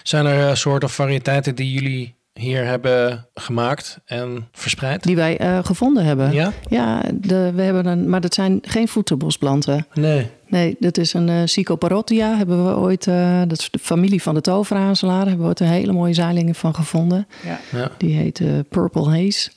Zijn 0.03 0.27
er 0.27 0.49
eh, 0.49 0.55
soorten 0.55 0.89
of 0.89 0.95
variëteiten 0.95 1.55
die 1.55 1.73
jullie 1.73 2.15
hier 2.33 2.65
hebben 2.65 3.27
gemaakt 3.35 3.99
en 4.05 4.49
verspreid? 4.53 5.03
Die 5.03 5.17
wij 5.17 5.39
eh, 5.39 5.59
gevonden 5.63 6.05
hebben. 6.05 6.33
Ja? 6.33 6.53
Ja, 6.69 7.03
de, 7.15 7.53
we 7.55 7.63
hebben 7.63 7.87
een, 7.87 8.09
maar 8.09 8.21
dat 8.21 8.35
zijn 8.35 8.59
geen 8.63 8.89
voedselbosplanten. 8.89 9.87
Nee. 9.95 10.31
Nee, 10.49 10.77
dat 10.79 10.99
is 10.99 11.13
een 11.15 11.29
uh, 11.29 11.45
Psychoparotia. 11.45 12.37
Hebben 12.37 12.67
we 12.67 12.77
ooit, 12.77 13.07
eh, 13.07 13.41
dat 13.47 13.59
is 13.59 13.71
de 13.71 13.79
familie 13.79 14.23
van 14.23 14.35
de 14.35 14.41
toveraanselaar. 14.41 15.27
Hebben 15.27 15.41
we 15.41 15.47
ooit 15.47 15.61
een 15.61 15.67
hele 15.67 15.93
mooie 15.93 16.15
zeiling 16.15 16.57
van 16.57 16.75
gevonden. 16.75 17.27
Ja. 17.45 17.61
Ja. 17.79 17.91
Die 17.99 18.17
heet 18.17 18.41
eh, 18.41 18.49
Purple 18.69 19.09
Haze. 19.09 19.51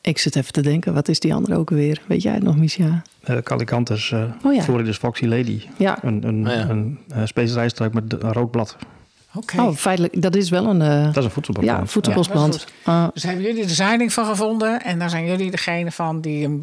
Ik 0.00 0.18
zit 0.18 0.36
even 0.36 0.52
te 0.52 0.60
denken, 0.60 0.94
wat 0.94 1.08
is 1.08 1.20
die 1.20 1.34
andere 1.34 1.56
ook 1.56 1.70
weer? 1.70 2.02
Weet 2.06 2.22
jij 2.22 2.34
het 2.34 2.42
nog, 2.42 2.56
Misha? 2.56 3.02
Uh, 3.30 3.36
Calicanthus, 3.38 4.10
uh, 4.10 4.24
Oh 4.44 4.54
ja. 4.54 4.62
Floridus 4.62 4.96
Foxy 4.96 5.24
Lady. 5.24 5.62
Ja. 5.76 5.98
Een, 6.02 6.26
een, 6.26 6.46
Oh 6.48 6.54
ja. 6.54 6.68
een, 6.68 6.98
uh, 7.16 7.22
specerijstruik 7.24 7.94
met 7.94 8.12
een 8.12 8.32
rood 8.32 8.50
blad. 8.50 8.76
Oké. 9.34 9.60
Oh, 9.60 9.74
feitelijk, 9.76 10.22
dat 10.22 10.34
is 10.36 10.50
wel 10.50 10.66
een... 10.66 10.82
eh, 10.82 11.04
Dat 11.04 11.16
is 11.16 11.24
een 11.24 11.30
voedselbladplant. 11.86 12.66
ja, 12.84 13.04
Ah, 13.04 13.08
Dus 13.14 13.22
hebben 13.22 13.44
jullie 13.44 13.66
de 13.66 13.72
zeiling 13.74 14.12
van 14.12 14.24
gevonden. 14.26 14.82
En 14.82 14.98
daar 14.98 15.10
zijn 15.10 15.26
jullie 15.26 15.50
degene 15.50 15.90
van 15.92 16.20
die 16.20 16.42
hem 16.42 16.60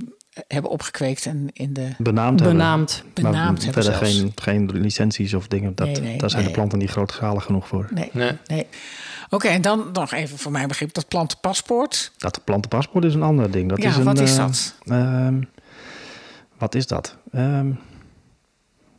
hebben 0.47 0.71
opgekweekt 0.71 1.25
en 1.25 1.49
in 1.53 1.73
de 1.73 1.89
Benaamd, 1.97 2.43
benaamd. 2.43 2.95
hebben. 3.05 3.23
Maar 3.23 3.31
benaamd 3.31 3.63
hebben 3.63 3.83
verder 3.83 3.99
zelfs. 4.07 4.19
geen, 4.19 4.31
geen 4.35 4.81
licenties 4.81 5.33
of 5.33 5.47
dingen. 5.47 5.75
Dat, 5.75 5.87
Nee, 5.87 6.01
nee, 6.01 6.17
daar 6.17 6.29
zijn 6.29 6.41
nee. 6.43 6.51
de 6.51 6.57
planten 6.59 6.79
niet 6.79 6.89
grootschalig 6.89 7.43
genoeg 7.43 7.67
voor. 7.67 7.87
Nee, 7.93 8.09
Nee. 8.13 8.31
nee. 8.47 8.67
Oké, 9.29 9.47
en 9.47 9.61
dan 9.61 9.89
nog 9.93 10.11
even 10.11 10.37
voor 10.37 10.51
mijn 10.51 10.67
begrip 10.67 10.93
dat 10.93 11.07
plantenpaspoort. 11.07 12.11
Dat 12.17 12.41
plantenpaspoort 12.43 13.03
is 13.03 13.13
een 13.13 13.23
ander 13.23 13.51
ding. 13.51 13.69
Dat 13.69 13.81
Ja, 13.81 13.89
is 13.89 13.95
een, 13.97 14.03
wat 14.03 14.19
is 14.19 14.31
eh, 14.31 14.37
dat? 14.37 14.75
ehm, 14.85 15.41
wat 16.57 16.75
is 16.75 16.87
dat? 16.87 17.17
Ehm, 17.31 17.71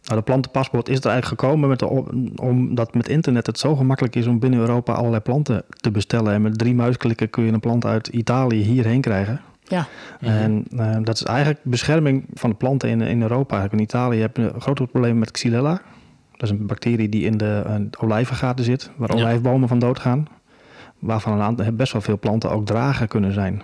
nou, 0.09 0.21
de 0.21 0.27
plantenpaspoort 0.27 0.88
is 0.88 0.99
er 0.99 1.11
eigenlijk 1.11 1.40
gekomen 1.40 1.68
met 1.68 1.79
de, 1.79 1.87
omdat 2.42 2.94
met 2.94 3.09
internet 3.09 3.47
het 3.47 3.59
zo 3.59 3.77
gemakkelijk 3.77 4.16
is 4.16 4.27
om 4.27 4.38
binnen 4.38 4.61
Europa 4.61 4.92
allerlei 4.92 5.23
planten 5.23 5.62
te 5.68 5.90
bestellen. 5.90 6.33
En 6.33 6.42
met 6.42 6.59
drie 6.59 6.75
muisklikken 6.75 7.31
kun 7.31 7.44
je 7.44 7.53
een 7.53 7.61
plant 7.61 7.85
uit 7.85 8.07
Italië 8.09 8.62
hierheen 8.62 9.01
krijgen. 9.01 9.40
Ja, 9.64 9.87
En 10.21 10.64
eh, 10.77 10.97
dat 11.03 11.14
is 11.14 11.23
eigenlijk 11.23 11.61
bescherming 11.62 12.25
van 12.35 12.51
de 12.51 12.57
planten 12.57 12.88
in, 12.88 13.01
in 13.01 13.23
Europa. 13.23 13.57
Eigenlijk 13.57 13.73
in 13.90 13.99
Italië 13.99 14.21
heb 14.21 14.37
je 14.37 14.42
een 14.55 14.61
groot 14.61 14.90
probleem 14.90 15.18
met 15.18 15.31
Xylella. 15.31 15.81
Dat 16.33 16.42
is 16.42 16.51
een 16.51 16.66
bacterie 16.66 17.09
die 17.09 17.25
in 17.25 17.37
de 17.38 17.62
eh, 17.66 17.75
olijvengaten 18.01 18.64
zit, 18.64 18.90
waar 18.97 19.16
Ja. 19.16 19.21
olijfbomen 19.23 19.68
van 19.68 19.79
doodgaan. 19.79 20.27
Waarvan 20.99 21.33
een 21.33 21.40
aantal, 21.40 21.73
best 21.73 21.92
wel 21.92 22.03
veel 22.03 22.18
planten 22.18 22.51
ook 22.51 22.66
drager 22.66 23.07
kunnen 23.09 23.33
zijn. 23.33 23.62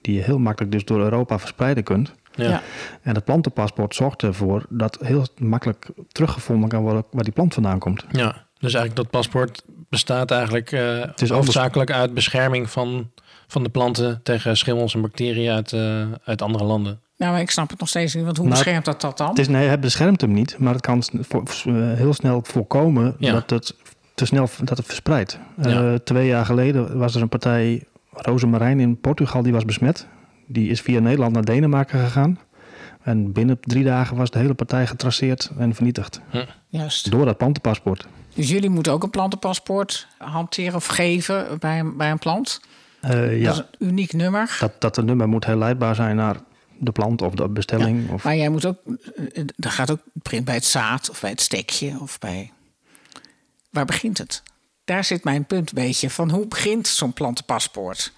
Die 0.00 0.14
je 0.14 0.22
heel 0.22 0.38
makkelijk 0.38 0.72
dus 0.72 0.84
door 0.84 1.00
Europa 1.00 1.38
verspreiden 1.38 1.84
kunt. 1.84 2.14
Ja. 2.46 2.62
En 3.02 3.14
het 3.14 3.24
plantenpaspoort 3.24 3.94
zorgt 3.94 4.22
ervoor 4.22 4.66
dat 4.68 4.98
heel 5.02 5.26
makkelijk 5.38 5.86
teruggevonden 6.08 6.68
kan 6.68 6.82
worden 6.82 7.04
waar 7.10 7.24
die 7.24 7.32
plant 7.32 7.54
vandaan 7.54 7.78
komt. 7.78 8.04
Ja, 8.10 8.46
dus 8.58 8.74
eigenlijk 8.74 8.96
dat 8.96 9.10
paspoort 9.10 9.62
bestaat 9.88 10.30
eigenlijk 10.30 10.72
eh 10.72 10.80
is 10.80 11.04
anders. 11.04 11.30
hoofdzakelijk 11.30 11.90
uit 11.92 12.14
bescherming 12.14 12.70
van, 12.70 13.10
van 13.46 13.62
de 13.62 13.68
planten 13.68 14.20
tegen 14.22 14.56
schimmels 14.56 14.94
en 14.94 15.00
bacteriën 15.00 15.50
uit, 15.52 15.72
eh, 15.72 16.06
uit 16.24 16.42
andere 16.42 16.64
landen. 16.64 17.00
nou, 17.16 17.32
maar 17.32 17.40
ik 17.40 17.50
snap 17.50 17.70
het 17.70 17.78
nog 17.80 17.88
steeds 17.88 18.14
niet. 18.14 18.24
Want 18.24 18.36
hoe 18.36 18.46
Nou, 18.46 18.58
beschermt 18.58 18.84
dat 18.84 19.00
dat 19.00 19.18
dan? 19.18 19.28
Het, 19.28 19.38
is, 19.38 19.48
nee, 19.48 19.68
het 19.68 19.80
beschermt 19.80 20.20
hem 20.20 20.32
niet, 20.32 20.58
maar 20.58 20.72
het 20.72 20.82
kan 20.82 21.02
eh, 21.10 21.74
heel 21.74 22.12
snel 22.14 22.40
voorkomen 22.44 23.14
Ja. 23.18 23.32
dat 23.32 23.50
het 23.50 23.74
te 24.14 24.26
snel 24.26 24.48
dat 24.64 24.76
het 24.76 24.86
verspreidt. 24.86 25.38
Eh, 25.62 25.94
twee 25.94 26.26
jaar 26.26 26.44
geleden 26.44 26.98
was 26.98 27.14
er 27.14 27.22
een 27.22 27.28
partij 27.28 27.84
rozemarijn 28.12 28.80
in 28.80 29.00
Portugal 29.00 29.42
die 29.42 29.52
was 29.52 29.64
besmet. 29.64 30.06
Die 30.48 30.70
is 30.70 30.80
via 30.80 31.00
Nederland 31.00 31.32
naar 31.32 31.44
Denemarken 31.44 32.00
gegaan. 32.00 32.38
En 33.02 33.32
binnen 33.32 33.58
drie 33.60 33.84
dagen 33.84 34.16
was 34.16 34.30
de 34.30 34.38
hele 34.38 34.54
partij 34.54 34.86
getraceerd 34.86 35.50
en 35.58 35.74
vernietigd. 35.74 36.20
Juist. 36.68 37.10
Door 37.10 37.24
dat 37.24 37.36
plantenpaspoort. 37.36 38.06
Dus 38.34 38.48
jullie 38.48 38.70
moeten 38.70 38.92
ook 38.92 39.02
een 39.02 39.10
plantenpaspoort 39.10 40.06
hanteren 40.18 40.74
of 40.74 40.86
geven 40.86 41.58
bij 41.58 41.78
een, 41.78 41.96
bij 41.96 42.10
een 42.10 42.18
plant. 42.18 42.60
Eh, 43.00 43.40
ja, 43.40 43.46
Dat 43.46 43.54
is 43.54 43.78
een 43.78 43.88
uniek 43.88 44.12
nummer. 44.12 44.56
dat, 44.60 44.80
dat 44.80 44.96
het 44.96 45.04
nummer 45.04 45.28
moet 45.28 45.44
herleidbaar 45.44 45.94
zijn 45.94 46.16
naar 46.16 46.36
de 46.78 46.92
plant 46.92 47.22
of 47.22 47.34
de 47.34 47.48
bestelling. 47.48 48.10
Of, 48.10 48.24
Maar 48.24 48.36
jij 48.36 48.48
moet 48.48 48.66
ook, 48.66 48.78
eh, 49.32 49.44
dat 49.56 49.72
gaat 49.72 49.90
ook 49.90 50.00
print 50.22 50.44
bij 50.44 50.54
het 50.54 50.64
zaad 50.64 51.10
of 51.10 51.20
bij 51.20 51.30
het 51.30 51.40
stekje 51.40 51.96
of 52.00 52.18
bij. 52.18 52.52
Waar 53.70 53.84
begint 53.84 54.18
het? 54.18 54.42
Daar 54.84 55.04
zit 55.04 55.24
mijn 55.24 55.44
punt 55.44 55.68
een 55.68 55.84
beetje 55.84 56.10
van 56.10 56.30
hoe 56.30 56.46
begint 56.46 56.86
zo'n 56.86 57.12
plantenpaspoort? 57.12 58.12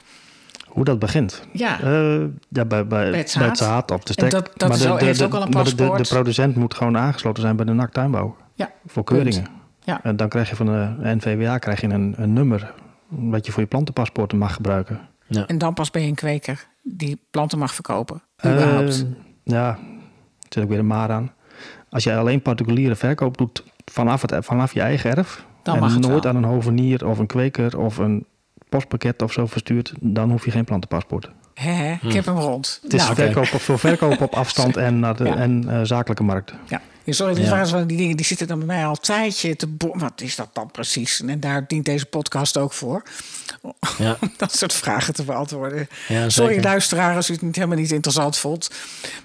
Hoe 0.71 0.85
dat 0.85 0.99
begint? 0.99 1.43
Ja, 1.53 1.81
Eh, 1.81 2.21
ja, 2.49 2.65
bij, 2.65 2.87
bij, 2.87 3.07
het 3.07 3.35
bij 3.39 3.47
het 3.49 3.59
zaad. 3.59 3.91
of 3.91 4.01
de 4.03 4.07
En 4.07 4.13
stek. 4.13 4.31
dat- 4.31 4.51
dat 4.57 4.75
is 4.77 4.87
al- 4.87 4.97
heeft 4.97 5.23
ook 5.23 5.35
al 5.35 5.43
een 5.43 5.51
maar 5.51 5.65
de, 5.65 5.71
de, 5.71 5.77
de 5.77 5.83
paspoort. 5.87 6.09
producent 6.09 6.57
moet 6.57 6.75
gewoon 6.75 6.97
aangesloten 6.99 7.43
zijn 7.43 7.57
bij 7.57 7.65
de 7.65 7.73
NAC 7.73 7.93
Tuinbouw. 7.93 8.37
ja, 8.55 8.71
Voor 8.87 9.05
keuringen. 9.05 9.47
Ja. 9.85 10.01
En 10.03 10.17
dan 10.17 10.29
krijg 10.29 10.49
je 10.51 10.57
van 10.57 10.67
de 10.67 10.95
NVWA 11.03 11.59
krijg 11.59 11.81
je 11.81 11.87
een, 11.89 12.15
een 12.17 12.33
nummer 12.33 12.73
wat 13.09 13.47
je 13.47 13.53
voor 13.53 13.63
je 13.63 13.69
plantenpaspoorten 13.69 14.39
mag 14.39 14.55
gebruiken. 14.55 15.01
en 15.47 15.59
dan 15.59 15.75
pas 15.75 15.91
ben 15.91 16.03
je 16.03 16.09
een 16.09 16.15
kweker 16.15 16.67
die 16.83 17.21
planten 17.31 17.59
mag 17.59 17.75
verkopen. 17.75 18.23
Überhaupt. 18.47 19.01
Eh, 19.01 19.53
ja, 19.55 19.69
er 19.69 19.77
zit 20.49 20.63
ook 20.63 20.69
weer 20.69 20.79
een 20.79 20.87
maar 20.87 21.11
aan. 21.11 21.33
Als 21.91 22.05
jij 22.05 22.19
alleen 22.19 22.43
particuliere 22.43 22.95
verkoop 22.97 23.37
doet 23.39 23.65
vanaf, 23.85 24.23
het, 24.23 24.35
vanaf 24.45 24.73
je 24.75 24.81
eigen 24.81 25.17
erf... 25.17 25.45
Dan 25.63 25.75
en 25.75 25.81
mag 25.81 25.93
het 25.95 26.01
nooit 26.07 26.23
wel. 26.25 26.33
aan 26.33 26.39
een 26.43 26.49
hovenier 26.51 27.07
of 27.07 27.19
een 27.19 27.27
kweker 27.27 27.79
of 27.79 27.97
een 27.99 28.27
postpakket 28.71 29.23
of 29.23 29.33
zo 29.33 29.47
verstuurt... 29.47 29.93
dan 30.01 30.31
hoef 30.31 30.45
je 30.45 30.51
geen 30.51 30.65
plantenpaspoort. 30.65 31.31
Ik 32.03 32.13
heb 32.13 32.25
hem 32.25 32.37
rond. 32.39 32.79
Het 32.83 32.95
is 32.95 33.03
Nou, 33.03 33.15
verkoop 33.15 33.53
op, 33.53 33.61
voor 33.61 33.79
verkoop 33.79 34.21
op 34.21 34.35
afstand 34.35 34.77
en, 34.77 34.99
naar 35.01 35.17
de, 35.17 35.25
Ja. 35.25 35.37
en 35.37 35.65
eh, 35.69 35.81
zakelijke 35.83 36.23
markt. 36.23 36.53
Ja. 36.69 36.81
Ja, 37.05 37.13
sorry, 37.13 37.35
dit 37.35 37.45
Ja. 37.45 37.51
waren 37.51 37.67
zo 37.67 37.87
die 37.87 37.97
dingen 37.97 38.17
die 38.17 38.27
zitten 38.27 38.47
dan 38.47 38.59
bij 38.59 38.67
mij 38.67 38.85
al 38.85 38.91
een 38.91 38.97
tijdje 39.01 39.57
te 39.57 39.69
Wat 39.79 40.21
is 40.21 40.37
dat 40.37 40.49
dan 40.53 40.71
precies? 40.71 41.23
En 41.23 41.41
daar 41.41 41.67
dient 41.67 41.85
deze 41.85 42.07
podcast 42.07 42.57
ook 42.59 42.73
voor. 42.73 43.03
Ja. 43.99 44.17
Om 44.21 44.33
dat 44.37 44.57
soort 44.57 44.73
vragen 44.73 45.15
te 45.15 45.25
beantwoorden. 45.25 45.89
Ja, 46.09 46.29
sorry, 46.29 46.63
luisteraar, 46.63 47.17
als 47.17 47.31
u 47.31 47.33
het 47.33 47.43
niet 47.43 47.57
helemaal 47.57 47.77
niet 47.79 47.91
interessant 47.93 48.37
vond. 48.39 48.71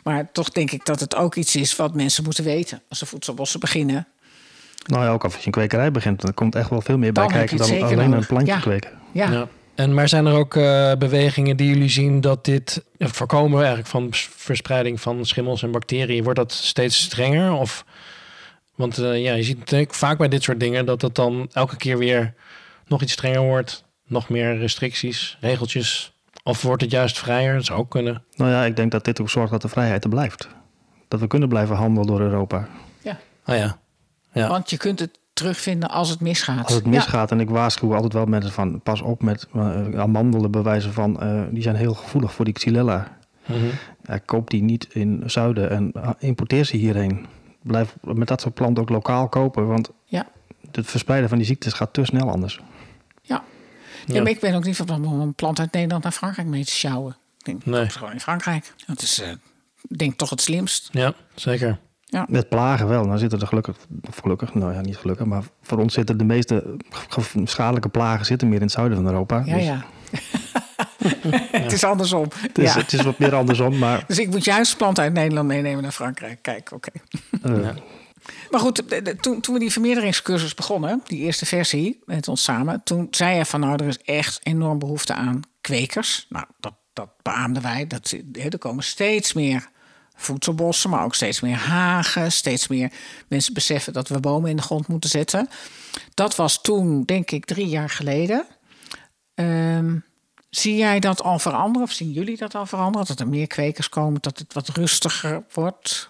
Maar 0.04 0.32
toch 0.32 0.50
denk 0.50 0.72
ik 0.72 0.86
dat 0.86 1.00
het 1.00 1.16
ook 1.16 1.36
iets 1.36 1.56
is 1.56 1.76
wat 1.76 1.94
mensen 1.96 2.24
moeten 2.24 2.44
weten 2.44 2.82
als 2.90 3.00
ze 3.00 3.06
voedselbossen 3.06 3.60
beginnen. 3.60 4.08
Nou 4.86 5.04
ja, 5.04 5.10
ook 5.10 5.24
als 5.24 5.36
je 5.36 5.46
een 5.46 5.52
kwekerij 5.52 5.92
begint, 5.92 6.22
dan 6.22 6.34
komt 6.34 6.56
echt 6.56 6.70
wel 6.70 6.82
veel 6.82 6.98
meer 6.98 7.12
bij 7.12 7.24
Dan 7.24 7.32
kijken 7.32 7.58
dan 7.58 7.82
alleen 7.84 8.12
een 8.12 8.26
plantje 8.26 8.54
Ja. 8.54 8.60
kweken. 8.60 8.92
Ja, 9.16 9.32
Ja. 9.32 9.48
En 9.76 9.94
maar 9.94 10.10
zijn 10.10 10.26
er 10.26 10.34
ook 10.34 10.56
eh, 10.56 10.94
bewegingen 10.94 11.58
die 11.58 11.70
jullie 11.70 11.90
zien 11.90 12.22
dat 12.22 12.46
dit 12.46 12.84
het 12.98 13.12
voorkomen 13.12 13.58
eigenlijk 13.58 13.88
van 13.88 14.10
verspreiding 14.14 15.02
van 15.02 15.26
schimmels 15.26 15.64
en 15.64 15.72
bacteriën 15.72 16.24
wordt 16.24 16.40
dat 16.40 16.52
steeds 16.52 17.04
strenger? 17.04 17.54
Of 17.54 17.86
want 18.76 18.98
eh, 18.98 19.24
ja, 19.24 19.34
je 19.34 19.44
ziet 19.44 19.60
natuurlijk 19.60 19.94
vaak 19.94 20.18
bij 20.18 20.28
dit 20.28 20.44
soort 20.44 20.60
dingen 20.60 20.86
dat 20.86 21.02
het 21.02 21.16
dan 21.16 21.50
elke 21.52 21.76
keer 21.78 21.98
weer 21.98 22.34
nog 22.88 23.02
iets 23.02 23.12
strenger 23.12 23.42
wordt, 23.42 23.84
nog 24.06 24.30
meer 24.30 24.58
restricties, 24.58 25.38
regeltjes. 25.42 26.14
Of 26.44 26.62
wordt 26.62 26.82
het 26.82 26.92
juist 26.92 27.20
vrijer? 27.20 27.56
Dat 27.56 27.66
zou 27.66 27.80
ook 27.80 27.90
kunnen. 27.90 28.24
Nou 28.36 28.52
ja, 28.52 28.64
ik 28.64 28.76
denk 28.76 28.92
dat 28.92 29.06
dit 29.06 29.22
ook 29.22 29.30
zorgt 29.30 29.52
dat 29.52 29.62
de 29.62 29.68
vrijheid 29.70 30.04
er 30.04 30.10
blijft. 30.10 30.48
Dat 31.08 31.20
we 31.20 31.28
kunnen 31.28 31.50
blijven 31.50 31.76
handelen 31.76 32.08
door 32.08 32.20
Europa. 32.20 32.68
ja. 33.02 33.18
Ah 33.44 33.58
ja. 33.58 33.80
Ja. 34.32 34.48
want 34.48 34.70
je 34.70 34.78
kunt 34.78 35.00
het 35.00 35.20
terugvinden 35.36 35.90
als 35.90 36.10
het 36.10 36.20
misgaat. 36.20 36.64
Als 36.66 36.74
het 36.74 36.84
Ja. 36.84 36.90
misgaat, 36.90 37.32
en 37.32 37.40
ik 37.40 37.50
waarschuw 37.50 37.94
altijd 37.96 38.14
wel 38.14 38.26
mensen 38.26 38.52
van... 38.52 38.82
pas 38.82 39.02
op 39.02 39.22
met 39.24 39.48
eh, 39.54 40.00
amandelen 40.00 40.52
bewijzen 40.52 40.94
van... 40.94 41.22
eh, 41.22 41.42
die 41.50 41.62
zijn 41.64 41.76
heel 41.76 41.94
gevoelig 41.94 42.34
voor 42.34 42.46
die 42.46 42.54
xylella. 42.54 43.18
Mhm. 43.46 43.66
Ja, 44.04 44.18
koop 44.18 44.50
die 44.50 44.64
niet 44.64 44.88
in 44.94 45.20
het 45.22 45.32
zuiden 45.32 45.70
en 45.70 45.92
ah, 45.94 46.10
importeer 46.20 46.64
ze 46.66 46.78
hierheen. 46.78 47.26
Blijf 47.62 47.96
met 48.02 48.28
dat 48.28 48.42
soort 48.42 48.54
planten 48.54 48.84
ook 48.84 48.90
lokaal 48.90 49.28
kopen, 49.30 49.68
want 49.68 49.90
Ja. 50.06 50.28
het 50.72 50.86
verspreiden 50.88 51.30
van 51.30 51.38
die 51.38 51.48
ziektes 51.48 51.74
gaat 51.74 51.94
te 51.94 52.06
snel 52.06 52.30
anders. 52.32 52.60
Ja. 53.22 53.44
Ja. 54.06 54.14
Ja, 54.14 54.22
maar 54.22 54.32
ik 54.32 54.40
ben 54.40 54.56
ook 54.56 54.64
niet 54.66 54.76
van 54.76 54.86
plan 54.86 55.06
om 55.06 55.20
een 55.20 55.34
plant 55.34 55.60
uit 55.60 55.72
Nederland 55.72 56.04
naar 56.04 56.12
Frankrijk 56.12 56.48
mee 56.48 56.66
te 56.66 56.72
sjouwen. 56.72 57.18
Ik 57.38 57.46
denk, 57.46 57.66
Nee. 57.66 57.90
gewoon 57.90 58.12
in 58.12 58.20
Frankrijk. 58.20 58.74
Dat 58.88 59.02
is, 59.02 59.22
eh, 59.22 59.30
ik 59.90 59.98
denk 59.98 60.18
toch 60.18 60.30
het 60.30 60.42
slimst. 60.42 60.90
Ja, 60.92 61.14
zeker. 61.36 61.80
Met 62.28 62.50
plagen 62.50 62.88
wel, 62.88 63.08
dan 63.08 63.20
zitten 63.20 63.40
er 63.40 63.48
gelukkig, 63.48 63.76
of 64.10 64.18
gelukkig, 64.18 64.54
nou 64.54 64.74
ja, 64.74 64.82
niet 64.82 64.98
gelukkig, 64.98 65.26
maar 65.26 65.44
voor 65.62 65.78
ons 65.78 65.94
zitten 65.94 66.18
de 66.18 66.24
meeste 66.24 66.78
schadelijke 67.44 67.90
plagen 67.90 68.26
zitten 68.26 68.48
meer 68.48 68.58
in 68.58 68.64
het 68.64 68.72
zuiden 68.72 68.98
van 68.98 69.08
Europa. 69.08 69.42
Ja, 69.46 69.56
dus 69.56 69.64
ja. 69.66 69.86
het 71.62 71.72
is 71.72 71.84
andersom. 71.84 72.28
Het 72.38 72.58
is, 72.58 72.74
ja. 72.74 72.80
het 72.80 72.94
is 72.94 73.02
wat 73.02 73.20
meer 73.20 73.36
andersom, 73.36 73.78
maar 73.78 74.04
Dus 74.08 74.20
ik 74.20 74.30
moet 74.30 74.44
juist 74.44 74.78
planten 74.78 75.04
uit 75.04 75.14
Nederland 75.14 75.48
meenemen 75.48 75.84
naar 75.84 75.92
Frankrijk. 75.92 76.38
Kijk, 76.42 76.72
oké. 76.72 76.90
eh, 77.42 77.62
Ja. 77.64 77.74
Maar 78.52 78.60
goed, 78.60 78.90
de- 78.90 79.02
de- 79.02 79.16
toen, 79.16 79.42
toen 79.42 79.54
we 79.54 79.60
die 79.60 79.72
vermeerderingscursus 79.72 80.54
begonnen, 80.54 81.02
die 81.08 81.20
eerste 81.20 81.46
versie 81.46 82.00
met 82.06 82.28
ons 82.28 82.44
samen, 82.44 82.82
toen 82.84 83.08
zei 83.12 83.38
je 83.38 83.46
van 83.46 83.60
nou, 83.60 83.74
er 83.84 83.88
is 83.88 84.00
echt 84.02 84.40
enorm 84.44 84.80
behoefte 84.80 85.14
aan 85.14 85.40
kwekers. 85.62 86.26
Nou, 86.30 86.46
dat, 86.60 86.74
dat 86.94 87.10
beaamden 87.22 87.62
wij. 87.64 87.88
Dat, 87.88 88.16
hè, 88.32 88.48
er 88.50 88.58
komen 88.58 88.84
steeds 88.84 89.34
meer 89.34 89.68
voedselbossen, 90.16 90.90
maar 90.90 91.04
ook 91.04 91.16
steeds 91.16 91.42
meer 91.42 91.56
hagen. 91.56 92.32
Steeds 92.32 92.68
meer 92.68 92.92
mensen 93.28 93.54
beseffen 93.54 93.94
dat 93.94 94.08
we 94.08 94.20
bomen 94.20 94.50
in 94.50 94.56
de 94.56 94.62
grond 94.62 94.88
moeten 94.88 95.10
zetten. 95.10 95.50
Dat 96.14 96.36
was 96.36 96.62
toen, 96.62 97.04
denk 97.04 97.32
ik, 97.32 97.46
drie 97.46 97.68
jaar 97.68 97.90
geleden. 97.90 98.46
Ehm, 99.34 99.96
zie 100.50 100.76
jij 100.76 101.00
dat 101.00 101.24
al 101.24 101.40
veranderen? 101.40 101.88
Of 101.88 101.92
zien 101.92 102.12
jullie 102.12 102.38
dat 102.38 102.56
al 102.56 102.66
veranderen? 102.66 103.08
Dat 103.08 103.20
er 103.20 103.28
meer 103.28 103.48
kwekers 103.48 103.90
komen, 103.90 104.22
dat 104.22 104.40
het 104.40 104.54
wat 104.54 104.68
rustiger 104.68 105.44
wordt 105.54 106.10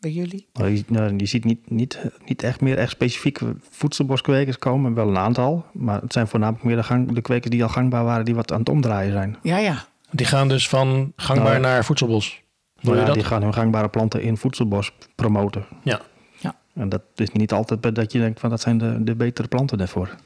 bij 0.00 0.10
jullie? 0.10 0.46
nou, 0.52 0.70
je, 0.70 0.84
nou, 0.86 1.16
je 1.16 1.26
ziet 1.26 1.44
niet, 1.44 1.70
niet, 1.70 1.98
niet 2.24 2.42
echt 2.42 2.60
meer 2.60 2.78
echt 2.78 2.90
specifieke 2.90 3.56
voedselboskwekers 3.70 4.58
komen, 4.58 4.94
wel 4.94 5.08
een 5.08 5.18
aantal. 5.18 5.64
Maar 5.72 6.00
het 6.00 6.12
zijn 6.12 6.28
voornamelijk 6.28 6.64
meer 6.64 6.76
de, 6.76 6.82
gang, 6.82 7.12
de 7.12 7.20
kwekers 7.20 7.50
die 7.50 7.62
al 7.62 7.68
gangbaar 7.68 8.04
waren, 8.04 8.24
die 8.24 8.34
wat 8.34 8.52
aan 8.52 8.58
het 8.58 8.68
omdraaien 8.68 9.12
zijn. 9.12 9.36
Ja, 9.42 9.58
ja. 9.58 9.84
Die 10.10 10.26
gaan 10.26 10.48
dus 10.48 10.68
van 10.68 11.12
gangbaar 11.16 11.60
Nou, 11.60 11.60
naar 11.60 11.84
voedselbos. 11.84 12.41
Nou 12.82 12.96
ja, 12.96 13.04
dat? 13.04 13.14
die 13.14 13.24
gaan 13.24 13.42
hun 13.42 13.54
gangbare 13.54 13.88
planten 13.88 14.22
in 14.22 14.36
voedselbos 14.36 14.92
promoten. 15.14 15.64
Ja. 15.82 16.00
En 16.74 16.88
dat 16.88 17.02
is 17.14 17.30
niet 17.30 17.52
altijd 17.52 17.94
dat 17.94 18.12
je 18.12 18.18
denkt 18.18 18.40
van 18.40 18.50
dat 18.50 18.60
zijn 18.60 18.78
de, 18.78 19.04
de 19.04 19.14
betere 19.14 19.48
planten 19.48 19.78
daarvoor. 19.78 20.16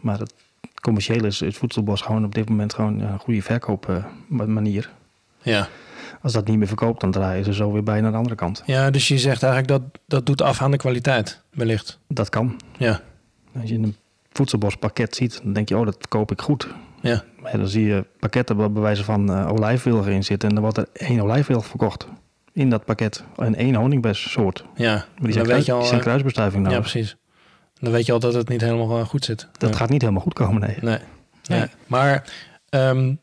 Maar 0.00 0.18
het 0.18 0.34
commercieel 0.80 1.24
is, 1.24 1.42
is 1.42 1.56
voedselbos 1.56 2.00
gewoon 2.00 2.24
op 2.24 2.34
dit 2.34 2.48
moment 2.48 2.74
gewoon 2.74 3.00
een 3.00 3.18
goede 3.18 3.42
verkoopmanier. 3.42 4.90
Ja. 5.42 5.68
Als 6.22 6.32
dat 6.32 6.46
niet 6.46 6.58
meer 6.58 6.66
verkoopt, 6.66 7.00
dan 7.00 7.10
draaien 7.10 7.44
ze 7.44 7.54
zo 7.54 7.72
weer 7.72 7.82
bij 7.82 8.00
naar 8.00 8.10
de 8.10 8.16
andere 8.16 8.34
kant. 8.34 8.62
ja, 8.66 8.90
dus 8.90 9.08
je 9.08 9.18
zegt 9.18 9.42
eigenlijk 9.42 9.72
dat 9.72 10.00
dat 10.06 10.26
doet 10.26 10.42
af 10.42 10.62
aan 10.62 10.70
de 10.70 10.76
kwaliteit, 10.76 11.42
wellicht. 11.50 11.98
Dat 12.08 12.28
kan. 12.28 12.60
Ja. 12.78 13.00
Als 13.60 13.70
je 13.70 13.74
een 13.74 13.96
voedselbospakket 14.32 15.16
ziet, 15.16 15.40
dan 15.42 15.52
denk 15.52 15.68
je, 15.68 15.76
oh, 15.76 15.84
dat 15.84 16.08
koop 16.08 16.30
ik 16.30 16.40
goed. 16.40 16.68
Ja. 17.00 17.24
Maar 17.46 17.54
ja, 17.54 17.60
dan 17.60 17.70
zie 17.70 17.86
je 17.86 18.04
pakketten 18.18 18.56
waar 18.56 18.72
bij 18.72 18.82
wijze 18.82 19.04
van 19.04 19.30
eh 19.32 19.50
olijfwilgen 19.52 20.12
in 20.12 20.24
zitten. 20.24 20.48
En 20.48 20.54
dan 20.54 20.64
wordt 20.64 20.78
er 20.78 20.86
één 20.92 21.20
olijfwilg 21.20 21.66
verkocht 21.66 22.06
in 22.52 22.70
dat 22.70 22.84
pakket. 22.84 23.22
En 23.36 23.54
één 23.54 23.74
honingbessoort. 23.74 24.64
Maar 24.64 24.82
Ja. 24.86 24.94
die 24.94 25.22
dan 25.22 25.32
zijn, 25.32 25.34
weet 25.34 25.44
kruis, 25.46 25.64
je 25.66 25.72
al. 25.72 25.78
die 25.78 25.86
zijn 25.88 26.00
eh, 26.00 26.06
kruisbestuiving 26.06 26.64
ja, 26.64 26.70
nodig. 26.72 26.90
precies. 26.90 27.16
Dan 27.80 27.92
weet 27.92 28.06
je 28.06 28.12
al 28.12 28.18
dat 28.20 28.34
het 28.34 28.48
niet 28.48 28.60
helemaal 28.60 28.98
eh, 28.98 29.04
goed 29.06 29.24
zit. 29.24 29.48
dat 29.58 29.70
Ja. 29.70 29.76
gaat 29.76 29.88
niet 29.90 30.00
helemaal 30.00 30.22
goed 30.22 30.32
komen, 30.34 30.60
nee. 30.60 30.76
Nee. 30.80 30.98
nee. 31.48 31.58
Nee. 31.58 31.68
Maar 31.86 32.24
ehm, 32.68 33.14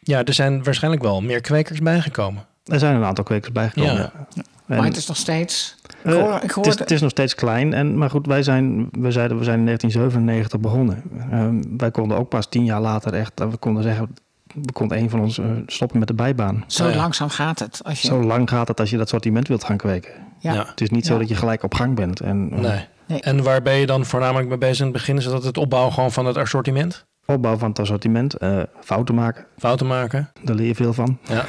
ja, 0.00 0.24
er 0.24 0.34
zijn 0.34 0.62
waarschijnlijk 0.62 1.02
wel 1.02 1.20
meer 1.20 1.40
kwekers 1.40 1.78
bijgekomen. 1.80 2.44
Er 2.64 2.78
zijn 2.78 2.94
een 2.96 3.04
aantal 3.04 3.24
kwekers 3.24 3.52
bijgekomen. 3.52 3.94
Ja. 3.94 4.12
Ja. 4.34 4.42
En, 4.66 4.76
Maar 4.76 4.84
het 4.86 4.96
is 4.96 5.06
nog 5.06 5.16
steeds. 5.16 5.76
Ik 6.04 6.12
eh, 6.12 6.20
hoor, 6.20 6.40
ik 6.42 6.54
het, 6.54 6.66
is, 6.66 6.78
het 6.78 6.90
is 6.90 7.00
nog 7.00 7.10
steeds 7.10 7.34
klein. 7.34 7.72
En, 7.74 7.98
maar 7.98 8.10
goed, 8.10 8.26
wij 8.26 8.42
zijn, 8.42 8.88
we 8.90 9.10
zeiden, 9.10 9.38
we 9.38 9.44
zijn 9.44 9.58
in 9.58 9.64
1997 9.64 10.60
begonnen. 10.60 11.02
Ehm, 11.30 11.62
wij 11.76 11.90
konden 11.90 12.16
ook 12.18 12.28
pas 12.28 12.48
tien 12.48 12.64
jaar 12.64 12.80
later 12.80 13.14
echt, 13.14 13.32
we 13.34 13.56
konden 13.56 13.82
zeggen, 13.82 14.14
we 14.54 14.72
konden 14.72 14.98
een 14.98 15.10
van 15.10 15.20
ons 15.20 15.38
eh, 15.38 15.46
stoppen 15.66 15.98
met 15.98 16.08
de 16.08 16.14
bijbaan. 16.14 16.64
zo 16.66 16.88
ja. 16.88 16.96
langzaam 16.96 17.28
gaat 17.28 17.58
het. 17.58 17.80
Als 17.84 18.00
je, 18.02 18.06
Zo 18.06 18.22
lang 18.22 18.48
gaat 18.48 18.68
het 18.68 18.80
als 18.80 18.90
je 18.90 18.96
dat 18.96 19.08
sortiment 19.08 19.48
wilt 19.48 19.64
gaan 19.64 19.76
kweken. 19.76 20.12
ja. 20.38 20.52
Ja. 20.52 20.66
Het 20.66 20.80
is 20.80 20.90
niet 20.90 21.06
zo 21.06 21.18
dat 21.18 21.28
je 21.28 21.34
gelijk 21.34 21.62
op 21.62 21.74
gang 21.74 21.94
bent. 21.94 22.20
En 22.20 22.48
eh, 22.52 22.58
Nee. 22.58 22.86
Nee. 23.06 23.20
En 23.20 23.42
waar 23.42 23.62
ben 23.62 23.74
je 23.74 23.86
dan 23.86 24.04
voornamelijk 24.04 24.48
mee 24.48 24.58
bezig 24.58 24.78
in 24.78 24.84
het 24.84 24.92
begin? 24.92 25.16
Is 25.16 25.24
dat 25.24 25.44
het 25.44 25.58
opbouwen 25.58 25.92
gewoon 25.92 26.12
van 26.12 26.26
het 26.26 26.36
assortiment? 26.36 27.04
opbouw 27.26 27.56
van 27.56 27.68
het 27.68 27.78
assortiment, 27.78 28.34
eh, 28.34 28.62
fouten 28.80 29.14
maken, 29.14 29.46
Fouten 29.58 29.86
maken? 29.86 30.30
daar 30.42 30.56
leer 30.56 30.66
je 30.66 30.74
veel 30.74 30.92
van. 30.92 31.18
Ja. 31.28 31.44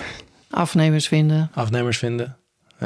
Afnemers 0.49 1.07
vinden. 1.07 1.51
Afnemers 1.53 1.97
vinden? 1.97 2.37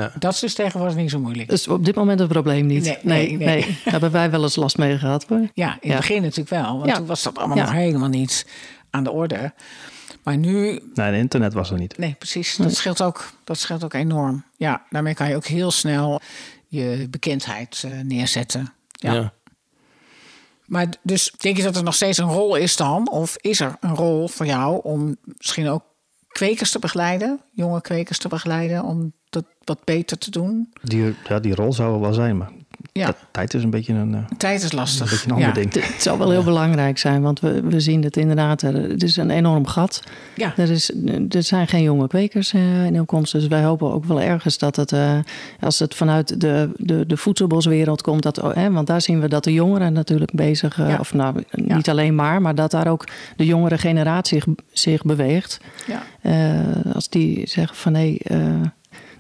Ja. 0.02 0.12
Dat 0.20 0.34
is 0.34 0.40
dus 0.40 0.54
tegenwoordig 0.54 0.96
niet 0.96 1.10
zo 1.10 1.20
moeilijk. 1.20 1.52
Is 1.52 1.68
op 1.68 1.86
dit 1.86 1.96
moment 1.96 2.20
het 2.20 2.28
probleem 2.30 2.66
niet. 2.66 2.84
Nee, 2.84 2.98
Nee, 3.02 3.28
nee, 3.28 3.38
nee, 3.38 3.48
nee. 3.48 3.62
Daar 3.84 3.92
hebben 3.94 4.12
wij 4.12 4.32
wel 4.32 4.44
eens 4.44 4.56
last 4.56 4.78
mee 4.78 4.98
gehad 4.98 5.26
hoor. 5.28 5.48
Ja, 5.54 5.78
in 5.82 5.90
Ja. 5.90 5.96
het 5.96 5.98
begin 6.08 6.22
natuurlijk 6.22 6.50
wel. 6.50 6.74
Want 6.78 6.86
Ja. 6.86 6.96
toen 6.96 7.06
was 7.06 7.24
dat 7.24 7.38
allemaal 7.38 7.58
Ja. 7.58 7.64
nog 7.64 7.72
helemaal 7.74 8.10
niet 8.10 8.48
aan 8.90 9.04
de 9.04 9.12
orde. 9.12 9.54
Maar 10.24 10.38
nu, 10.38 10.80
Nee, 10.94 11.12
de 11.12 11.18
internet 11.18 11.54
was 11.54 11.72
er 11.72 11.78
niet. 11.80 11.98
nee, 11.98 12.16
precies. 12.18 12.56
Dat 12.56 12.76
scheelt 12.76 13.02
ook, 13.02 13.32
dat 13.44 13.58
scheelt 13.58 13.84
ook 13.84 13.94
enorm. 13.94 14.46
Ja, 14.58 14.86
daarmee 14.90 15.14
kan 15.14 15.30
je 15.30 15.36
ook 15.36 15.46
heel 15.46 15.72
snel 15.72 16.22
je 16.68 17.08
bekendheid 17.10 17.84
eh, 17.86 18.00
neerzetten. 18.04 18.74
Ja. 18.92 19.14
Ja. 19.14 19.34
Maar 20.66 20.88
dus 21.02 21.34
denk 21.38 21.58
je 21.58 21.64
dat 21.64 21.76
er 21.76 21.84
nog 21.84 21.94
steeds 21.96 22.18
een 22.18 22.30
rol 22.32 22.56
is 22.56 22.76
dan? 22.76 23.10
Of 23.12 23.36
is 23.38 23.60
er 23.60 23.76
een 23.80 23.96
rol 23.96 24.28
voor 24.28 24.46
jou 24.46 24.80
om 24.84 25.18
misschien 25.38 25.68
ook 25.70 25.84
kwekers 26.28 26.72
te 26.72 26.80
begeleiden, 26.80 27.42
jonge 27.52 27.82
kwekers 27.82 28.18
te 28.18 28.28
begeleiden, 28.28 28.84
om 28.84 29.14
dat 29.30 29.46
wat 29.64 29.80
beter 29.84 30.18
te 30.18 30.32
doen? 30.32 30.70
Die, 30.82 31.16
ja, 31.28 31.40
die 31.40 31.56
rol 31.56 31.74
zou 31.74 31.94
er 31.94 32.00
wel 32.00 32.14
zijn, 32.14 32.38
maar 32.38 32.50
Ja, 32.92 33.08
de 33.08 33.16
tijd 33.32 33.54
is 33.54 33.64
een 33.64 33.70
beetje 33.70 33.94
een, 33.94 34.14
eh, 34.16 34.26
tijd 34.38 34.64
is 34.64 34.72
lastig. 34.72 35.02
een, 35.06 35.10
beetje 35.10 35.26
een 35.26 35.34
ander 35.34 35.48
ja. 35.48 35.54
ding. 35.54 35.74
Het, 35.74 35.94
het 35.94 36.02
zal 36.02 36.18
wel 36.18 36.30
heel 36.32 36.44
belangrijk 36.44 36.98
zijn, 36.98 37.22
want 37.22 37.40
we, 37.40 37.62
we 37.62 37.80
zien 37.80 38.04
het 38.04 38.18
inderdaad. 38.18 38.62
Er, 38.62 38.74
het 38.74 39.04
is 39.04 39.18
een 39.18 39.30
enorm 39.30 39.66
gat. 39.66 40.04
Ja. 40.36 40.54
Er, 40.58 40.70
is, 40.72 40.92
er 41.30 41.44
zijn 41.44 41.68
geen 41.68 41.82
jonge 41.82 42.08
kwekers 42.08 42.54
eh, 42.54 42.86
in 42.86 43.00
opkomst. 43.00 43.32
Dus 43.32 43.48
wij 43.48 43.64
hopen 43.64 43.92
ook 43.94 44.06
wel 44.06 44.22
ergens 44.22 44.58
dat 44.58 44.76
het, 44.76 44.92
eh, 44.92 45.20
als 45.60 45.80
het 45.80 45.96
vanuit 45.96 46.42
de, 46.42 46.70
de, 46.78 47.06
de 47.08 47.18
voedselboswereld 47.18 48.02
komt, 48.02 48.24
dat, 48.24 48.42
oh, 48.42 48.54
hè, 48.56 48.72
want 48.72 48.88
daar 48.88 49.02
zien 49.02 49.20
we 49.20 49.28
dat 49.28 49.44
de 49.44 49.54
jongeren 49.54 49.94
natuurlijk 49.94 50.32
bezig, 50.34 50.78
Ja. 50.78 50.98
of 51.00 51.14
nou 51.14 51.44
niet 51.52 51.90
alleen 51.90 52.16
maar, 52.16 52.42
maar 52.42 52.56
dat 52.56 52.72
daar 52.72 52.88
ook 52.88 53.04
de 53.36 53.46
jongere 53.46 53.78
generatie 53.78 54.42
zich, 54.42 54.54
zich 54.72 55.02
beweegt. 55.04 55.60
Ja. 55.88 56.04
Eh, 56.22 56.94
als 56.94 57.10
die 57.10 57.48
zeggen 57.50 57.76
van 57.76 57.94
hé, 57.94 58.16
eh, 58.24 58.38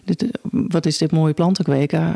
dit, 0.07 0.25
wat 0.51 0.85
is 0.85 0.97
dit 0.97 1.11
mooie 1.11 1.33
plantenkweken? 1.33 2.15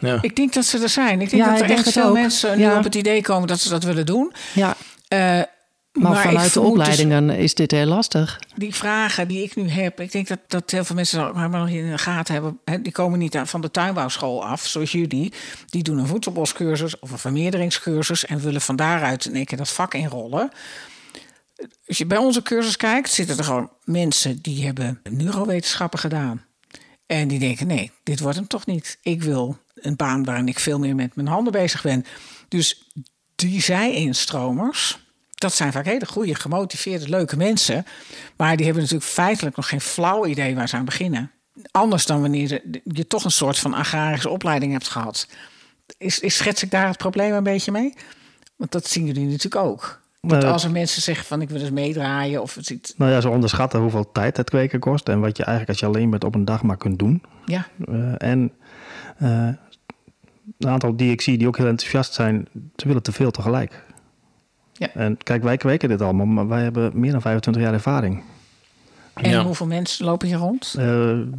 Eh, 0.00 0.10
Ja. 0.10 0.18
Ik 0.22 0.36
denk 0.36 0.52
dat 0.52 0.64
ze 0.64 0.78
er 0.82 0.88
zijn. 0.88 1.20
Ik 1.20 1.30
denk 1.30 1.42
Ja, 1.42 1.50
dat 1.50 1.60
er 1.60 1.66
denk 1.66 1.78
echt 1.78 1.92
veel 1.92 2.04
ook. 2.04 2.14
mensen 2.14 2.56
nu 2.58 2.64
Ja. 2.64 2.76
op 2.78 2.84
het 2.84 2.94
idee 2.94 3.22
komen 3.22 3.48
dat 3.48 3.60
ze 3.60 3.68
dat 3.68 3.84
willen 3.84 4.06
doen. 4.06 4.32
ja, 4.54 4.76
Eh, 5.08 5.18
maar, 5.92 6.16
vanuit 6.16 6.52
de 6.52 6.60
dus 6.60 6.68
opleidingen 6.70 7.30
is 7.30 7.54
dit 7.54 7.70
heel 7.70 7.86
lastig. 7.86 8.38
die 8.56 8.74
vragen 8.74 9.28
die 9.28 9.42
ik 9.42 9.56
nu 9.56 9.68
heb, 9.68 10.00
ik 10.00 10.12
denk 10.12 10.28
dat, 10.28 10.38
dat 10.46 10.70
heel 10.70 10.84
veel 10.84 10.96
mensen 10.96 11.18
dat 11.18 11.34
helemaal 11.34 11.64
niet 11.64 11.74
in 11.76 11.90
de 11.90 11.98
gaten 11.98 12.34
hebben. 12.34 12.58
Hè, 12.64 12.82
die 12.82 12.92
komen 12.92 13.18
niet 13.18 13.40
van 13.44 13.60
de 13.60 13.70
tuinbouwschool 13.70 14.44
af, 14.44 14.66
zoals 14.66 14.92
jullie. 14.92 15.32
Die 15.66 15.82
doen 15.82 15.98
een 15.98 16.06
voedselboscursus 16.06 16.98
of 16.98 17.10
een 17.10 17.18
vermeerderingscursus 17.18 18.24
en 18.26 18.40
willen 18.40 18.60
van 18.60 18.76
daaruit 18.76 19.24
in 19.24 19.34
één 19.34 19.44
keer 19.44 19.58
dat 19.58 19.68
vak 19.70 19.94
inrollen. 19.94 20.50
als 21.86 21.98
je 21.98 22.06
bij 22.06 22.18
onze 22.18 22.42
cursus 22.42 22.76
kijkt, 22.76 23.10
zitten 23.10 23.38
er 23.38 23.44
gewoon 23.44 23.70
mensen 23.84 24.38
die 24.42 24.64
hebben 24.64 25.00
neurowetenschappen 25.10 25.98
gedaan. 25.98 26.44
En 27.08 27.28
die 27.28 27.38
denken, 27.38 27.66
nee, 27.66 27.90
dit 28.02 28.20
wordt 28.20 28.36
hem 28.36 28.46
toch 28.46 28.66
niet. 28.66 28.98
Ik 29.02 29.22
wil 29.22 29.58
een 29.74 29.96
baan 29.96 30.24
waarin 30.24 30.48
ik 30.48 30.58
veel 30.58 30.78
meer 30.78 30.94
met 30.94 31.14
mijn 31.16 31.28
handen 31.28 31.52
bezig 31.52 31.82
ben. 31.82 32.04
Dus 32.48 32.84
die 33.34 33.62
zij-instromers, 33.62 34.98
dat 35.34 35.54
zijn 35.54 35.72
vaak 35.72 35.84
hele 35.84 36.06
goede, 36.06 36.34
gemotiveerde, 36.34 37.08
leuke 37.08 37.36
mensen. 37.36 37.86
Maar 38.36 38.56
die 38.56 38.64
hebben 38.64 38.82
natuurlijk 38.82 39.10
feitelijk 39.10 39.56
nog 39.56 39.68
geen 39.68 39.80
flauw 39.80 40.26
idee 40.26 40.54
waar 40.54 40.68
ze 40.68 40.76
aan 40.76 40.84
beginnen. 40.84 41.30
Anders 41.70 42.06
dan 42.06 42.20
wanneer 42.20 42.62
je 42.84 43.06
toch 43.06 43.24
een 43.24 43.30
soort 43.30 43.58
van 43.58 43.74
agrarische 43.74 44.28
opleiding 44.28 44.72
hebt 44.72 44.88
gehad. 44.88 45.28
Is, 45.98 46.18
is, 46.18 46.36
schets 46.36 46.62
ik 46.62 46.70
daar 46.70 46.88
het 46.88 46.98
probleem 46.98 47.32
een 47.32 47.42
beetje 47.42 47.72
mee? 47.72 47.94
Want 48.56 48.72
dat 48.72 48.88
zien 48.88 49.06
jullie 49.06 49.24
natuurlijk 49.24 49.64
ook. 49.64 50.00
Dat 50.20 50.44
als 50.44 50.64
er 50.64 50.70
mensen 50.70 51.02
zeggen 51.02 51.26
van 51.26 51.40
ik 51.40 51.50
wil 51.50 51.60
eens 51.60 51.70
meedraaien 51.70 52.42
of 52.42 52.54
het 52.54 52.70
iets. 52.70 52.94
Nou 52.96 53.10
ja, 53.10 53.20
ze 53.20 53.28
onderschatten 53.28 53.80
hoeveel 53.80 54.12
tijd 54.12 54.36
het 54.36 54.50
kweken 54.50 54.80
kost 54.80 55.08
en 55.08 55.20
wat 55.20 55.36
je 55.36 55.44
eigenlijk 55.44 55.70
als 55.70 55.80
je 55.80 55.86
alleen 55.86 56.10
bent 56.10 56.24
op 56.24 56.34
een 56.34 56.44
dag 56.44 56.62
maar 56.62 56.76
kunt 56.76 56.98
doen. 56.98 57.22
Ja. 57.44 57.66
Uh, 57.88 58.14
en 58.18 58.52
uh, 59.22 59.48
een 60.58 60.68
aantal 60.68 60.96
die 60.96 61.10
ik 61.10 61.20
zie 61.20 61.38
die 61.38 61.46
ook 61.46 61.56
heel 61.56 61.66
enthousiast 61.66 62.14
zijn, 62.14 62.48
ze 62.76 62.86
willen 62.86 63.02
te 63.02 63.12
veel 63.12 63.30
tegelijk. 63.30 63.84
Ja. 64.72 64.88
En 64.94 65.16
kijk, 65.22 65.42
wij 65.42 65.56
kweken 65.56 65.88
dit 65.88 66.02
allemaal, 66.02 66.26
maar 66.26 66.48
wij 66.48 66.62
hebben 66.62 66.90
meer 66.94 67.12
dan 67.12 67.20
25 67.20 67.62
jaar 67.62 67.72
ervaring. 67.72 68.22
En 69.14 69.30
ja. 69.30 69.44
hoeveel 69.44 69.66
mensen 69.66 70.04
lopen 70.04 70.28
hier 70.28 70.36
rond? 70.36 70.74
Uh, 70.78 70.84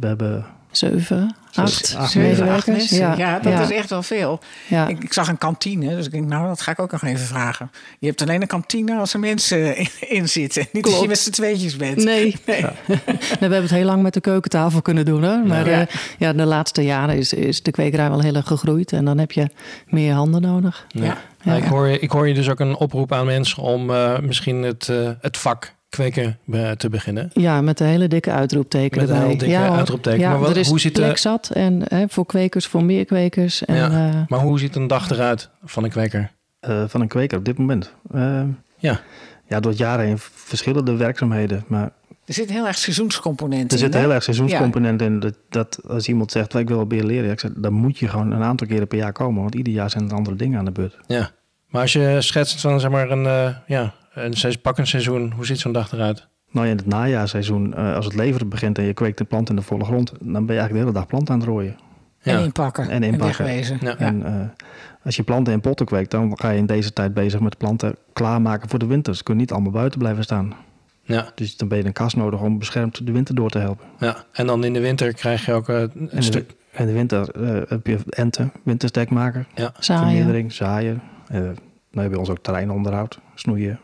we 0.00 0.06
hebben 0.06 0.46
zeven, 0.70 1.36
acht, 1.54 1.94
acht 1.98 2.14
medewerkers. 2.14 2.90
Ja, 2.90 3.14
ja, 3.16 3.38
dat 3.38 3.60
is 3.60 3.70
echt 3.70 3.90
wel 3.90 4.02
veel. 4.02 4.40
Ja. 4.68 4.88
Ik, 4.88 5.02
ik, 5.02 5.12
zag 5.12 5.28
een 5.28 5.38
kantine, 5.38 5.96
dus 5.96 6.06
ik 6.06 6.12
denk, 6.12 6.26
nou, 6.26 6.46
dat 6.46 6.60
ga 6.60 6.70
ik 6.70 6.78
ook 6.78 6.92
nog 6.92 7.02
even 7.02 7.26
vragen. 7.26 7.70
Je 7.98 8.06
hebt 8.06 8.22
alleen 8.22 8.42
een 8.42 8.46
kantine 8.46 8.98
als 8.98 9.12
er 9.14 9.20
mensen 9.20 9.76
in, 10.18 10.28
zitten. 10.28 10.66
Niet 10.72 10.86
als 10.86 11.00
je 11.00 11.08
met 11.08 11.18
z'n 11.18 11.30
tweetjes 11.30 11.76
bent. 11.76 12.04
Nee. 12.04 12.36
nee. 12.46 12.60
Ja. 12.60 12.72
we 12.86 13.36
hebben 13.38 13.62
het 13.62 13.70
heel 13.70 13.84
lang 13.84 14.02
met 14.02 14.14
de 14.14 14.20
keukentafel 14.20 14.82
kunnen 14.82 15.04
doen. 15.04 15.24
Hoor. 15.24 15.46
Maar 15.46 15.68
ja. 15.68 15.80
Uh, 15.80 15.86
ja, 16.18 16.32
de 16.32 16.44
laatste 16.44 16.82
jaren 16.82 17.16
is, 17.16 17.32
is 17.32 17.62
de 17.62 17.70
kwekerij 17.70 18.10
wel 18.10 18.20
heel 18.20 18.34
erg 18.34 18.46
gegroeid. 18.46 18.92
En 18.92 19.04
dan 19.04 19.18
heb 19.18 19.32
je 19.32 19.48
meer 19.86 20.12
handen 20.12 20.40
nodig. 20.40 20.86
Ja. 20.88 21.18
Ik, 21.56 21.64
hoor, 21.64 21.88
ik 21.88 22.10
hoor 22.10 22.28
je 22.28 22.34
dus 22.34 22.48
ook 22.48 22.60
een 22.60 22.76
oproep 22.76 23.12
aan 23.12 23.26
mensen 23.26 23.62
om 23.62 23.90
uh, 23.90 24.18
misschien 24.18 24.62
het, 24.62 24.88
uh, 24.90 25.10
het 25.20 25.36
vak 25.36 25.74
kweken 25.90 26.38
te 26.76 26.88
beginnen. 26.90 27.30
Ja, 27.32 27.60
met 27.60 27.80
een 27.80 27.86
hele 27.86 28.08
dikke 28.08 28.30
uitroepteken 28.30 29.00
Met 29.00 29.08
een 29.08 29.16
hele 29.16 29.28
dikke 29.28 29.48
ja, 29.48 29.76
uitroepteken. 29.76 30.20
Ja, 30.20 30.30
maar 30.30 30.38
wat, 30.38 30.50
er 30.50 30.56
is 30.56 30.68
hoe 30.68 30.80
ziet 30.80 30.92
plek 30.92 31.18
zat 31.18 31.50
en 31.50 31.82
hè, 31.84 32.04
voor 32.08 32.26
kwekers, 32.26 32.66
voor 32.66 32.84
meer 32.84 33.04
kwekers. 33.04 33.64
En, 33.64 33.74
ja. 33.74 33.90
uh, 33.90 34.22
maar 34.28 34.40
hoe 34.40 34.58
ziet 34.58 34.76
een 34.76 34.86
dag 34.86 35.10
eruit 35.10 35.50
van 35.64 35.84
een 35.84 35.90
kweker? 35.90 36.30
Uh, 36.68 36.84
van 36.86 37.00
een 37.00 37.08
kweker 37.08 37.38
op 37.38 37.44
dit 37.44 37.58
moment? 37.58 37.92
Uh, 38.14 38.42
ja. 38.76 39.00
Ja, 39.46 39.60
door 39.60 39.70
het 39.70 39.80
jaar 39.80 40.00
heen 40.00 40.18
verschillende 40.18 40.96
werkzaamheden. 40.96 41.64
Maar 41.66 41.92
er 42.24 42.34
zit 42.34 42.50
heel 42.50 42.66
erg 42.66 42.78
seizoenscomponent 42.78 43.72
in. 43.72 43.78
Er 43.78 43.78
zit 43.78 43.94
heel 43.94 44.12
erg 44.12 44.22
seizoenscomponent 44.22 45.00
ja. 45.00 45.06
in. 45.06 45.20
Dat, 45.20 45.34
dat, 45.48 45.80
als 45.88 46.08
iemand 46.08 46.32
zegt, 46.32 46.54
ik 46.54 46.68
wil 46.68 46.76
wel 46.76 46.86
beer 46.86 47.04
leren. 47.04 47.30
Ik 47.30 47.40
zeg, 47.40 47.50
dan 47.56 47.72
moet 47.72 47.98
je 47.98 48.08
gewoon 48.08 48.30
een 48.30 48.42
aantal 48.42 48.66
keren 48.66 48.86
per 48.86 48.98
jaar 48.98 49.12
komen. 49.12 49.42
Want 49.42 49.54
ieder 49.54 49.72
jaar 49.72 49.90
zijn 49.90 50.08
er 50.08 50.16
andere 50.16 50.36
dingen 50.36 50.58
aan 50.58 50.64
de 50.64 50.70
beurt. 50.70 50.96
Ja. 51.06 51.30
Maar 51.68 51.82
als 51.82 51.92
je 51.92 52.16
schetst 52.20 52.60
van 52.60 52.80
zeg 52.80 52.90
maar 52.90 53.10
een, 53.10 53.54
ja, 53.66 53.94
een, 54.12 54.60
pak 54.62 54.78
een 54.78 54.86
seizoen. 54.86 55.32
Hoe 55.32 55.46
ziet 55.46 55.58
zo'n 55.58 55.72
dag 55.72 55.92
eruit? 55.92 56.28
Nou 56.50 56.66
ja, 56.66 56.72
in 56.72 56.78
het 56.78 56.86
najaarseizoen, 56.86 57.74
uh, 57.76 57.94
als 57.94 58.04
het 58.04 58.14
leveren 58.14 58.48
begint 58.48 58.78
en 58.78 58.84
je 58.84 58.94
kweekt 58.94 59.20
een 59.20 59.26
plant 59.26 59.50
in 59.50 59.56
de 59.56 59.62
volle 59.62 59.84
grond, 59.84 60.12
dan 60.20 60.46
ben 60.46 60.54
je 60.54 60.60
eigenlijk 60.60 60.72
de 60.72 60.78
hele 60.78 60.92
dag 60.92 61.06
plant 61.06 61.30
aan 61.30 61.38
het 61.38 61.48
rooien. 61.48 61.76
Ja. 62.22 62.38
En 62.38 62.44
inpakken. 62.44 62.88
En 62.88 63.02
inpakken. 63.02 63.46
En 63.46 63.54
wegwezen. 63.54 63.78
Ja. 63.80 63.96
En 63.96 64.20
uh, 64.20 64.64
als 65.04 65.16
je 65.16 65.22
planten 65.22 65.52
in 65.52 65.60
potten 65.60 65.86
kweekt, 65.86 66.10
dan 66.10 66.38
ga 66.38 66.50
je 66.50 66.58
in 66.58 66.66
deze 66.66 66.92
tijd 66.92 67.14
bezig 67.14 67.40
met 67.40 67.58
planten 67.58 67.96
klaarmaken 68.12 68.68
voor 68.68 68.78
de 68.78 68.86
winter. 68.86 69.16
Ze 69.16 69.22
kunnen 69.22 69.42
niet 69.42 69.52
allemaal 69.52 69.72
buiten 69.72 69.98
blijven 69.98 70.22
staan. 70.22 70.54
Ja. 71.02 71.32
Dus 71.34 71.56
dan 71.56 71.68
ben 71.68 71.78
je 71.78 71.84
een 71.84 71.92
kast 71.92 72.16
nodig 72.16 72.40
om 72.40 72.58
beschermd 72.58 73.06
de 73.06 73.12
winter 73.12 73.34
door 73.34 73.50
te 73.50 73.58
helpen. 73.58 73.86
Ja, 73.98 74.24
en 74.32 74.46
dan 74.46 74.64
in 74.64 74.72
de 74.72 74.80
winter 74.80 75.12
krijg 75.12 75.46
je 75.46 75.52
ook 75.52 75.68
uh, 75.68 75.82
een 75.94 76.22
stuk... 76.22 76.48
De, 76.48 76.54
in 76.78 76.86
de 76.86 76.92
winter 76.92 77.28
uh, 77.36 77.62
heb 77.68 77.86
je 77.86 77.98
enten, 78.08 78.52
winterstekmaker, 78.62 79.46
ja. 79.54 79.72
zaaien. 79.78 80.06
vermeerdering, 80.06 80.52
zaaien. 80.52 81.02
Uh, 81.32 81.38
nou 81.38 81.54
hebben 81.90 82.10
we 82.10 82.18
ons 82.18 82.28
ook 82.28 82.38
terreinonderhoud, 82.42 83.20
snoeien. 83.40 83.78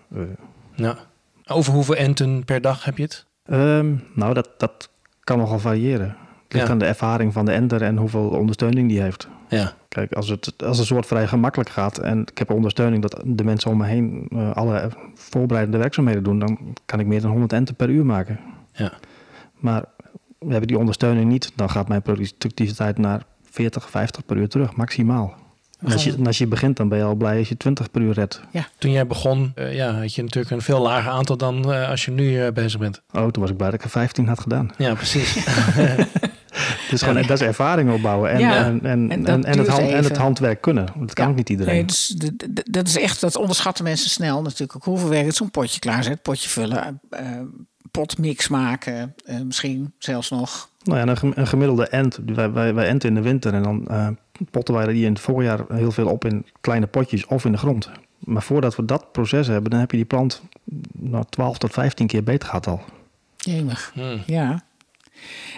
ja. 0.74 0.96
Over 1.46 1.72
hoeveel 1.72 1.94
enten 1.96 2.44
per 2.44 2.60
dag 2.60 2.84
heb 2.84 2.96
je 2.96 3.02
het? 3.02 3.26
Um, 3.50 4.02
nou, 4.14 4.34
dat, 4.34 4.48
dat 4.58 4.90
kan 5.20 5.38
nogal 5.38 5.58
variëren. 5.58 6.08
Het 6.44 6.52
ligt 6.54 6.66
Ja. 6.66 6.72
aan 6.72 6.78
de 6.78 6.84
ervaring 6.86 7.32
van 7.32 7.44
de 7.44 7.52
enter 7.52 7.82
en 7.82 7.96
hoeveel 7.96 8.28
ondersteuning 8.28 8.88
die 8.88 9.00
heeft. 9.00 9.28
Ja. 9.48 9.72
Kijk, 9.88 10.12
als 10.12 10.28
het 10.28 10.62
als 10.64 10.78
een 10.78 10.84
soort 10.86 11.06
vrij 11.06 11.26
gemakkelijk 11.26 11.70
gaat 11.70 11.98
en 11.98 12.20
ik 12.20 12.38
heb 12.38 12.50
ondersteuning 12.50 13.02
dat 13.02 13.22
de 13.24 13.44
mensen 13.44 13.70
om 13.70 13.76
me 13.76 13.86
heen 13.86 14.28
uh, 14.32 14.52
alle 14.52 14.90
voorbereidende 15.14 15.78
werkzaamheden 15.78 16.22
doen, 16.22 16.38
dan 16.38 16.58
kan 16.84 17.00
ik 17.00 17.06
meer 17.06 17.20
dan 17.20 17.30
100 17.30 17.52
enten 17.52 17.74
per 17.74 17.88
uur 17.88 18.06
maken. 18.06 18.40
Ja. 18.72 18.92
Maar 19.54 19.84
we 20.38 20.50
hebben 20.50 20.68
die 20.68 20.78
ondersteuning 20.78 21.30
niet, 21.30 21.52
dan 21.54 21.70
gaat 21.70 21.88
mijn 21.88 22.02
productiviteit 22.02 22.98
naar 22.98 23.22
40, 23.42 23.90
50 23.90 24.24
per 24.26 24.36
uur 24.36 24.48
terug, 24.48 24.76
maximaal. 24.76 25.34
En 25.80 25.92
als, 25.92 26.04
je, 26.04 26.12
en 26.12 26.26
als 26.26 26.38
je 26.38 26.46
begint, 26.46 26.76
dan 26.76 26.88
ben 26.88 26.98
je 26.98 27.04
al 27.04 27.14
blij 27.14 27.38
als 27.38 27.48
je 27.48 27.56
20 27.56 27.90
per 27.90 28.00
uur 28.00 28.12
redt. 28.12 28.40
Toen 28.78 28.90
jij 28.90 29.06
begon, 29.06 29.52
uh, 29.56 29.74
ja, 29.74 29.92
had 29.92 30.14
je 30.14 30.22
natuurlijk 30.22 30.54
een 30.54 30.62
veel 30.62 30.80
lager 30.80 31.10
aantal 31.10 31.36
dan 31.36 31.72
uh, 31.72 31.88
als 31.88 32.04
je 32.04 32.10
nu 32.10 32.30
uh, 32.44 32.48
bezig 32.52 32.80
bent. 32.80 33.02
Oh, 33.12 33.26
toen 33.28 33.42
was 33.42 33.50
ik 33.50 33.56
blij 33.56 33.70
dat 33.70 33.78
ik 33.78 33.84
er 33.84 33.90
15 33.90 34.26
had 34.28 34.40
gedaan. 34.40 34.70
Ja, 34.78 34.94
precies. 34.94 35.34
dus 36.90 37.02
gewoon, 37.02 37.22
dat 37.22 37.40
is 37.40 37.46
ervaring 37.46 37.92
opbouwen 37.92 38.30
en, 38.30 38.38
Ja, 38.38 38.64
en, 38.64 38.80
en, 38.84 39.10
en 39.10 39.10
en, 39.10 39.22
dat 39.22 39.44
en 39.44 39.58
het, 39.58 39.68
hand, 39.68 39.90
en 39.90 40.04
het 40.04 40.16
handwerk 40.16 40.60
kunnen. 40.60 40.86
Dat 40.98 41.12
kan 41.12 41.24
Ja. 41.24 41.30
ook 41.30 41.36
niet 41.36 41.48
iedereen. 41.50 41.74
Nee, 41.74 41.84
dus 41.84 42.16
dat 42.70 42.86
is 42.86 42.98
echt, 42.98 43.20
dat 43.20 43.36
onderschatten 43.36 43.84
mensen 43.84 44.10
snel 44.10 44.42
natuurlijk 44.42 44.76
ook. 44.76 44.84
Hoeveel 44.84 45.08
werk 45.08 45.26
het 45.26 45.36
zo'n 45.36 45.50
potje 45.50 45.78
klaarzet, 45.78 46.22
potje 46.22 46.48
vullen, 46.48 47.00
eh, 47.10 47.26
potmix 47.90 48.48
maken, 48.48 49.14
eh, 49.24 49.40
misschien 49.40 49.92
zelfs 49.98 50.30
nog. 50.30 50.68
Nou 50.84 50.98
ja, 50.98 51.06
een, 51.06 51.16
gem- 51.16 51.32
een 51.34 51.46
gemiddelde 51.46 51.88
ent. 51.88 52.18
Wij, 52.26 52.50
wij, 52.52 52.74
wij 52.74 52.86
enten 52.88 53.08
in 53.08 53.14
de 53.14 53.20
winter 53.20 53.54
en 53.54 53.62
dan 53.62 53.86
eh, 53.88 54.08
potten 54.50 54.74
wij 54.74 54.86
die 54.86 55.04
in 55.04 55.12
het 55.12 55.20
voorjaar 55.20 55.64
heel 55.72 55.92
veel 55.92 56.08
op 56.08 56.24
in 56.24 56.46
kleine 56.60 56.86
potjes 56.86 57.26
of 57.26 57.44
in 57.44 57.52
de 57.52 57.58
grond. 57.58 57.90
Maar 58.18 58.42
voordat 58.42 58.76
we 58.76 58.84
dat 58.84 59.12
proces 59.12 59.46
hebben, 59.46 59.70
dan 59.70 59.80
heb 59.80 59.90
je 59.90 59.96
die 59.96 60.06
plant 60.06 60.42
nou, 60.92 61.24
12 61.28 61.58
tot 61.58 61.72
15 61.72 62.06
keer 62.06 62.22
beter 62.22 62.48
gehad 62.48 62.66
al. 62.66 62.80
Jemig. 63.36 63.90
Hmm. 63.94 64.22
Ja. 64.26 64.64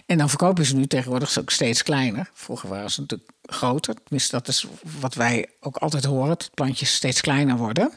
En 0.06 0.18
dan 0.18 0.28
verkopen 0.28 0.64
ze 0.64 0.76
nu 0.76 0.86
tegenwoordig 0.86 1.38
ook 1.38 1.50
steeds 1.50 1.82
kleiner. 1.82 2.30
Vroeger 2.32 2.68
waren 2.68 2.90
ze 2.90 3.00
natuurlijk 3.00 3.30
groter. 3.42 3.94
Tenminste, 4.04 4.36
dat 4.36 4.48
is 4.48 4.66
wat 5.00 5.14
wij 5.14 5.46
ook 5.60 5.76
altijd 5.76 6.04
horen. 6.04 6.28
Dat 6.28 6.50
plantjes 6.54 6.94
steeds 6.94 7.20
kleiner 7.20 7.56
worden. 7.56 7.92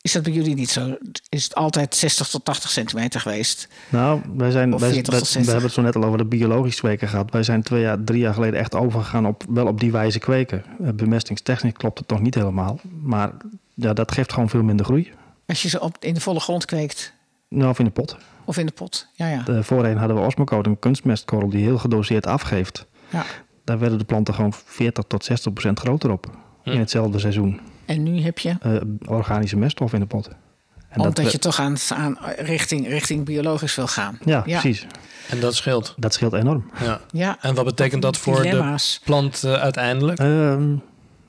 Is 0.00 0.12
dat 0.12 0.22
bij 0.22 0.32
jullie 0.32 0.54
niet 0.54 0.70
zo? 0.70 0.96
Is 1.28 1.44
het 1.44 1.54
altijd 1.54 1.94
60 1.94 2.28
tot 2.28 2.44
80 2.44 2.70
centimeter 2.70 3.20
geweest? 3.20 3.68
nou, 3.88 4.20
wij 4.36 4.50
zijn, 4.50 4.70
wij, 4.78 4.90
40 4.90 5.10
wij- 5.10 5.18
tot 5.18 5.28
we 5.28 5.32
60. 5.32 5.44
hebben 5.44 5.62
het 5.62 5.72
zo 5.72 5.82
net 5.82 5.96
al 5.96 6.04
over 6.04 6.18
de 6.18 6.24
biologisch 6.24 6.80
kweken 6.80 7.08
gehad. 7.08 7.30
Wij 7.30 7.42
zijn 7.42 7.62
twee 7.62 7.80
jaar, 7.80 8.04
drie 8.04 8.20
jaar 8.20 8.34
geleden 8.34 8.60
echt 8.60 8.74
overgegaan 8.74 9.26
op 9.26 9.44
wel 9.48 9.66
op 9.66 9.80
die 9.80 9.92
wijze 9.92 10.18
kweken. 10.18 10.64
Eh, 10.84 10.88
Bemestingstechnisch 10.90 11.72
klopt 11.72 11.98
het 11.98 12.08
nog 12.08 12.20
niet 12.20 12.34
helemaal. 12.34 12.80
Maar 13.02 13.32
ja, 13.74 13.92
dat 13.92 14.12
geeft 14.12 14.32
gewoon 14.32 14.48
veel 14.48 14.62
minder 14.62 14.84
groei. 14.86 15.12
Als 15.46 15.62
je 15.62 15.68
ze 15.68 15.80
op, 15.80 15.96
in 16.00 16.14
de 16.14 16.20
volle 16.20 16.40
grond 16.40 16.64
kweekt 16.64 17.12
Nou, 17.48 17.70
of 17.70 17.78
in 17.78 17.84
de 17.84 17.90
pot. 17.90 18.16
of 18.44 18.56
in 18.58 18.66
de 18.66 18.72
pot. 18.72 19.06
Ja, 19.14 19.28
ja. 19.28 19.42
De, 19.42 19.62
voorheen 19.62 19.96
hadden 19.96 20.16
we 20.16 20.22
osmocote, 20.22 20.68
een 20.68 20.78
kunstmestkorrel 20.78 21.48
die 21.48 21.62
heel 21.62 21.78
gedoseerd 21.78 22.26
afgeeft. 22.26 22.86
ja. 23.10 23.24
Daar 23.64 23.78
werden 23.78 23.98
de 23.98 24.04
planten 24.04 24.34
gewoon 24.34 24.52
40 24.64 25.04
tot 25.06 25.24
60 25.24 25.52
procent 25.52 25.78
groter 25.80 26.10
op. 26.10 26.26
In 26.64 26.78
hetzelfde 26.78 27.18
seizoen. 27.18 27.60
En 27.92 28.02
nu 28.02 28.20
heb 28.20 28.38
je, 28.38 28.56
Eh, 28.60 28.76
organische 29.06 29.56
meststof 29.56 29.92
in 29.92 30.00
de 30.00 30.06
pot. 30.06 30.28
En 30.88 31.00
omdat 31.00 31.32
je 31.32 31.38
toch 31.38 31.60
aan, 31.60 31.76
aan 31.94 32.18
richting, 32.38 32.88
richting 32.88 33.24
biologisch 33.24 33.74
wil 33.74 33.86
gaan. 33.86 34.18
Ja, 34.24 34.40
precies. 34.40 34.86
En 35.30 35.40
dat 35.40 35.54
scheelt. 35.54 35.94
Dat 35.96 36.14
scheelt 36.14 36.32
enorm. 36.32 36.70
Ja. 36.82 37.00
Ja. 37.10 37.36
En 37.40 37.54
wat 37.54 37.64
betekent 37.64 38.02
dat 38.02 38.16
voor 38.16 38.42
de 38.42 38.74
plant 39.04 39.42
uh, 39.44 39.52
uiteindelijk? 39.52 40.18
Ehm, 40.18 40.74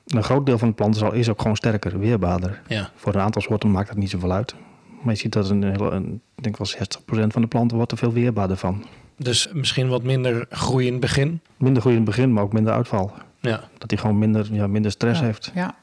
een 0.06 0.22
groot 0.22 0.46
deel 0.46 0.58
van 0.58 0.68
de 0.68 0.74
planten 0.74 1.00
zal- 1.00 1.12
is 1.12 1.28
ook 1.28 1.40
gewoon 1.40 1.56
sterker, 1.56 1.98
weerbaarder. 1.98 2.60
Ja. 2.68 2.90
Voor 2.96 3.14
een 3.14 3.20
aantal 3.20 3.42
soorten 3.42 3.70
maakt 3.70 3.88
dat 3.88 3.96
niet 3.96 4.10
zoveel 4.10 4.32
uit. 4.32 4.54
Maar 5.02 5.14
je 5.14 5.20
ziet 5.20 5.32
dat 5.32 5.50
een, 5.50 5.62
hele- 5.62 5.90
een, 5.90 6.20
ik 6.36 6.42
denk 6.42 6.56
wel 6.58 6.66
60% 6.66 7.32
van 7.32 7.42
de 7.42 7.48
planten 7.48 7.76
wordt 7.76 7.92
er 7.92 7.98
veel 7.98 8.12
weerbaarder 8.12 8.56
van. 8.56 8.84
Dus 9.18 9.48
misschien 9.52 9.88
wat 9.88 10.02
minder 10.02 10.46
groei 10.50 10.86
in 10.86 10.92
het 10.92 11.00
begin. 11.00 11.40
Minder 11.56 11.80
groei 11.82 11.96
in 11.96 12.02
het 12.02 12.10
begin, 12.10 12.32
maar 12.32 12.42
ook 12.42 12.52
minder 12.52 12.72
uitval. 12.72 13.12
Ja. 13.40 13.60
Dat 13.78 13.90
hij 13.90 13.98
gewoon 13.98 14.18
minder, 14.18 14.46
ja, 14.52 14.66
minder 14.66 14.90
stress 14.90 15.20
Ja, 15.20 15.26
heeft. 15.26 15.50
Ja. 15.54 15.74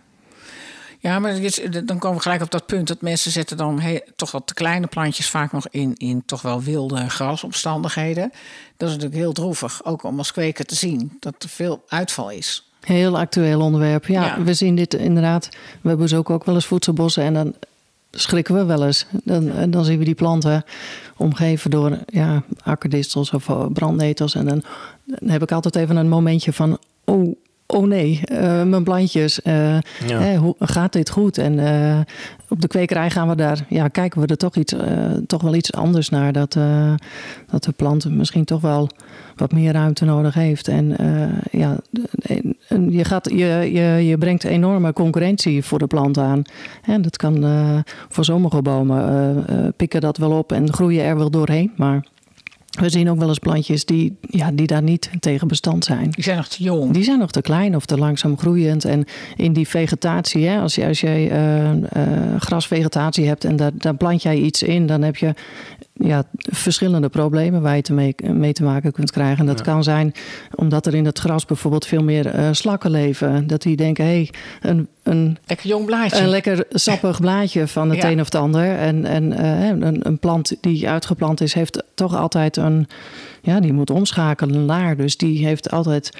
Ja, 1.04 1.20
maar 1.20 1.32
is- 1.32 1.62
dan 1.86 2.00
komen 2.00 2.18
we 2.18 2.24
gelijk 2.24 2.42
op 2.42 2.52
dat 2.52 2.66
punt 2.66 2.88
dat 2.88 3.02
mensen 3.02 3.32
zetten 3.32 3.58
dan 3.58 3.80
he- 3.80 4.00
toch 4.16 4.32
wat 4.32 4.48
te 4.48 4.54
kleine 4.54 4.88
plantjes 4.88 5.30
vaak 5.30 5.52
nog 5.52 5.68
in, 5.70 5.96
in 5.98 6.24
toch 6.26 6.42
wel 6.42 6.62
wilde 6.62 7.10
grasomstandigheden. 7.10 8.32
Dat 8.78 8.90
is 8.90 8.96
natuurlijk 8.96 9.22
heel 9.22 9.32
droevig, 9.34 9.86
ook 9.86 10.04
om 10.04 10.18
als 10.18 10.32
kweker 10.32 10.66
te 10.66 10.76
zien 10.76 11.18
dat 11.20 11.34
er 11.44 11.50
veel 11.50 11.84
uitval 11.88 12.30
is. 12.32 12.70
Heel 12.82 13.18
actueel 13.20 13.62
onderwerp. 13.62 14.06
Ja, 14.06 14.26
Ja. 14.26 14.44
we 14.44 14.54
zien 14.54 14.76
dit 14.76 14.94
inderdaad. 14.94 15.50
We 15.82 15.96
bezoeken 15.96 16.34
ook 16.34 16.46
wel 16.46 16.56
eens 16.56 16.66
voedselbossen 16.66 17.24
en 17.24 17.34
dan 17.34 17.54
schrikken 18.12 18.56
we 18.56 18.64
wel 18.64 18.86
eens. 18.86 19.06
Dan, 19.24 19.52
en 19.52 19.72
dan 19.72 19.86
zien 19.86 20.00
we 20.00 20.06
die 20.06 20.16
planten 20.16 20.64
omgeven 21.18 21.72
door 21.72 21.98
ja, 22.06 22.44
akkerdistels 22.64 23.32
of 23.32 23.50
eh, 23.50 23.66
brandnetels. 23.74 24.36
En 24.36 24.46
dan, 24.46 24.64
dan 25.06 25.30
heb 25.30 25.42
ik 25.42 25.52
altijd 25.52 25.76
even 25.76 25.96
een 25.96 26.10
momentje 26.10 26.54
van... 26.54 26.78
oh, 27.06 27.36
oh 27.72 27.88
nee, 27.88 28.22
uh, 28.32 28.64
mijn 28.64 28.84
plantjes, 28.84 29.40
uh, 29.44 29.80
ja. 30.08 30.20
hè, 30.20 30.36
hoe 30.38 30.56
gaat 30.60 30.94
dit 30.94 31.10
goed? 31.10 31.38
En 31.38 31.58
uh, 31.58 32.00
op 32.50 32.62
de 32.62 32.68
kwekerij 32.68 33.10
gaan 33.10 33.28
we 33.28 33.36
daar, 33.36 33.66
ja, 33.70 33.88
kijken 33.88 34.22
we 34.22 34.28
er 34.28 34.38
toch, 34.38 34.56
iets, 34.56 34.76
toch 35.28 35.42
wel 35.42 35.56
iets 35.56 35.74
anders 35.74 36.10
naar. 36.10 36.32
Dat, 36.32 36.58
dat 37.52 37.64
de 37.64 37.72
plant 37.76 38.10
misschien 38.10 38.46
toch 38.46 38.62
wel 38.62 38.90
wat 39.36 39.52
meer 39.52 39.74
ruimte 39.74 40.06
nodig 40.06 40.34
heeft. 40.34 40.68
En 40.68 40.96
ja, 41.52 41.78
en 42.68 42.92
je, 42.92 43.04
gaat, 43.04 43.30
je, 43.30 43.70
je, 43.72 44.08
je 44.08 44.18
brengt 44.18 44.44
enorme 44.44 44.94
concurrentie 44.94 45.64
voor 45.64 45.80
de 45.80 45.88
plant 45.88 46.18
aan. 46.18 46.42
En 46.82 47.02
dat 47.02 47.18
kan 47.18 47.46
voor 48.10 48.26
sommige 48.26 48.62
bomen 48.62 49.46
pikken 49.76 50.02
dat 50.02 50.18
wel 50.18 50.32
op 50.32 50.52
en 50.52 50.74
groeien 50.74 51.04
er 51.04 51.18
wel 51.18 51.30
doorheen. 51.30 51.72
Maar 51.76 52.06
we 52.80 52.90
zien 52.90 53.10
ook 53.10 53.18
wel 53.18 53.28
eens 53.28 53.40
plantjes 53.40 53.86
die, 53.86 54.18
ja, 54.22 54.52
die 54.52 54.68
daar 54.68 54.82
niet 54.84 55.10
tegen 55.20 55.48
bestand 55.48 55.86
zijn. 55.86 56.10
Die 56.10 56.24
zijn 56.24 56.38
nog 56.38 56.48
te 56.48 56.64
jong. 56.64 56.94
Die 56.94 57.04
zijn 57.04 57.20
nog 57.20 57.32
te 57.32 57.42
klein 57.42 57.76
of 57.76 57.86
te 57.86 57.98
langzaam 57.98 58.38
groeiend. 58.38 58.86
En 58.86 59.06
in 59.36 59.54
die 59.54 59.68
vegetatie, 59.68 60.48
hè, 60.48 60.60
als, 60.60 60.76
je, 60.76 60.86
als 60.86 61.02
jij 61.02 61.32
uh, 61.32 61.72
uh, 61.74 62.40
grasvegetatie 62.40 63.28
hebt 63.28 63.44
en 63.44 63.56
daar, 63.56 63.72
daar 63.74 63.96
plant 63.96 64.22
jij 64.22 64.38
iets 64.38 64.64
in, 64.64 64.86
dan 64.86 65.02
heb 65.02 65.16
je 65.16 65.34
ja, 66.04 66.24
verschillende 66.38 67.10
problemen 67.10 67.62
waar 67.62 67.76
je 67.76 67.82
te 67.82 67.94
mee, 67.94 68.16
mee 68.24 68.54
te 68.54 68.64
maken 68.64 68.92
kunt 68.92 69.12
krijgen. 69.12 69.40
En 69.40 69.46
dat 69.46 69.62
kan 69.62 69.84
zijn 69.84 70.14
omdat 70.56 70.86
er 70.86 70.96
in 70.96 71.06
het 71.06 71.20
gras 71.20 71.46
bijvoorbeeld 71.46 71.86
veel 71.86 72.04
meer 72.04 72.36
uh, 72.36 72.48
slakken 72.52 72.92
leven. 72.92 73.48
Dat 73.48 73.62
die 73.62 73.76
denken, 73.76 74.06
hé, 74.06 74.12
hey, 74.12 74.30
een, 74.62 74.88
een 75.04 75.38
lekker 75.46 75.68
jong 75.68 75.86
blaadje. 75.86 76.20
Een 76.22 76.30
lekker 76.30 76.66
sappig 76.70 77.20
blaadje 77.20 77.68
van 77.68 77.90
het 77.90 78.04
een 78.04 78.20
of 78.20 78.26
het 78.26 78.36
ander. 78.36 78.78
En, 78.78 79.06
en 79.06 79.32
uh, 79.32 79.68
een, 79.68 80.08
een 80.08 80.20
plant 80.20 80.56
die 80.62 80.90
uitgeplant 80.90 81.42
is, 81.42 81.54
heeft 81.54 81.84
toch 81.94 82.16
altijd 82.16 82.58
een. 82.58 82.88
Ja, 83.42 83.60
die 83.60 83.74
moet 83.74 83.90
omschakelen 83.90 84.66
naar. 84.66 84.98
Dus 84.98 85.18
die 85.18 85.46
heeft 85.46 85.72
altijd 85.72 86.12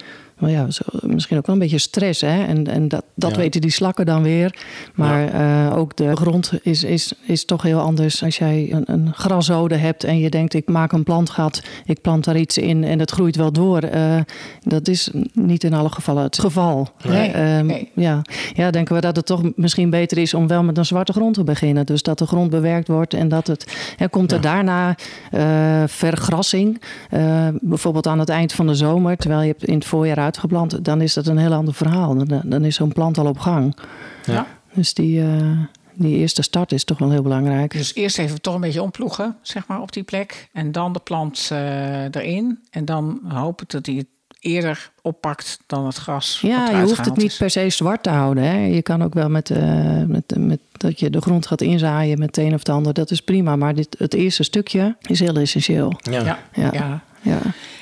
maar 0.42 0.52
ja, 0.52 0.70
zo, 0.70 0.84
misschien 1.02 1.38
ook 1.38 1.46
wel 1.46 1.56
een 1.56 1.62
beetje 1.62 1.78
stress. 1.78 2.22
Hè? 2.22 2.46
En, 2.46 2.68
en 2.68 2.88
dat, 2.88 3.04
dat 3.16 3.36
weten 3.36 3.62
die 3.62 3.72
slakken 3.72 4.06
dan 4.06 4.24
weer. 4.24 4.56
Maar 4.94 5.34
uh, 5.34 5.78
ook 5.78 5.96
de 5.96 6.16
grond 6.16 6.52
is, 6.64 6.84
is, 6.84 7.14
is 7.26 7.46
toch 7.46 7.62
heel 7.62 7.80
anders. 7.80 8.24
Als 8.24 8.38
jij 8.38 8.72
een, 8.72 8.84
een 8.86 9.14
graszode 9.14 9.76
hebt 9.76 10.04
en 10.04 10.20
je 10.20 10.30
denkt: 10.30 10.54
ik 10.54 10.70
maak 10.70 10.92
een 10.92 11.04
plantgat, 11.04 11.64
ik 11.86 12.02
plant 12.02 12.24
daar 12.24 12.38
iets 12.38 12.58
in 12.58 12.84
en 12.84 13.00
het 13.00 13.12
groeit 13.12 13.36
wel 13.36 13.52
door. 13.52 13.84
Uh, 13.84 14.20
dat 14.64 14.88
is 14.88 15.12
niet 15.34 15.64
in 15.64 15.74
alle 15.74 15.90
gevallen 15.90 16.24
het 16.24 16.40
geval. 16.40 16.90
Nee. 17.08 17.30
Hè? 17.30 17.60
Um, 17.60 17.66
nee. 17.66 17.92
ja. 17.96 18.22
ja, 18.54 18.72
denken 18.72 18.96
we 18.96 19.02
dat 19.02 19.16
het 19.16 19.26
toch 19.26 19.42
misschien 19.56 19.90
beter 19.90 20.18
is 20.18 20.34
om 20.34 20.48
wel 20.48 20.64
met 20.64 20.78
een 20.78 20.86
zwarte 20.86 21.14
grond 21.14 21.34
te 21.34 21.44
beginnen. 21.44 21.86
Dus 21.86 22.04
dat 22.04 22.18
de 22.18 22.26
grond 22.26 22.50
bewerkt 22.50 22.88
wordt 22.88 23.14
en 23.14 23.28
dat 23.28 23.48
het. 23.48 23.94
Hè, 23.96 24.10
komt 24.10 24.32
er 24.32 24.38
ja. 24.38 24.44
daarna 24.44 24.96
uh, 25.34 25.84
vergrassing, 25.88 26.82
bijvoorbeeld 27.62 28.08
aan 28.08 28.20
het 28.20 28.30
eind 28.30 28.54
van 28.54 28.68
de 28.68 28.76
zomer, 28.76 29.18
terwijl 29.18 29.42
je 29.42 29.48
hebt 29.48 29.64
in 29.64 29.74
het 29.74 29.86
voorjaar 29.86 30.18
uit 30.18 30.32
uitgeplant, 30.32 30.86
dan 30.86 31.02
is 31.02 31.14
dat 31.14 31.28
een 31.28 31.38
heel 31.38 31.54
ander 31.54 31.74
verhaal. 31.74 32.26
Dan, 32.26 32.42
dan 32.46 32.66
is 32.66 32.76
zo'n 32.76 32.94
plant 32.94 33.18
al 33.18 33.26
op 33.26 33.40
gang. 33.40 33.78
Ja. 34.26 34.48
Dus 34.74 34.94
die, 34.94 35.22
uh, 35.22 35.60
die 35.94 36.18
eerste 36.18 36.42
start 36.42 36.72
is 36.72 36.84
toch 36.84 36.98
wel 36.98 37.12
heel 37.12 37.22
belangrijk. 37.22 37.72
Dus 37.72 37.96
eerst 37.96 38.20
even 38.20 38.42
toch 38.42 38.56
een 38.56 38.62
beetje 38.62 38.82
omploegen, 38.82 39.38
zeg 39.42 39.68
maar, 39.68 39.82
op 39.82 39.92
die 39.92 40.04
plek. 40.04 40.50
En 40.54 40.72
dan 40.72 40.94
de 40.94 41.00
plant 41.00 41.50
uh, 41.54 42.04
erin. 42.04 42.60
En 42.70 42.86
dan 42.86 43.20
hopen 43.28 43.66
dat 43.68 43.86
het 43.86 44.06
eerder 44.42 44.92
oppakt 45.02 45.60
dan 45.68 45.86
het 45.86 45.98
gras. 45.98 46.40
Ja, 46.42 46.70
je 46.70 46.84
hoeft 46.84 47.06
het 47.06 47.16
niet 47.16 47.32
is. 47.32 47.38
per 47.38 47.50
se 47.50 47.70
zwart 47.70 48.04
te 48.04 48.10
houden. 48.10 48.44
Hè. 48.44 48.66
Je 48.66 48.82
kan 48.82 49.04
ook 49.04 49.14
wel 49.14 49.30
met, 49.30 49.50
uh, 49.50 50.04
met, 50.04 50.34
met 50.38 50.60
dat 50.72 51.00
je 51.00 51.10
de 51.10 51.22
grond 51.22 51.48
gaat 51.48 51.62
inzaaien 51.62 52.20
met 52.20 52.36
het 52.36 52.46
een 52.46 52.54
of 52.54 52.60
het 52.60 52.70
ander. 52.70 52.94
Dat 52.94 53.12
is 53.12 53.22
prima. 53.22 53.56
Maar 53.56 53.76
dit, 53.76 53.96
het 53.98 54.14
eerste 54.14 54.44
stukje 54.44 54.96
is 55.02 55.20
heel 55.20 55.36
essentieel. 55.36 55.94
Ja. 56.02 56.24
Ja. 56.24 56.40
ja. 56.54 56.70
ja. 56.74 57.04
ja. 57.22 57.40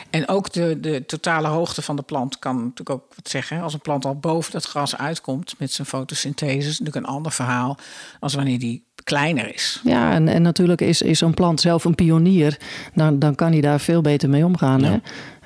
En 0.10 0.28
ook 0.28 0.52
de, 0.52 0.80
de 0.80 1.06
totale 1.06 1.48
hoogte 1.48 1.82
van 1.82 1.96
de 1.96 2.02
plant 2.02 2.40
kan 2.40 2.56
natuurlijk 2.56 2.90
ook 2.90 3.16
wat 3.16 3.30
zeggen. 3.30 3.62
Als 3.62 3.74
een 3.74 3.80
plant 3.80 4.06
al 4.06 4.16
boven 4.16 4.52
dat 4.52 4.66
gras 4.66 4.98
uitkomt 4.98 5.56
met 5.58 5.72
zijn 5.72 5.88
fotosynthese, 5.88 6.68
is 6.68 6.80
natuurlijk 6.80 6.96
een 6.96 7.14
ander 7.14 7.32
verhaal 7.32 7.78
als 8.20 8.34
wanneer 8.34 8.60
die 8.60 8.84
kleiner 9.10 9.54
is. 9.54 9.82
Ja, 9.84 10.12
en, 10.12 10.28
en 10.28 10.42
natuurlijk 10.42 10.82
is, 10.82 11.02
is 11.02 11.18
zo'n 11.20 11.34
plant 11.34 11.62
zelf 11.62 11.86
een 11.86 11.96
pionier. 11.96 12.58
Dan, 12.94 13.20
dan 13.20 13.36
kan 13.36 13.52
hij 13.52 13.62
daar 13.62 13.80
veel 13.80 14.02
beter 14.02 14.30
mee 14.30 14.46
omgaan. 14.46 14.80
Ja. 14.80 14.88
Hè? 14.90 14.98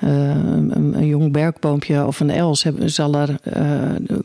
Uh, 0.08 0.28
een, 0.28 0.96
een, 0.96 1.06
jong 1.06 1.32
berkboompje 1.32 2.06
of 2.06 2.20
een 2.20 2.30
els 2.30 2.62
heb, 2.62 2.74
zal 2.84 3.14
er 3.14 3.38
uh, 3.56 4.20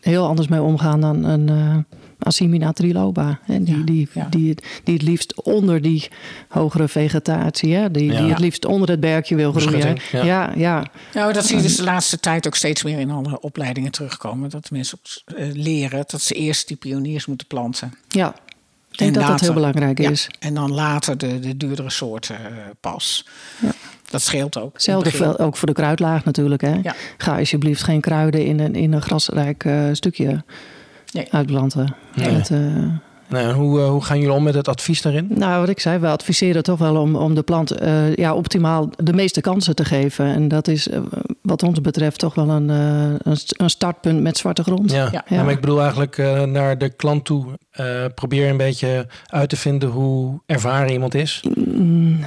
heel 0.00 0.26
anders 0.26 0.48
mee 0.48 0.62
omgaan 0.62 1.00
dan 1.00 1.24
een. 1.24 1.48
Uh, 1.50 1.76
Assimina 2.24 2.72
triloba. 2.72 3.38
Hè? 3.42 3.62
Die, 3.62 3.76
Ja, 3.76 3.84
die, 3.84 4.08
ja. 4.12 4.26
die, 4.30 4.54
die 4.84 4.94
het 4.94 5.02
liefst 5.02 5.42
onder 5.42 5.82
die 5.82 6.08
hogere 6.48 6.88
vegetatie, 6.88 7.74
hè? 7.74 7.90
Die, 7.90 8.12
Ja. 8.12 8.20
die 8.20 8.28
het 8.28 8.38
liefst 8.38 8.64
onder 8.64 8.88
het 8.90 9.00
berkje 9.00 9.34
wil 9.34 9.52
groeien. 9.52 9.96
Ja. 10.12 10.52
ja. 10.56 10.84
Nou, 11.14 11.32
dat 11.32 11.46
zie 11.46 11.56
je 11.56 11.62
dus 11.62 11.76
de 11.76 11.82
laatste 11.82 12.20
tijd 12.20 12.46
ook 12.46 12.54
steeds 12.54 12.82
meer 12.82 12.98
in 12.98 13.10
alle 13.10 13.40
opleidingen 13.40 13.90
terugkomen. 13.90 14.50
Dat 14.50 14.70
mensen 14.70 14.98
eh, 15.24 15.46
leren 15.52 16.04
dat 16.06 16.20
ze 16.20 16.34
eerst 16.34 16.68
die 16.68 16.76
pioniers 16.76 17.26
moeten 17.26 17.46
planten. 17.46 17.92
ja. 18.08 18.34
Ik 18.92 18.98
denk 18.98 19.14
En 19.14 19.20
dat 19.20 19.30
dat 19.30 19.40
heel 19.40 19.52
belangrijk 19.52 19.98
Ja, 19.98 20.10
is. 20.10 20.28
en 20.38 20.54
dan 20.54 20.72
later 20.72 21.18
de, 21.18 21.38
de 21.40 21.56
duurdere 21.56 21.90
soorten 21.90 22.36
eh, 22.36 22.52
pas. 22.80 23.26
Ja. 23.60 23.70
Dat 24.10 24.22
scheelt 24.22 24.58
ook. 24.58 24.72
Hetzelfde 24.72 25.38
ook 25.38 25.56
voor 25.56 25.66
de 25.68 25.74
kruidlaag 25.74 26.24
natuurlijk. 26.24 26.60
Hè? 26.62 26.78
Ja. 26.82 26.94
Ga 27.18 27.38
alsjeblieft 27.38 27.82
geen 27.82 28.00
kruiden 28.00 28.44
in 28.44 28.60
een, 28.60 28.74
in 28.74 28.92
een 28.92 29.02
grasrijk 29.02 29.64
eh, 29.64 29.84
stukje 29.92 30.44
Nee. 31.12 31.28
uitplanten. 31.30 31.94
Nee. 32.14 32.36
Dat, 32.36 32.50
eh, 32.50 32.58
Nou, 33.32 33.48
en 33.48 33.54
hoe, 33.54 33.80
eh, 33.80 33.88
hoe 33.88 34.04
gaan 34.04 34.18
jullie 34.18 34.32
om 34.34 34.42
met 34.42 34.54
het 34.54 34.68
advies 34.68 35.02
daarin? 35.02 35.26
nou, 35.34 35.60
wat 35.60 35.68
ik 35.68 35.80
zei, 35.80 35.98
we 35.98 36.06
adviseren 36.08 36.62
toch 36.62 36.78
wel 36.78 36.96
om, 36.96 37.16
om 37.16 37.34
de 37.34 37.42
plant 37.42 37.70
eh, 37.70 38.14
ja, 38.14 38.34
optimaal 38.34 38.90
de 38.96 39.12
meeste 39.12 39.40
kansen 39.40 39.74
te 39.74 39.84
geven. 39.84 40.24
En 40.26 40.48
dat 40.48 40.68
is 40.68 40.88
eh, 40.88 41.00
wat 41.42 41.62
ons 41.62 41.80
betreft 41.80 42.18
toch 42.18 42.34
wel 42.34 42.48
een, 42.48 42.70
eh, 42.70 43.14
een, 43.30 43.36
st- 43.36 43.60
een 43.60 43.70
startpunt 43.70 44.20
met 44.20 44.36
zwarte 44.36 44.62
grond. 44.62 44.90
Ja, 44.92 45.08
Ja. 45.12 45.24
Ja, 45.28 45.42
maar 45.42 45.52
ik 45.52 45.60
bedoel 45.60 45.80
eigenlijk 45.80 46.18
eh, 46.18 46.42
naar 46.42 46.78
de 46.78 46.88
klant 46.88 47.24
toe. 47.24 47.46
eh, 47.70 47.86
probeer 48.14 48.48
een 48.50 48.56
beetje 48.56 49.06
uit 49.26 49.48
te 49.48 49.56
vinden 49.56 49.88
hoe 49.88 50.40
ervaren 50.46 50.90
iemand 50.90 51.14
is. 51.14 51.44
Mm, 51.66 52.18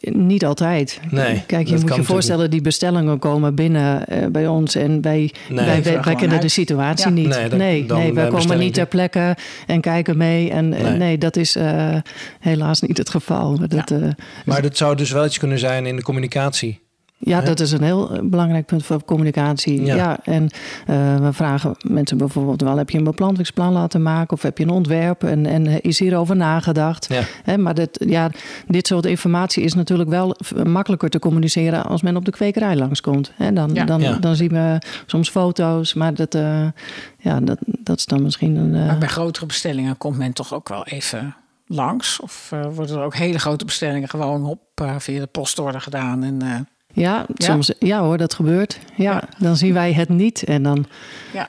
Niet 0.00 0.44
altijd. 0.44 1.00
Nee, 1.10 1.42
Kijk, 1.46 1.68
je 1.68 1.76
moet 1.80 1.94
je 1.94 2.02
voorstellen, 2.02 2.50
die 2.50 2.60
bestellingen 2.60 3.18
komen 3.18 3.54
binnen 3.54 4.06
eh, 4.06 4.26
bij 4.26 4.46
ons 4.46 4.74
en 4.74 5.02
wij, 5.02 5.32
Nee. 5.48 5.82
wij, 5.82 6.02
wij, 6.02 6.14
kennen 6.14 6.40
de 6.40 6.48
situatie 6.48 7.06
Ja. 7.06 7.12
niet. 7.12 7.28
Nee, 7.28 7.48
dan- 7.48 7.58
nee, 7.58 7.86
dan, 7.86 7.98
nee, 7.98 8.08
eh, 8.08 8.14
wij 8.14 8.28
komen 8.28 8.58
niet 8.58 8.74
ter 8.74 8.86
plekke 8.86 9.36
en 9.66 9.80
kijken 9.80 10.16
mee. 10.16 10.50
En 10.50 10.72
eh, 10.72 10.82
Nee. 10.82 10.96
nee, 10.96 11.18
dat 11.18 11.36
is 11.36 11.56
eh, 11.56 11.96
helaas 12.40 12.80
niet 12.80 12.98
het 12.98 13.10
geval. 13.10 13.58
Dat, 13.68 13.90
eh, 13.90 13.98
Maar 14.44 14.62
dat 14.62 14.76
zou 14.76 14.96
dus 14.96 15.10
wel 15.10 15.24
iets 15.24 15.38
kunnen 15.38 15.58
zijn 15.58 15.86
in 15.86 15.96
de 15.96 16.02
communicatie. 16.02 16.80
Ja, 17.24 17.40
dat 17.40 17.60
is 17.60 17.72
een 17.72 17.82
heel 17.82 18.10
eh, 18.10 18.20
belangrijk 18.22 18.66
punt 18.66 18.84
voor 18.84 19.04
communicatie. 19.04 19.82
Ja. 19.84 19.94
Ja, 19.94 20.18
en 20.24 20.48
eh, 20.86 21.16
we 21.16 21.32
vragen 21.32 21.74
mensen 21.88 22.16
bijvoorbeeld 22.18 22.60
wel, 22.62 22.76
heb 22.76 22.90
je 22.90 22.98
een 22.98 23.04
beplantingsplan 23.04 23.72
laten 23.72 24.02
maken 24.02 24.36
of 24.36 24.42
heb 24.42 24.58
je 24.58 24.64
een 24.64 24.70
ontwerp 24.70 25.24
en, 25.24 25.46
en 25.46 25.66
eh, 25.66 25.76
is 25.80 25.98
hierover 25.98 26.36
nagedacht? 26.36 27.06
Ja. 27.08 27.22
Hè, 27.42 27.58
maar 27.58 27.74
dit, 27.74 28.04
ja, 28.08 28.30
dit 28.66 28.86
soort 28.86 29.06
informatie 29.06 29.62
is 29.64 29.74
natuurlijk 29.74 30.10
wel 30.10 30.36
makkelijker 30.66 31.08
te 31.10 31.18
communiceren 31.18 31.84
als 31.84 32.02
men 32.02 32.16
op 32.16 32.24
de 32.24 32.30
kwekerij 32.30 32.76
langskomt. 32.76 33.32
Hè, 33.36 33.52
dan, 33.52 33.70
Ja. 33.74 33.84
dan, 33.84 34.00
Ja. 34.00 34.16
dan 34.16 34.36
zien 34.36 34.48
we 34.52 34.78
soms 35.06 35.30
foto's, 35.30 35.94
maar 35.94 36.14
dat, 36.14 36.34
eh, 36.34 36.66
ja, 37.18 37.40
dat, 37.40 37.58
dat 37.66 37.98
is 37.98 38.04
dan 38.06 38.22
misschien 38.22 38.56
een. 38.56 38.74
eh, 38.74 38.86
Maar 38.86 38.98
bij 38.98 39.08
grotere 39.08 39.46
bestellingen 39.46 39.96
komt 39.98 40.16
men 40.18 40.32
toch 40.32 40.54
ook 40.54 40.68
wel 40.68 40.84
even 40.86 41.34
langs? 41.66 42.20
Of 42.20 42.48
eh, 42.52 42.66
worden 42.74 42.96
er 42.96 43.04
ook 43.04 43.14
hele 43.16 43.38
grote 43.38 43.64
bestellingen 43.64 44.08
gewoon 44.08 44.44
op 44.44 44.60
via 44.98 45.20
de 45.20 45.26
postorder 45.26 45.80
gedaan? 45.80 46.22
En, 46.22 46.42
eh, 46.42 46.54
ja, 46.92 47.26
soms, 47.34 47.72
ja 47.78 48.00
hoor, 48.00 48.16
dat 48.18 48.34
gebeurt. 48.34 48.78
Ja, 48.96 49.12
Ja. 49.12 49.22
dan 49.38 49.56
zien 49.56 49.74
wij 49.74 49.92
het 49.92 50.08
niet 50.08 50.42
en 50.42 50.62
dan. 50.62 50.86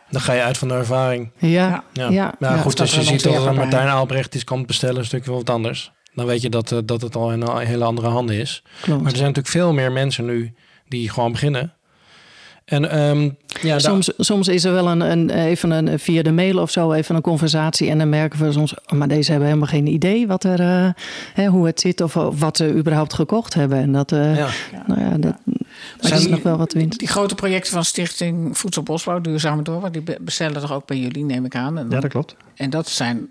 Dan 0.09 0.21
ga 0.21 0.33
je 0.33 0.41
uit 0.41 0.57
van 0.57 0.67
de 0.67 0.73
ervaring. 0.73 1.31
Ja, 1.37 1.49
Ja. 1.69 1.83
Ja, 1.93 2.09
ja, 2.09 2.33
maar 2.39 2.55
ja. 2.55 2.61
goed, 2.61 2.79
als 2.79 2.95
je 2.95 3.03
ziet 3.03 3.23
dat 3.23 3.45
er. 3.45 3.53
Martijn 3.53 3.87
Aalbrecht 3.87 4.35
iets 4.35 4.43
kan 4.43 4.65
bestellen, 4.65 4.97
een 4.97 5.05
stukje 5.05 5.31
wat 5.31 5.49
anders. 5.49 5.91
Dan 6.15 6.25
weet 6.25 6.41
je 6.41 6.49
dat, 6.49 6.71
eh, 6.71 6.79
dat 6.85 7.01
het 7.01 7.15
al 7.15 7.31
in 7.31 7.41
een 7.41 7.57
hele 7.67 7.83
andere 7.83 8.07
handen 8.07 8.35
is. 8.35 8.63
klopt. 8.81 9.01
Maar 9.01 9.11
er 9.11 9.17
zijn 9.17 9.27
natuurlijk 9.33 9.55
veel 9.55 9.73
meer 9.73 9.91
mensen 9.91 10.25
nu 10.25 10.53
die 10.87 11.09
gewoon 11.09 11.31
beginnen. 11.31 11.73
En 12.65 12.89
ehm, 12.89 13.29
ja, 13.61 13.79
soms, 13.79 14.11
soms 14.17 14.47
is 14.47 14.63
er 14.63 14.73
wel 14.73 14.87
een, 14.87 15.01
een, 15.01 15.29
even 15.29 15.71
een, 15.71 15.99
via 15.99 16.21
de 16.21 16.31
mail 16.31 16.57
of 16.61 16.71
zo 16.71 16.91
even 16.91 17.15
een 17.15 17.21
conversatie. 17.21 17.89
En 17.89 17.97
dan 17.97 18.09
merken 18.09 18.39
we 18.45 18.51
soms, 18.51 18.73
oh, 18.75 18.91
maar 18.91 19.07
deze 19.07 19.29
hebben 19.31 19.47
helemaal 19.49 19.69
geen 19.69 19.87
idee 19.87 20.27
wat 20.27 20.43
er, 20.43 20.59
eh, 20.59 20.89
hè, 21.33 21.45
hoe 21.47 21.65
het 21.65 21.79
zit 21.79 22.01
of, 22.01 22.17
of 22.17 22.39
wat 22.39 22.57
ze 22.57 22.73
überhaupt 22.73 23.13
gekocht 23.13 23.53
hebben. 23.53 23.77
En 23.77 23.91
dat, 23.91 24.11
eh, 24.11 24.37
ja, 24.37 24.49
nou 24.87 24.99
ja, 25.01 25.17
dat, 25.17 25.35
is 26.11 26.27
nog 26.27 26.41
wel 26.43 26.57
wat 26.57 26.73
winst. 26.73 26.99
die 26.99 27.07
grote 27.07 27.35
projecten 27.35 27.71
van 27.73 27.85
Stichting 27.85 28.57
Voedselbosbouw, 28.57 29.21
Duurzame 29.21 29.61
Door, 29.61 29.91
die 29.91 30.01
be- 30.01 30.17
bestellen 30.21 30.61
toch 30.61 30.71
ook 30.73 30.85
bij 30.87 30.97
jullie, 30.97 31.23
neem 31.25 31.45
ik 31.45 31.55
aan. 31.55 31.77
En, 31.77 31.89
Ja, 31.89 31.99
dat 31.99 32.11
klopt. 32.11 32.35
en 32.55 32.69
dat 32.69 32.89
zijn, 32.89 33.29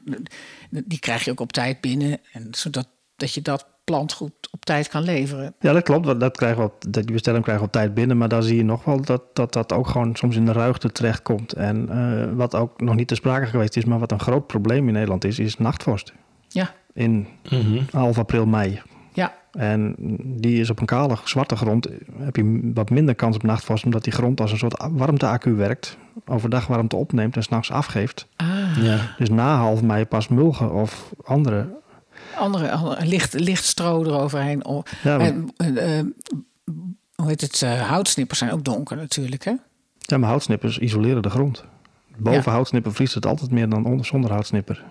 die 0.71 0.99
krijg 0.99 1.25
je 1.25 1.31
ook 1.31 1.41
op 1.41 1.53
tijd 1.53 1.81
binnen. 1.81 2.19
En 2.33 2.47
zodat 2.51 2.87
dat 3.17 3.35
je 3.35 3.43
dat 3.43 3.67
plantgoed 3.85 4.33
op 4.51 4.65
tijd 4.65 4.89
kan 4.89 5.03
leveren. 5.03 5.55
Ja, 5.61 5.73
dat 5.73 5.83
klopt. 5.83 6.07
want 6.07 6.21
Dat 6.21 6.37
krijgen 6.37 6.59
we 6.59 6.65
op, 6.65 6.75
dat 6.89 7.03
die 7.03 7.13
bestelling 7.13 7.43
krijgen 7.43 7.65
we 7.65 7.69
op 7.71 7.75
tijd 7.77 7.95
binnen. 7.95 8.19
Maar 8.19 8.29
daar 8.29 8.43
zie 8.43 8.57
je 8.57 8.65
nog 8.65 8.85
wel 8.85 9.01
dat 9.01 9.23
dat, 9.33 9.53
dat 9.53 9.73
ook 9.73 9.87
gewoon 9.89 10.17
soms 10.17 10.37
in 10.37 10.45
de 10.47 10.53
ruigte 10.53 10.93
terechtkomt. 10.93 11.53
En 11.53 11.89
eh, 11.89 12.29
wat 12.37 12.55
ook 12.55 12.81
nog 12.81 12.95
niet 12.95 13.09
te 13.09 13.15
sprake 13.15 13.47
geweest 13.47 13.77
is, 13.77 13.85
maar 13.85 13.99
wat 13.99 14.13
een 14.13 14.21
groot 14.21 14.47
probleem 14.47 14.87
in 14.87 14.93
Nederland 14.93 15.25
is, 15.25 15.39
is 15.39 15.59
nachtvorst. 15.59 16.13
Ja, 16.49 16.71
In 16.95 17.27
Mhm. 17.51 17.83
half 17.91 18.19
april, 18.19 18.47
mei. 18.47 18.81
ja. 19.13 19.33
En 19.53 19.95
die 20.23 20.61
is 20.61 20.71
op 20.71 20.81
een 20.81 20.87
kale, 20.87 21.17
zwarte 21.25 21.57
grond. 21.57 21.89
Heb 22.19 22.37
je 22.37 22.71
wat 22.75 22.91
minder 22.91 23.15
kans 23.15 23.37
op 23.37 23.43
nachtvorst, 23.43 23.85
omdat 23.85 24.05
die 24.05 24.13
grond 24.13 24.41
als 24.41 24.53
een 24.53 24.59
soort 24.59 24.85
warmteaccu 24.93 25.55
werkt. 25.55 25.97
Overdag 26.27 26.67
warmte 26.67 26.97
opneemt 26.97 27.37
en 27.37 27.43
s'nachts 27.43 27.71
afgeeft. 27.71 28.27
Ah, 28.37 28.49
Ja. 28.83 28.99
Dus 29.19 29.29
na 29.31 29.57
half 29.57 29.83
mei 29.83 30.05
pas 30.07 30.29
mulgen 30.29 30.73
of 30.73 31.13
andere. 31.25 31.81
Andere, 32.37 32.71
andere 32.71 33.07
licht, 33.07 33.33
licht 33.33 33.65
stro 33.65 34.05
eroverheen. 34.05 34.65
Oh, 34.65 34.83
Ja, 35.03 35.17
maar, 35.17 35.27
en, 35.27 35.51
eh, 35.57 35.99
eh, 35.99 36.07
hoe 37.15 37.29
heet 37.29 37.41
het? 37.41 37.63
eh, 37.63 37.81
houtsnippers 37.89 38.39
zijn 38.39 38.53
ook 38.53 38.65
donker 38.65 38.97
natuurlijk, 38.97 39.45
hè? 39.45 39.53
ja, 39.99 40.19
maar 40.19 40.29
houtsnippers 40.29 40.79
isoleren 40.79 41.23
de 41.23 41.31
grond. 41.31 41.65
Boven 42.17 42.43
Ja. 42.45 42.51
houtsnipper 42.51 42.95
vriest 42.95 43.15
het 43.15 43.27
altijd 43.27 43.51
meer 43.51 43.69
dan 43.69 43.85
onder, 43.85 44.07
zonder 44.07 44.31
houtsnipper. 44.31 44.85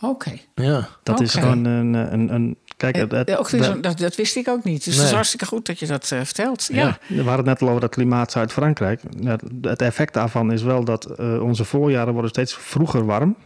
Oké. 0.00 0.32
Ja. 0.54 0.88
Dat 1.02 1.20
is 1.20 1.34
gewoon 1.34 1.64
een... 1.64 1.94
een, 1.94 2.34
een 2.34 2.56
kijk, 2.76 2.96
het, 2.96 3.10
het- 3.12 3.36
ook 3.36 3.48
weer 3.48 3.60
we- 3.60 3.66
zo- 3.66 3.80
dat, 3.80 3.98
dat 3.98 4.16
wist 4.16 4.36
ik 4.36 4.48
ook 4.48 4.64
niet. 4.64 4.76
Dus 4.76 4.86
het 4.86 4.96
Nee. 4.96 5.04
is 5.06 5.12
hartstikke 5.12 5.46
goed 5.46 5.66
dat 5.66 5.78
je 5.78 5.86
dat 5.86 6.06
vertelt. 6.06 6.68
Ja. 6.72 6.76
Ja. 6.76 6.98
We 7.08 7.16
hadden 7.16 7.36
het 7.36 7.44
net 7.46 7.62
al 7.62 7.68
over 7.68 7.80
dat 7.80 7.90
klimaat 7.90 8.32
Zuid-Frankrijk. 8.32 9.00
Ja, 9.20 9.36
Het 9.62 9.82
effect 9.82 10.14
daarvan 10.14 10.52
is 10.52 10.62
wel 10.62 10.84
dat 10.84 11.04
eh, 11.04 11.42
onze 11.42 11.64
voorjaren 11.64 12.12
worden 12.12 12.30
steeds 12.30 12.54
vroeger 12.54 13.04
warm. 13.06 13.36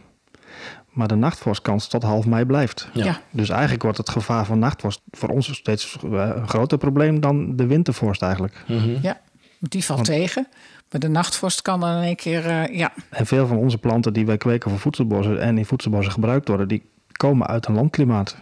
Maar 0.93 1.07
de 1.07 1.15
nachtvorstkans 1.15 1.87
tot 1.87 2.03
half 2.03 2.25
mei 2.25 2.45
blijft. 2.45 2.89
Ja. 2.93 3.19
Dus 3.31 3.49
eigenlijk 3.49 3.83
wordt 3.83 3.97
het 3.97 4.09
gevaar 4.09 4.45
van 4.45 4.59
nachtvorst 4.59 5.01
voor 5.11 5.29
ons 5.29 5.55
steeds 5.55 5.97
eh, 6.03 6.29
een 6.35 6.47
groter 6.47 6.77
probleem 6.77 7.19
dan 7.19 7.55
de 7.55 7.65
wintervorst 7.65 8.21
eigenlijk. 8.21 8.63
Mhm. 8.67 8.97
ja, 9.01 9.19
die 9.59 9.83
valt 9.85 10.07
Want- 10.07 10.19
tegen. 10.19 10.47
Maar 10.91 10.99
de 11.01 11.07
nachtvorst 11.07 11.61
kan 11.61 11.79
dan 11.79 11.97
in 11.97 12.03
één 12.03 12.15
keer... 12.15 12.45
eh, 12.45 12.77
ja, 12.77 12.91
En 13.09 13.25
veel 13.25 13.47
van 13.47 13.57
onze 13.57 13.77
planten 13.77 14.13
die 14.13 14.25
wij 14.25 14.37
kweken 14.37 14.69
voor 14.69 14.79
voedselbossen 14.79 15.41
en 15.41 15.57
in 15.57 15.65
voedselbossen 15.65 16.13
gebruikt 16.13 16.47
worden, 16.47 16.67
die 16.67 16.89
komen 17.11 17.47
uit 17.47 17.65
een 17.67 17.73
landklimaat. 17.75 18.35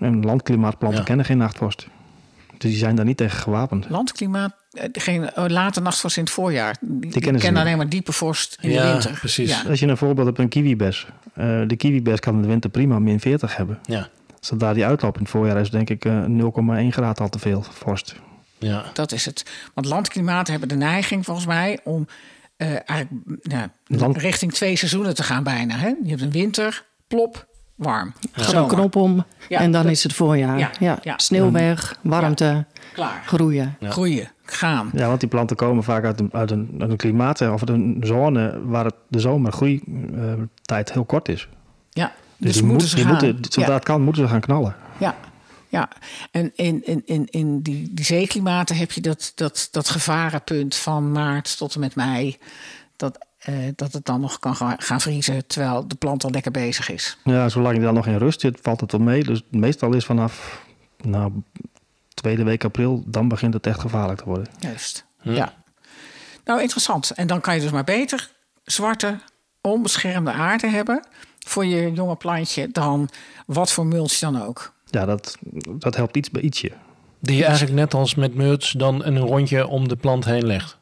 En 0.00 0.22
landklimaatplanten 0.24 1.00
Ja. 1.00 1.04
kennen 1.06 1.24
geen 1.26 1.38
nachtvorst. 1.38 1.86
Dus 2.58 2.70
die 2.70 2.78
zijn 2.78 2.94
daar 2.96 3.04
niet 3.04 3.16
tegen 3.16 3.38
gewapend. 3.38 3.86
landklimaat, 3.88 4.54
eh, 4.70 4.88
geen 4.92 5.36
oh, 5.36 5.44
late 5.48 5.80
nachtvorst 5.80 6.16
in 6.16 6.22
het 6.22 6.32
voorjaar. 6.32 6.76
Die, 6.80 7.00
die 7.00 7.20
kennen 7.20 7.40
ze 7.40 7.46
kennen 7.46 7.62
alleen 7.62 7.76
maar 7.76 7.88
diepe 7.88 8.12
vorst 8.12 8.58
in 8.60 8.70
Ja, 8.70 8.82
de 8.86 8.92
winter. 8.92 9.10
precies. 9.18 9.50
Ja. 9.62 9.68
Als 9.68 9.80
je 9.80 9.86
een 9.86 9.96
voorbeeld 9.96 10.26
hebt, 10.26 10.38
een 10.38 10.48
kiwibes. 10.48 11.06
Eh, 11.34 11.60
de 11.66 11.76
kiwibes 11.76 12.20
kan 12.20 12.34
in 12.34 12.42
de 12.42 12.48
winter 12.48 12.70
prima 12.70 12.98
min 12.98 13.20
40 13.20 13.56
hebben. 13.56 13.78
Ja. 13.82 14.08
Zodra 14.40 14.72
die 14.72 14.84
uitloopt 14.86 15.16
in 15.16 15.22
het 15.22 15.30
voorjaar 15.30 15.60
is 15.60 15.70
denk 15.70 15.90
ik 15.90 16.04
eh, 16.04 16.24
0,1 16.28 16.88
graad 16.88 17.20
al 17.20 17.28
te 17.28 17.38
veel 17.38 17.62
vorst. 17.70 18.14
Ja. 18.58 18.84
Dat 18.92 19.12
is 19.12 19.24
het. 19.24 19.44
Want 19.74 19.86
landklimaten 19.86 20.50
hebben 20.50 20.68
de 20.68 20.74
neiging 20.84 21.24
volgens 21.24 21.46
mij 21.46 21.80
om 21.84 22.06
eh, 22.56 22.68
eigenlijk 22.68 23.10
ja, 23.42 23.70
Land- 23.86 24.16
richting 24.16 24.52
twee 24.52 24.76
seizoenen 24.76 25.14
te 25.14 25.22
gaan 25.22 25.42
bijna. 25.42 25.76
Hè? 25.76 25.86
Je 26.02 26.08
hebt 26.08 26.20
een 26.20 26.30
winter, 26.30 26.84
plop, 27.08 27.46
warm. 27.74 28.12
Gaat 28.32 28.44
een 28.46 28.50
Zomer. 28.52 28.74
knop 28.74 28.96
om 28.96 29.24
Ja, 29.48 29.58
en 29.60 29.72
dan 29.72 29.82
dat- 29.82 29.92
is 29.92 30.02
het 30.02 30.12
voorjaar. 30.12 30.58
Ja, 30.58 30.70
Ja, 30.80 30.98
ja. 31.02 31.14
Sneeuw 31.18 31.50
weg, 31.50 31.98
warmte, 32.02 32.64
Klaar. 32.92 33.22
groeien. 33.26 33.76
Ja. 33.80 33.90
Groeien, 33.90 34.28
gaan. 34.54 34.90
Ja, 34.94 35.06
want 35.08 35.20
die 35.20 35.28
planten 35.28 35.56
komen 35.56 35.84
vaak 35.84 36.04
uit 36.04 36.20
een, 36.20 36.28
uit 36.32 36.50
een, 36.50 36.74
uit 36.78 36.90
een 36.90 36.96
klimaat 36.96 37.40
of 37.40 37.60
uit 37.60 37.68
een 37.68 37.96
zone 38.00 38.60
waar 38.66 38.84
het 38.84 38.94
de 39.08 39.18
zomergroeitijd 39.20 40.92
heel 40.92 41.04
kort 41.04 41.28
is. 41.28 41.48
Ja, 41.90 42.12
Dus, 42.36 42.46
dus, 42.46 42.52
die, 42.54 42.62
moeten 42.64 42.88
moet- 42.88 42.90
ze 42.90 42.96
gaan. 42.96 43.08
moeten, 43.10 43.36
zodra 43.50 43.66
ja, 43.70 43.74
het 43.74 43.84
kan, 43.84 44.02
moeten 44.02 44.22
ze 44.22 44.28
gaan 44.28 44.40
knallen. 44.40 44.74
ja, 44.98 45.14
ja. 45.68 45.88
En 46.30 46.52
in, 46.54 46.84
in, 46.86 47.02
in, 47.04 47.26
in 47.30 47.60
die, 47.62 47.90
die 47.94 48.04
zeeklimaten 48.04 48.76
heb 48.76 48.92
je 48.92 49.00
dat, 49.00 49.32
dat, 49.34 49.68
dat 49.70 49.88
gevarenpunt 49.88 50.74
van 50.76 51.12
maart 51.12 51.56
tot 51.58 51.74
en 51.74 51.80
met 51.80 51.94
mei. 51.94 52.36
Dat, 52.96 53.18
eh, 53.38 53.54
dat 53.76 53.92
het 53.92 54.04
dan 54.06 54.20
nog 54.20 54.38
kan 54.38 54.56
ga- 54.56 54.76
gaan 54.78 55.00
vriezen 55.00 55.46
terwijl 55.46 55.88
de 55.88 55.94
plant 55.94 56.24
al 56.24 56.30
lekker 56.30 56.52
bezig 56.52 56.90
is. 56.90 57.18
Ja, 57.24 57.48
zolang 57.48 57.76
je 57.76 57.82
dan 57.82 57.94
nog 57.94 58.06
in 58.06 58.16
rust 58.16 58.40
zit, 58.40 58.58
valt 58.62 58.80
het 58.80 58.92
wel 58.92 59.00
mee. 59.00 59.24
Dus 59.24 59.42
meestal 59.50 59.92
is 59.94 60.04
vanaf 60.04 60.64
nou, 61.02 61.32
tweede 62.22 62.44
week 62.44 62.64
april, 62.64 63.02
dan 63.06 63.28
begint 63.28 63.54
het 63.54 63.66
echt 63.66 63.80
gevaarlijk 63.80 64.18
te 64.18 64.24
worden. 64.24 64.46
Juist. 64.58 65.04
Hm. 65.20 65.32
Ja. 65.32 65.52
Nou, 66.44 66.60
interessant. 66.60 67.10
En 67.10 67.26
dan 67.26 67.40
kan 67.40 67.54
je 67.54 67.60
dus 67.60 67.70
maar 67.70 67.84
beter 67.84 68.30
zwarte, 68.64 69.18
onbeschermde 69.60 70.32
aarde 70.32 70.66
hebben 70.66 71.06
voor 71.38 71.66
je 71.66 71.92
jonge 71.92 72.16
plantje 72.16 72.68
dan 72.72 73.08
wat 73.46 73.72
voor 73.72 73.86
mulch 73.86 74.18
dan 74.18 74.42
ook. 74.42 74.72
Ja, 74.90 75.04
dat, 75.04 75.38
dat 75.64 75.96
helpt 75.96 76.16
iets 76.16 76.30
bij 76.30 76.42
ietsje. 76.42 76.72
Die 77.20 77.36
je 77.36 77.44
eigenlijk 77.44 77.74
net 77.74 77.94
als 77.94 78.14
met 78.14 78.34
mulch 78.34 78.70
dan 78.70 79.04
een 79.04 79.18
rondje 79.18 79.66
om 79.66 79.88
de 79.88 79.96
plant 79.96 80.24
heen 80.24 80.46
legt. 80.46 80.78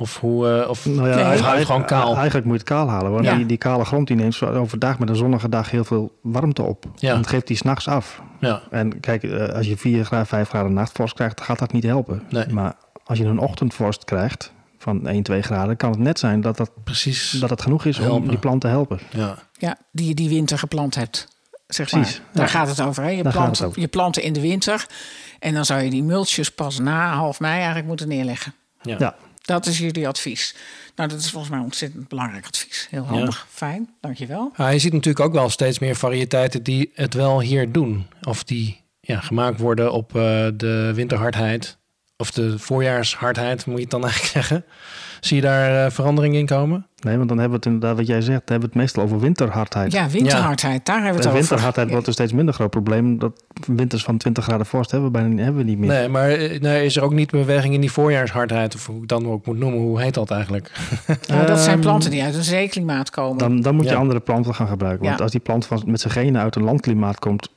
Of 0.00 0.20
hoe... 0.20 0.60
eh, 0.62 0.68
of 0.68 0.86
Nou 0.86 0.96
ja, 1.08 1.14
Nee. 1.14 1.24
eigenlijk, 1.24 1.46
Houdt 1.46 1.66
gewoon 1.66 1.84
kaal. 1.84 2.14
eigenlijk 2.16 2.46
moet 2.46 2.54
je 2.54 2.60
het 2.60 2.68
kaal 2.68 2.88
halen. 2.88 3.12
Want 3.12 3.24
Ja. 3.24 3.34
die, 3.36 3.46
die 3.46 3.56
kale 3.56 3.84
grond 3.84 4.06
die 4.06 4.16
neemt 4.16 4.34
zo 4.34 4.46
overdag 4.46 4.98
met 4.98 5.08
een 5.08 5.16
zonnige 5.16 5.48
dag 5.48 5.70
heel 5.70 5.84
veel 5.84 6.18
warmte 6.22 6.62
op. 6.62 6.84
Ja. 6.96 7.10
En 7.10 7.16
dat 7.16 7.26
geeft 7.26 7.46
die 7.46 7.56
s'nachts 7.56 7.88
af. 7.88 8.22
Ja. 8.40 8.62
En 8.70 9.00
kijk, 9.00 9.22
eh, 9.22 9.48
als 9.54 9.66
je 9.66 9.76
4 9.76 10.04
graden, 10.04 10.26
5 10.26 10.48
graden 10.48 10.72
nachtvorst 10.72 11.14
krijgt, 11.14 11.40
gaat 11.40 11.58
dat 11.58 11.72
niet 11.72 11.82
helpen. 11.84 12.22
Nee. 12.30 12.46
Maar 12.48 12.74
als 13.04 13.18
je 13.18 13.24
een 13.24 13.38
ochtendvorst 13.38 14.04
krijgt 14.04 14.52
van 14.78 15.06
1, 15.08 15.22
2 15.22 15.42
graden, 15.42 15.76
kan 15.76 15.90
het 15.90 15.98
net 15.98 16.18
zijn 16.18 16.40
dat, 16.40 16.56
dat, 16.56 16.70
Precies. 16.84 17.30
dat 17.30 17.50
het 17.50 17.62
genoeg 17.62 17.84
is 17.84 17.98
om 17.98 18.28
die 18.28 18.38
plant 18.38 18.60
te 18.60 18.66
helpen. 18.66 18.98
Ja. 19.10 19.34
Ja, 19.58 19.76
die 19.92 20.08
je 20.08 20.14
die 20.14 20.28
winter 20.28 20.58
geplant 20.58 20.94
hebt. 20.94 21.28
Zeg 21.66 21.88
Precies, 21.90 22.18
maar. 22.18 22.28
Daar 22.32 22.44
ja. 22.44 22.50
gaat 22.50 22.68
het 22.68 22.80
over. 22.80 23.02
Hè? 23.02 23.08
Je, 23.08 23.22
Daar 23.22 23.32
gaat 23.32 23.42
plant, 23.42 23.58
het 23.58 23.66
over. 23.68 23.80
je 23.80 23.88
planten 23.88 24.22
in 24.22 24.32
de 24.32 24.40
winter. 24.40 24.86
En 25.38 25.54
dan 25.54 25.64
zou 25.64 25.82
je 25.82 25.90
die 25.90 26.02
mulches 26.02 26.50
pas 26.50 26.78
na 26.78 27.12
half 27.14 27.40
mei 27.40 27.54
eigenlijk 27.56 27.86
moeten 27.86 28.08
neerleggen. 28.08 28.54
Ja. 28.82 29.14
Dat 29.46 29.66
is 29.66 29.78
jullie 29.78 30.08
advies. 30.08 30.54
Nou, 30.96 31.08
dat 31.08 31.18
is 31.18 31.30
volgens 31.30 31.50
mij 31.50 31.58
een 31.58 31.64
ontzettend 31.64 32.08
belangrijk 32.08 32.46
advies. 32.46 32.86
Heel 32.90 33.04
handig. 33.04 33.46
Fijn. 33.50 33.90
Dankjewel. 34.00 34.52
Je 34.56 34.78
ziet 34.78 34.92
natuurlijk 34.92 35.24
ook 35.24 35.32
wel 35.32 35.50
steeds 35.50 35.78
meer 35.78 35.96
variëteiten 35.96 36.62
die 36.62 36.90
het 36.94 37.14
wel 37.14 37.40
hier 37.40 37.72
doen. 37.72 38.06
Of 38.22 38.44
die 38.44 38.80
ja, 39.00 39.20
gemaakt 39.20 39.60
worden 39.60 39.92
op 39.92 40.16
eh, 40.16 40.46
de 40.54 40.92
winterhardheid. 40.94 41.78
Of 42.18 42.30
de 42.30 42.58
voorjaarshardheid, 42.58 43.66
moet 43.66 43.74
je 43.76 43.82
het 43.82 43.90
dan 43.90 44.02
eigenlijk 44.04 44.32
zeggen. 44.38 44.64
Zie 45.20 45.36
je 45.36 45.42
daar 45.42 45.84
eh, 45.84 45.90
verandering 45.90 46.34
in 46.34 46.46
komen? 46.46 46.86
Nee, 47.00 47.16
want 47.16 47.28
dan 47.28 47.38
hebben 47.38 47.60
we 47.60 47.64
het 47.64 47.74
inderdaad, 47.74 47.96
wat 47.96 48.06
jij 48.06 48.20
zegt, 48.20 48.28
dan 48.38 48.40
hebben 48.46 48.60
we 48.60 48.66
het 48.66 48.74
meestal 48.74 49.02
over 49.02 49.20
winterhardheid. 49.20 49.92
Ja, 49.92 50.08
winterhardheid. 50.08 50.86
Daar 50.86 50.94
hebben 51.02 51.12
we 51.12 51.18
het 51.18 51.26
En 51.26 51.30
over. 51.30 51.40
winterhardheid 51.48 51.90
wordt 51.90 52.06
een 52.06 52.12
steeds 52.12 52.32
minder 52.32 52.54
groot 52.54 52.70
probleem. 52.70 53.18
Dat 53.18 53.42
winters 53.66 54.04
van 54.04 54.16
20 54.16 54.44
graden 54.44 54.66
vorst 54.66 54.90
hebben 54.90 55.12
we, 55.12 55.18
bijna, 55.18 55.42
hebben 55.42 55.64
we 55.64 55.68
niet 55.70 55.78
meer. 55.78 55.88
Nee, 55.88 56.08
maar 56.08 56.28
eh, 56.30 56.60
nee, 56.60 56.84
is 56.84 56.96
er 56.96 57.02
ook 57.02 57.12
niet 57.12 57.30
beweging 57.30 57.74
in 57.74 57.80
die 57.80 57.92
voorjaarshardheid? 57.92 58.74
Of 58.74 58.86
hoe 58.86 59.02
ik 59.02 59.08
dan 59.08 59.26
ook 59.28 59.46
moet 59.46 59.58
noemen, 59.58 59.80
hoe 59.80 60.00
heet 60.00 60.14
dat 60.14 60.30
eigenlijk? 60.30 60.70
Nou, 61.28 61.46
dat 61.46 61.58
zijn 61.58 61.72
Ehm, 61.74 61.80
planten 61.80 62.10
die 62.10 62.22
uit 62.22 62.34
een 62.34 62.44
zeeklimaat 62.44 63.10
komen. 63.10 63.38
Dan, 63.38 63.60
dan 63.60 63.74
moet 63.74 63.84
je 63.84 63.90
Ja. 63.90 63.96
andere 63.96 64.20
planten 64.20 64.54
gaan 64.54 64.68
gebruiken. 64.68 65.04
Want 65.04 65.16
Ja. 65.16 65.22
als 65.22 65.32
die 65.32 65.40
plant 65.40 65.66
van, 65.66 65.82
met 65.86 66.00
zijn 66.00 66.12
genen 66.12 66.40
uit 66.40 66.56
een 66.56 66.64
landklimaat 66.64 67.18
komt, 67.18 67.48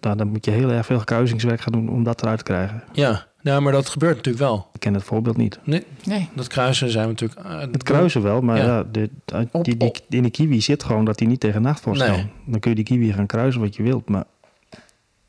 nou, 0.00 0.16
dan 0.16 0.28
moet 0.28 0.44
je 0.44 0.50
heel 0.50 0.70
erg 0.70 0.86
veel 0.86 1.04
kruisingswerk 1.04 1.60
gaan 1.60 1.72
doen 1.72 1.88
om 1.90 2.02
dat 2.04 2.22
eruit 2.22 2.38
te 2.38 2.44
krijgen. 2.44 2.82
Ja, 2.92 3.26
nou, 3.42 3.62
maar 3.62 3.72
dat 3.72 3.88
gebeurt 3.88 4.16
natuurlijk 4.16 4.44
wel. 4.44 4.68
Ik 4.72 4.80
ken 4.80 4.94
het 4.94 5.04
voorbeeld 5.04 5.36
niet. 5.36 5.58
Nee, 5.64 5.84
nee. 6.04 6.28
dat 6.34 6.46
kruisen 6.46 6.90
zijn 6.90 7.04
we 7.04 7.10
natuurlijk... 7.10 7.40
eh, 7.46 7.60
Het 7.60 7.82
kruisen 7.82 8.22
wel, 8.22 8.40
maar 8.40 8.56
Ja. 8.56 8.64
ja. 8.64 8.82
de, 8.92 9.10
die, 9.62 9.76
die, 9.76 9.76
die, 9.76 9.92
in 10.08 10.22
die 10.22 10.30
kiwi 10.30 10.60
zit 10.60 10.84
gewoon 10.84 11.04
dat 11.04 11.18
hij 11.18 11.28
niet 11.28 11.40
tegen 11.40 11.62
nachtvorst 11.62 12.00
Nee. 12.00 12.10
kan. 12.10 12.30
Dan 12.46 12.60
kun 12.60 12.70
je 12.70 12.76
die 12.76 12.84
kiwi 12.84 13.12
gaan 13.12 13.26
kruisen 13.26 13.60
wat 13.60 13.76
je 13.76 13.82
wilt. 13.82 14.08
Maar 14.08 14.24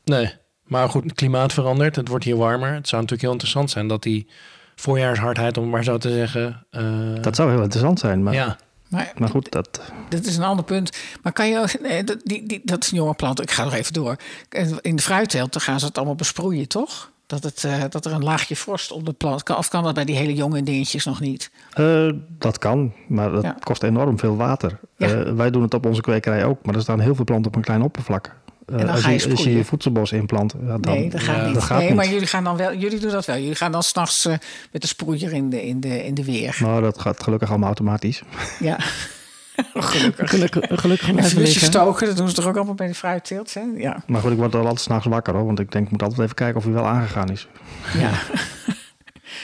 Nee, 0.04 0.32
maar 0.66 0.88
goed, 0.88 1.04
het 1.04 1.12
klimaat 1.12 1.52
verandert. 1.52 1.96
Het 1.96 2.08
wordt 2.08 2.24
hier 2.24 2.36
warmer. 2.36 2.72
Het 2.74 2.88
zou 2.88 3.02
natuurlijk 3.02 3.22
heel 3.22 3.30
interessant 3.32 3.70
zijn 3.70 3.88
dat 3.88 4.02
die 4.02 4.26
voorjaarshardheid, 4.76 5.56
om 5.58 5.68
maar 5.68 5.84
zo 5.84 5.98
te 5.98 6.10
zeggen... 6.10 6.66
eh, 6.70 7.22
dat 7.22 7.36
zou 7.36 7.50
heel 7.50 7.62
interessant 7.62 7.98
zijn. 7.98 8.22
Maar, 8.22 8.34
ja, 8.34 8.56
Maar 8.88 9.12
maar 9.18 9.28
goed, 9.28 9.50
dat, 9.52 9.80
dit 10.08 10.26
is 10.26 10.36
een 10.36 10.42
ander 10.42 10.64
punt. 10.64 10.98
Maar 11.22 11.32
kan 11.32 11.48
je 11.48 11.58
ook... 11.58 11.80
Nee, 11.80 12.04
dat, 12.04 12.20
die, 12.24 12.46
die, 12.46 12.60
dat 12.64 12.82
is 12.84 12.90
een 12.90 12.96
jonge 12.96 13.14
plant. 13.14 13.40
Ik 13.42 13.50
ga 13.50 13.64
nog 13.64 13.74
even 13.74 13.92
door. 13.92 14.16
In 14.80 14.96
de 14.96 15.02
fruitteelt 15.02 15.52
dan 15.52 15.62
gaan 15.62 15.80
ze 15.80 15.86
het 15.86 15.96
allemaal 15.96 16.14
besproeien, 16.14 16.68
toch? 16.68 17.10
Dat, 17.30 17.42
het, 17.42 17.64
eh, 17.64 17.82
dat 17.88 18.04
er 18.04 18.12
een 18.12 18.22
laagje 18.24 18.56
vorst 18.56 18.92
op 18.92 19.06
de 19.06 19.12
plant 19.12 19.42
kan. 19.42 19.56
Of 19.56 19.68
kan 19.68 19.82
dat 19.84 19.94
bij 19.94 20.04
die 20.04 20.16
hele 20.16 20.34
jonge 20.34 20.62
dingetjes 20.62 21.04
nog 21.04 21.20
niet? 21.20 21.50
eh, 21.72 22.08
dat 22.38 22.58
kan, 22.58 22.92
maar 23.08 23.30
dat 23.32 23.42
Ja. 23.42 23.56
kost 23.60 23.82
enorm 23.82 24.18
veel 24.18 24.36
water. 24.36 24.78
Ja. 24.96 25.06
Eh, 25.08 25.32
wij 25.32 25.50
doen 25.50 25.62
het 25.62 25.74
op 25.74 25.86
onze 25.86 26.00
kwekerij 26.00 26.44
ook, 26.44 26.64
maar 26.64 26.74
er 26.74 26.80
staan 26.80 27.00
heel 27.00 27.14
veel 27.14 27.24
planten 27.24 27.46
op 27.50 27.56
een 27.56 27.62
klein 27.62 27.82
oppervlak. 27.82 28.34
Dan 28.66 28.88
als, 28.88 29.00
ga 29.00 29.10
je 29.10 29.18
je, 29.18 29.30
als 29.30 29.44
je 29.44 29.56
je 29.56 29.64
voedselbos 29.64 30.12
inplant, 30.12 30.54
ja, 30.66 30.78
dan, 30.78 30.94
nee, 30.94 31.10
dat 31.10 31.20
gaat 31.20 31.36
ja, 31.36 31.44
niet. 31.44 31.54
dat 31.54 31.62
gaat 31.62 31.78
nee, 31.78 31.86
niet. 31.86 31.96
maar 31.96 32.08
jullie 32.08 32.26
gaan 32.26 32.44
dan 32.44 32.56
wel. 32.56 32.74
Jullie 32.74 32.98
doen 33.00 33.10
dat 33.10 33.24
wel. 33.24 33.36
Jullie 33.36 33.54
gaan 33.54 33.72
dan 33.72 33.82
s'nachts 33.82 34.24
eh 34.24 34.34
met 34.72 34.82
de 34.82 34.88
sproeier 34.88 35.32
in 35.32 35.50
de, 35.50 35.66
in 35.66 35.80
de, 35.80 36.04
in 36.04 36.14
de 36.14 36.24
weer. 36.24 36.58
Maar 36.62 36.80
dat 36.80 37.00
gaat 37.00 37.22
gelukkig 37.22 37.48
allemaal 37.48 37.66
automatisch. 37.66 38.22
Ja. 38.60 38.78
Gelukkig. 39.74 40.30
Gelukkig, 40.30 40.80
gelukkig 40.80 41.08
En 41.08 41.14
liggen. 41.14 41.60
stoken, 41.66 42.06
dat 42.06 42.16
doen 42.16 42.28
ze 42.28 42.34
toch 42.34 42.46
ook 42.46 42.56
allemaal 42.56 42.74
bij 42.74 42.86
de 42.86 42.94
fruitteelt? 42.94 43.54
Hè? 43.54 43.60
Ja. 43.76 44.02
Maar 44.06 44.20
goed, 44.20 44.30
ik 44.32 44.36
word 44.38 44.54
al 44.54 44.60
altijd 44.60 44.80
s'nachts 44.80 45.06
wakker 45.06 45.34
hoor. 45.34 45.46
Want 45.46 45.58
ik 45.60 45.72
denk, 45.72 45.84
ik 45.84 45.90
moet 45.90 46.02
altijd 46.02 46.20
even 46.20 46.34
kijken 46.34 46.56
of 46.56 46.64
hij 46.64 46.72
wel 46.72 46.86
aangegaan 46.86 47.28
is. 47.30 47.46
ja. 47.98 48.10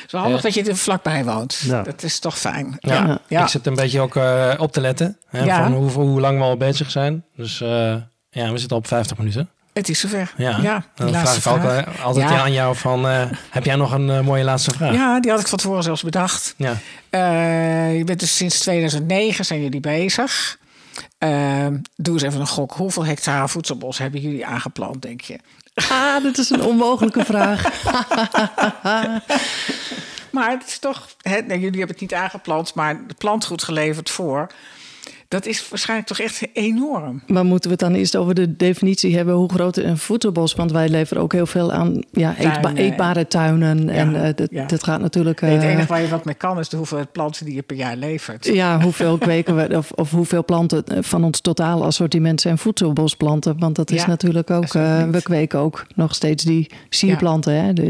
Zo 0.06 0.18
handig 0.18 0.36
Ja. 0.36 0.42
dat 0.42 0.54
je 0.54 0.62
er 0.70 0.76
vlakbij 0.76 1.24
woont. 1.24 1.56
Ja. 1.64 1.82
Dat 1.82 2.02
is 2.02 2.18
toch 2.18 2.38
fijn. 2.38 2.76
Ja. 2.78 2.94
Ja. 2.94 3.18
Ja. 3.28 3.42
ik 3.42 3.48
zit 3.48 3.66
een 3.66 3.74
beetje 3.74 4.00
ook 4.00 4.16
eh, 4.16 4.52
op 4.58 4.72
te 4.72 4.80
letten. 4.80 5.18
Hè, 5.26 5.44
Ja. 5.44 5.62
Van 5.62 5.72
hoe, 5.72 5.90
hoe 5.90 6.20
lang 6.20 6.38
we 6.38 6.44
al 6.44 6.56
bezig 6.56 6.90
zijn. 6.90 7.24
Dus 7.36 7.60
eh, 7.60 7.94
ja, 8.30 8.50
we 8.52 8.58
zitten 8.58 8.70
al 8.70 8.76
op 8.76 8.86
50 8.86 9.16
minuten. 9.18 9.50
Het 9.76 9.88
is 9.88 10.00
zover. 10.00 10.32
Ja, 10.36 10.48
Ja, 10.50 10.56
die 10.58 10.60
dan 10.94 11.08
vraag 11.08 11.24
laatste 11.24 11.50
ik 11.50 12.02
altijd 12.02 12.28
Ja. 12.28 12.40
aan 12.40 12.52
jou 12.52 12.76
van... 12.76 13.08
eh, 13.08 13.24
heb 13.50 13.64
jij 13.64 13.74
nog 13.76 13.92
een 13.92 14.10
eh, 14.10 14.20
mooie 14.20 14.44
laatste 14.44 14.70
vraag? 14.72 14.92
Ja, 14.94 15.20
die 15.20 15.30
had 15.30 15.40
ik 15.40 15.46
van 15.46 15.58
tevoren 15.58 15.82
zelfs 15.82 16.02
bedacht. 16.02 16.54
Ja. 16.56 16.76
Eh, 17.10 17.96
je 17.96 18.04
bent 18.04 18.20
dus 18.20 18.36
sinds 18.36 18.58
2009 18.58 19.44
zijn 19.44 19.62
jullie 19.62 19.80
bezig. 19.80 20.58
Eh, 21.18 21.66
doe 21.96 22.14
eens 22.14 22.22
even 22.22 22.40
een 22.40 22.46
gok. 22.46 22.72
Hoeveel 22.72 23.04
hectare 23.04 23.48
voedselbos 23.48 23.98
hebben 23.98 24.20
jullie 24.20 24.46
aangeplant, 24.46 25.02
denk 25.02 25.20
je? 25.20 25.38
Ah, 25.90 26.22
dit 26.22 26.38
is 26.38 26.50
een 26.50 26.62
onmogelijke 26.62 27.24
vraag. 27.24 27.62
Maar 30.30 30.50
het 30.50 30.66
is 30.66 30.78
toch, 30.78 31.06
hè, 31.20 31.38
nee, 31.40 31.58
jullie 31.60 31.78
hebben 31.78 31.88
het 31.88 32.00
niet 32.00 32.14
aangeplant, 32.14 32.74
maar 32.74 33.06
de 33.06 33.14
plantgoed 33.18 33.62
geleverd 33.62 34.10
voor. 34.10 34.46
Dat 35.28 35.46
is 35.46 35.68
waarschijnlijk 35.68 36.08
toch 36.08 36.18
echt 36.18 36.42
enorm. 36.52 37.22
Maar 37.26 37.44
moeten 37.44 37.70
we 37.70 37.76
het 37.80 37.84
dan 37.90 37.94
eerst 37.98 38.16
over 38.16 38.34
de 38.34 38.56
definitie 38.56 39.16
hebben 39.16 39.34
hoe 39.34 39.52
groot 39.52 39.76
een 39.76 39.98
voedselbos? 39.98 40.54
Want 40.54 40.72
wij 40.72 40.88
leveren 40.88 41.22
ook 41.22 41.32
heel 41.32 41.46
veel 41.46 41.72
aan 41.72 42.02
ja, 42.12 42.34
eetba- 42.38 42.72
eetbare 42.74 43.26
tuinen. 43.26 43.88
en 43.88 44.24
eh, 44.24 44.34
dat, 44.34 44.48
ja. 44.50 44.66
dat 44.66 44.84
gaat 44.84 45.00
natuurlijk. 45.00 45.40
Nee, 45.40 45.50
het 45.52 45.62
eh, 45.62 45.70
enige 45.70 45.86
waar 45.86 46.02
je 46.02 46.08
wat 46.08 46.24
mee 46.24 46.34
kan 46.34 46.58
is 46.58 46.68
de 46.68 46.76
hoeveelheid 46.76 47.12
planten 47.12 47.44
die 47.44 47.54
je 47.54 47.62
per 47.62 47.76
jaar 47.76 47.96
levert. 47.96 48.44
Ja, 48.46 48.80
hoeveel 48.80 49.18
kweken 49.28 49.56
we, 49.56 49.76
of, 49.76 49.90
of 49.90 50.10
hoeveel 50.10 50.44
planten 50.44 50.84
eh, 50.84 50.98
van 51.02 51.24
ons 51.24 51.40
totaal 51.40 51.84
assortiment 51.84 52.40
zijn 52.40 52.58
voedselbosplanten? 52.58 53.58
Want 53.58 53.76
dat 53.76 53.90
is 53.90 54.00
Ja, 54.00 54.06
natuurlijk 54.06 54.50
ook, 54.50 54.72
we 54.72 55.20
kweken 55.22 55.58
ook 55.58 55.86
nog 55.94 56.14
steeds 56.14 56.44
die 56.44 56.70
sierplanten. 56.88 57.64
Hè? 57.64 57.72
De, 57.72 57.84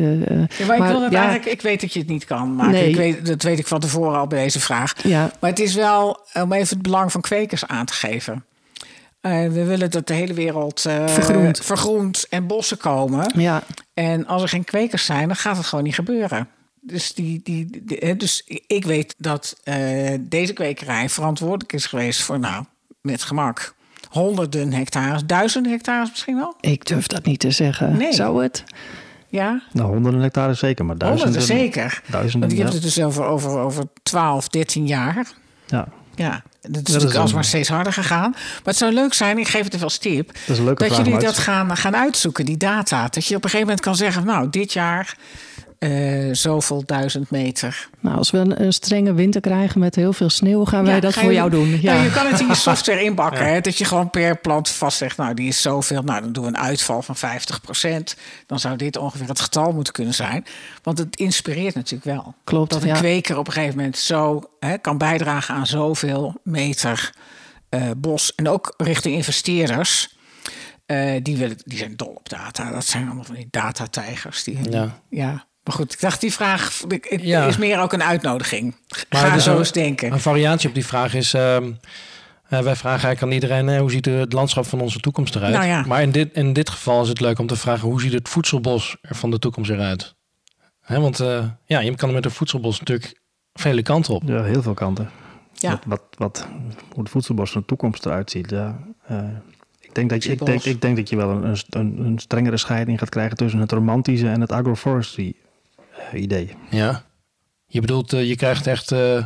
Ja, 0.58 0.66
maar 0.66 0.76
ik, 0.76 0.82
wil 0.82 1.02
het 1.02 1.14
eigenlijk, 1.14 1.44
ik 1.46 1.62
weet 1.62 1.80
dat 1.80 1.92
je 1.92 1.98
het 1.98 2.08
niet 2.08 2.24
kan 2.24 2.54
maken. 2.54 2.72
Nee. 2.72 2.88
Ik 2.88 2.96
weet, 2.96 3.26
dat 3.26 3.42
weet 3.42 3.58
ik 3.58 3.66
van 3.66 3.80
tevoren 3.80 4.18
al 4.18 4.26
bij 4.26 4.42
deze 4.42 4.60
vraag. 4.60 4.92
Ja, 5.02 5.30
Maar 5.40 5.50
het 5.50 5.58
is 5.60 5.74
wel 5.74 6.18
om 6.34 6.52
even 6.52 6.68
het 6.68 6.82
belang 6.82 7.12
van 7.12 7.20
kwekers 7.26 7.66
aan 7.66 7.86
te 7.86 7.92
geven. 7.92 8.44
Eh, 9.20 9.32
we 9.32 9.64
willen 9.64 9.90
dat 9.90 10.06
de 10.06 10.14
hele 10.14 10.34
wereld 10.34 10.84
eh, 10.86 11.08
Vergroent. 11.08 11.58
vergroent 11.64 12.26
en 12.30 12.46
bossen 12.46 12.76
komen. 12.78 13.30
ja, 13.36 13.62
En 13.94 14.26
als 14.26 14.42
er 14.42 14.48
geen 14.48 14.64
kwekers 14.64 15.04
zijn, 15.04 15.26
dan 15.26 15.36
gaat 15.36 15.56
het 15.56 15.66
gewoon 15.66 15.84
niet 15.84 15.94
gebeuren. 15.94 16.48
Dus, 16.80 17.14
die, 17.14 17.40
die, 17.44 17.82
die- 17.84 17.98
hè, 18.00 18.16
dus 18.16 18.44
ik 18.66 18.84
weet 18.84 19.14
dat 19.18 19.60
eh, 19.64 20.14
deze 20.20 20.52
kwekerij 20.52 21.08
verantwoordelijk 21.08 21.72
is 21.72 21.86
geweest 21.86 22.22
voor, 22.22 22.38
nou, 22.38 22.64
met 23.00 23.22
gemak, 23.22 23.74
honderden 24.10 24.72
hectares, 24.72 25.24
duizenden 25.24 25.72
hectares 25.72 26.10
misschien 26.10 26.36
wel. 26.36 26.54
ik 26.60 26.86
durf 26.86 27.06
dat 27.06 27.24
niet 27.24 27.40
te 27.40 27.50
zeggen. 27.50 27.96
Nee. 27.96 28.12
Zou 28.12 28.42
het? 28.42 28.64
Ja, 29.28 29.62
Nou, 29.72 29.92
honderden 29.92 30.20
hectare 30.20 30.54
zeker, 30.54 30.84
maar 30.84 30.98
duizenden. 30.98 31.32
honderden 31.40 31.58
zeker. 31.58 32.02
Duizenden, 32.10 32.40
Want 32.48 32.52
je 32.52 32.58
ja. 32.58 32.70
hebt 32.70 32.74
het 32.84 32.94
dus 32.94 33.04
over, 33.04 33.24
over, 33.24 33.58
over 33.58 33.84
12, 34.02 34.48
13 34.48 34.86
jaar. 34.86 35.26
ja. 35.66 35.88
Ja, 36.14 36.42
dat 36.68 36.82
is 36.82 36.88
is 36.88 36.92
natuurlijk 36.92 37.20
alsmaar 37.20 37.44
steeds 37.44 37.68
harder 37.68 37.92
gegaan. 37.92 38.30
Maar 38.30 38.60
het 38.64 38.76
zou 38.76 38.92
leuk 38.92 39.14
zijn, 39.14 39.38
ik 39.38 39.48
geef 39.48 39.64
het 39.64 39.72
even 39.72 39.84
als 39.84 39.98
tip... 39.98 40.32
Dat 40.46 40.78
dat 40.78 40.96
jullie 40.96 41.18
dat 41.18 41.38
gaan, 41.38 41.76
gaan 41.76 41.96
uitzoeken, 41.96 42.44
die 42.44 42.56
data. 42.56 43.08
Dat 43.08 43.26
je 43.26 43.36
op 43.36 43.44
een 43.44 43.50
gegeven 43.50 43.66
moment 43.66 43.80
kan 43.80 43.96
zeggen... 43.96 44.24
nou, 44.24 44.50
dit 44.50 44.72
jaar 44.72 45.16
eh, 45.78 46.28
zoveel 46.32 46.82
duizend 46.86 47.30
meter. 47.30 47.88
Nou, 48.00 48.16
als 48.16 48.30
we 48.30 48.38
een, 48.38 48.62
een 48.62 48.72
strenge 48.72 49.12
winter 49.14 49.40
krijgen 49.40 49.80
met 49.80 49.94
heel 49.94 50.12
veel 50.12 50.30
sneeuw, 50.30 50.64
gaan 50.64 50.84
wij 50.84 50.94
Ja, 50.94 51.00
dat 51.00 51.12
ga 51.12 51.20
voor 51.20 51.28
je- 51.30 51.36
jou 51.36 51.50
doen. 51.50 51.80
Ja. 51.80 51.92
Nou, 51.92 52.04
je 52.04 52.10
kan 52.12 52.26
het 52.26 52.40
in 52.40 52.46
je 52.46 52.54
software 52.70 53.02
inbakken. 53.02 53.46
Hè, 53.46 53.60
dat 53.60 53.78
je 53.78 53.84
gewoon 53.84 54.10
per 54.10 54.38
plant 54.38 54.68
vastzegt... 54.68 55.16
nou, 55.16 55.34
die 55.34 55.48
is 55.48 55.62
zoveel. 55.62 56.02
Nou, 56.02 56.20
dan 56.20 56.32
doen 56.32 56.42
we 56.42 56.48
een 56.48 56.58
uitval 56.58 57.02
van 57.02 57.16
50% 57.16 57.20
Dan 58.46 58.58
zou 58.58 58.76
dit 58.76 58.96
ongeveer 58.96 59.28
het 59.28 59.40
getal 59.40 59.72
moeten 59.72 59.92
kunnen 59.92 60.14
zijn. 60.14 60.44
Want 60.82 60.98
het 60.98 61.16
inspireert 61.16 61.74
natuurlijk 61.74 62.04
wel. 62.04 62.34
Klopt, 62.44 62.70
Dat 62.70 62.82
een 62.82 62.88
ja. 62.88 62.94
kweker 62.98 63.38
op 63.38 63.46
een 63.46 63.52
gegeven 63.52 63.76
moment 63.76 63.98
zo 63.98 64.50
hè, 64.60 64.78
kan 64.78 64.98
bijdragen 64.98 65.54
aan 65.54 65.66
zoveel 65.66 66.34
meter 66.42 67.12
eh, 67.68 67.82
bos. 67.96 68.34
En 68.34 68.48
ook 68.48 68.74
richting 68.76 69.14
investeerders. 69.14 70.14
Eh, 70.86 71.12
die, 71.22 71.36
willen, 71.36 71.56
die 71.64 71.78
zijn 71.78 71.96
dol 71.96 72.08
op 72.08 72.28
data. 72.28 72.70
Dat 72.70 72.84
zijn 72.86 73.06
allemaal 73.06 73.24
van 73.24 73.34
die 73.34 73.48
datatijgers. 73.50 74.44
Die, 74.44 74.70
Ja. 74.70 75.00
ja. 75.10 75.46
Maar 75.66 75.74
goed, 75.74 75.92
ik 75.92 76.00
dacht 76.00 76.20
die 76.20 76.32
vraag 76.32 76.80
ik- 76.88 77.06
ik- 77.06 77.20
Ja. 77.22 77.46
is 77.46 77.56
meer 77.56 77.80
ook 77.80 77.92
een 77.92 78.02
uitnodiging. 78.02 78.74
Maar 79.10 79.20
Ga 79.20 79.34
dus 79.34 79.44
zo 79.44 79.52
een- 79.52 79.58
eens 79.58 79.72
denken. 79.72 80.12
Een 80.12 80.20
variatie 80.20 80.68
op 80.68 80.74
die 80.74 80.86
vraag 80.86 81.14
is... 81.14 81.34
ehm, 81.34 81.64
eh, 82.48 82.60
wij 82.60 82.76
vragen 82.76 83.04
eigenlijk 83.08 83.22
aan 83.22 83.32
iedereen... 83.32 83.78
hoe 83.78 83.90
ziet 83.90 84.04
het 84.04 84.32
landschap 84.32 84.66
van 84.66 84.80
onze 84.80 84.98
toekomst 85.00 85.34
eruit? 85.36 85.54
Nou 85.54 85.66
ja. 85.66 85.84
Maar 85.86 86.02
in 86.02 86.10
dit, 86.10 86.34
in 86.34 86.52
dit 86.52 86.70
geval 86.70 87.02
is 87.02 87.08
het 87.08 87.20
leuk 87.20 87.38
om 87.38 87.46
te 87.46 87.56
vragen... 87.56 87.88
hoe 87.88 88.00
ziet 88.00 88.12
het 88.12 88.28
voedselbos 88.28 88.96
er 89.02 89.14
van 89.14 89.30
de 89.30 89.38
toekomst 89.38 89.70
eruit? 89.70 90.14
Hè, 90.80 91.00
want 91.00 91.20
eh, 91.20 91.44
ja, 91.64 91.80
je 91.80 91.94
kan 91.94 92.08
er 92.08 92.14
met 92.14 92.24
een 92.24 92.30
voedselbos 92.30 92.78
natuurlijk 92.78 93.20
vele 93.52 93.82
kanten 93.82 94.14
op. 94.14 94.22
Ja, 94.26 94.42
heel 94.42 94.62
veel 94.62 94.74
kanten. 94.74 95.10
Ja. 95.54 95.70
Wat, 95.70 95.82
wat, 95.86 96.02
wat, 96.16 96.46
hoe 96.92 97.02
het 97.02 97.12
voedselbos 97.12 97.50
van 97.50 97.60
de 97.60 97.66
toekomst 97.66 98.06
eruit 98.06 98.30
ziet. 98.30 98.50
Ja, 98.50 98.78
eh, 99.06 99.18
ik, 99.80 99.94
denk 99.94 100.10
dat 100.10 100.24
je, 100.24 100.30
ik, 100.32 100.44
denk, 100.46 100.62
ik 100.64 100.80
denk 100.80 100.96
dat 100.96 101.08
je 101.08 101.16
wel 101.16 101.30
een, 101.30 101.56
een, 101.70 101.98
een 102.04 102.18
strengere 102.18 102.56
scheiding 102.56 102.98
gaat 102.98 103.08
krijgen 103.08 103.36
tussen 103.36 103.60
het 103.60 103.72
romantische 103.72 104.28
en 104.28 104.40
het 104.40 104.52
agroforestry 104.52 105.34
idee. 106.14 106.50
Ja. 106.70 107.02
Je 107.66 107.80
bedoelt, 107.80 108.12
eh, 108.12 108.28
je 108.28 108.36
krijgt 108.36 108.66
echt 108.66 108.92
eh, 108.92 109.24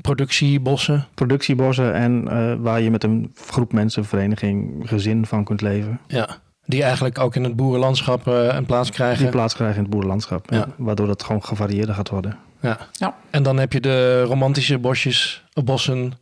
productiebossen. 0.00 1.06
Productiebossen 1.14 1.94
en 1.94 2.28
eh, 2.28 2.54
waar 2.58 2.80
je 2.80 2.90
met 2.90 3.04
een 3.04 3.32
groep 3.46 3.72
mensen, 3.72 4.04
vereniging, 4.04 4.82
gezin 4.88 5.26
van 5.26 5.44
kunt 5.44 5.60
leven. 5.60 6.00
Ja. 6.06 6.28
Die 6.66 6.82
eigenlijk 6.82 7.18
ook 7.18 7.34
in 7.36 7.44
het 7.44 7.56
boerenlandschap 7.56 8.26
eh, 8.28 8.46
een 8.54 8.66
plaats 8.66 8.86
Die 8.88 8.96
krijgen. 8.96 9.30
plaats 9.30 9.54
krijgen 9.54 9.76
in 9.76 9.82
het 9.82 9.90
boerenlandschap. 9.90 10.50
Ja. 10.50 10.56
Ja, 10.56 10.66
waardoor 10.76 11.06
dat 11.06 11.22
gewoon 11.22 11.44
gevarieerder 11.44 11.94
gaat 11.94 12.08
worden. 12.08 12.36
Ja. 12.60 12.78
Ja. 12.92 13.16
En 13.30 13.42
dan 13.42 13.56
heb 13.58 13.72
je 13.72 13.80
de 13.80 14.22
romantische 14.22 14.78
bosjes, 14.78 15.44
eh, 15.52 15.64
bossen, 15.64 16.12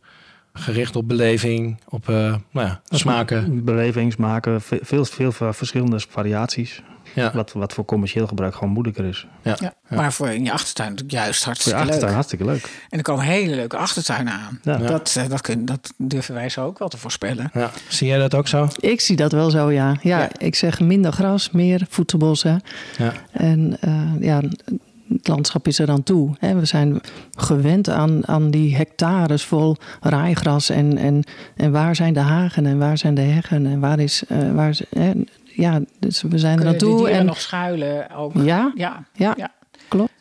gericht 0.53 0.95
op 0.95 1.07
beleving, 1.07 1.79
op 1.89 2.09
eh, 2.09 2.15
nou 2.51 2.67
ja, 2.67 2.81
smaken. 2.89 3.63
Belevingsmaken, 3.65 4.61
ve- 4.61 4.79
veel, 4.81 5.05
veel, 5.05 5.31
veel 5.31 5.53
verschillende 5.53 5.99
variaties. 6.09 6.81
Ja. 7.13 7.31
Wat, 7.33 7.51
wat 7.51 7.73
voor 7.73 7.85
commercieel 7.85 8.27
gebruik 8.27 8.53
gewoon 8.55 8.69
moeilijker 8.73 9.05
is. 9.05 9.27
Ja. 9.41 9.55
Ja, 9.59 9.73
maar 9.89 10.13
voor 10.13 10.29
in 10.29 10.43
je 10.43 10.51
achtertuin 10.51 10.89
natuurlijk 10.89 11.17
juist 11.23 11.43
Voor 11.43 11.43
je 11.43 11.49
hartstikke 11.49 11.79
achtertuin 11.79 12.05
leuk. 12.05 12.13
hartstikke 12.13 12.45
leuk. 12.45 12.83
En 12.89 12.97
er 12.97 13.03
komen 13.03 13.25
hele 13.25 13.55
leuke 13.55 13.77
achtertuinen 13.77 14.33
aan. 14.33 14.59
Ja. 14.63 14.77
Ja. 14.77 14.87
Dat, 14.87 15.15
eh, 15.17 15.29
dat, 15.29 15.41
kun, 15.41 15.65
dat 15.65 15.93
durven 15.97 16.33
wij 16.33 16.49
zo 16.49 16.65
ook 16.65 16.79
wel 16.79 16.87
te 16.87 16.97
voorspellen. 16.97 17.49
Ja. 17.53 17.71
Zie 17.87 18.07
jij 18.07 18.17
dat 18.17 18.35
ook 18.35 18.47
zo? 18.47 18.67
Ik 18.79 19.01
zie 19.01 19.15
dat 19.15 19.31
wel 19.31 19.49
zo, 19.49 19.71
ja. 19.71 19.95
ja. 20.01 20.19
Ja. 20.19 20.29
ik 20.37 20.55
zeg 20.55 20.79
minder 20.79 21.11
gras, 21.11 21.51
meer 21.51 21.85
voedselbossen. 21.89 22.61
Ja. 22.97 23.13
En 23.31 23.77
eh, 23.81 24.01
ja, 24.19 24.41
het 25.09 25.27
landschap 25.27 25.67
is 25.67 25.79
er 25.79 25.85
dan 25.85 26.03
toe. 26.03 26.35
Hè. 26.39 26.55
We 26.59 26.65
zijn 26.65 27.01
gewend 27.37 27.89
aan, 27.89 28.27
aan 28.27 28.51
die 28.51 28.75
hectares 28.75 29.43
vol 29.43 29.75
raaigras. 30.01 30.69
En, 30.69 30.97
en, 30.97 31.23
en 31.55 31.71
waar 31.71 31.95
zijn 31.95 32.13
de 32.13 32.19
hagen 32.19 32.65
en 32.65 32.77
waar 32.77 32.97
zijn 32.97 33.13
de 33.13 33.21
heggen 33.21 33.65
en 33.65 33.79
waar 33.79 33.99
is... 33.99 34.23
eh, 34.27 34.51
waar 34.51 34.69
is 34.69 34.81
hè. 34.89 35.11
Ja, 35.55 35.81
dus 35.99 36.21
we 36.21 36.37
zijn 36.37 36.57
er 36.59 36.65
naartoe. 36.65 36.95
dieren 36.97 37.15
En, 37.15 37.25
nog 37.25 37.41
schuilen 37.41 38.09
ook? 38.09 38.33
Ja, 38.35 38.71
Ja, 38.75 39.05
ja, 39.13 39.33
ja. 39.37 39.51
klopt. 39.87 40.11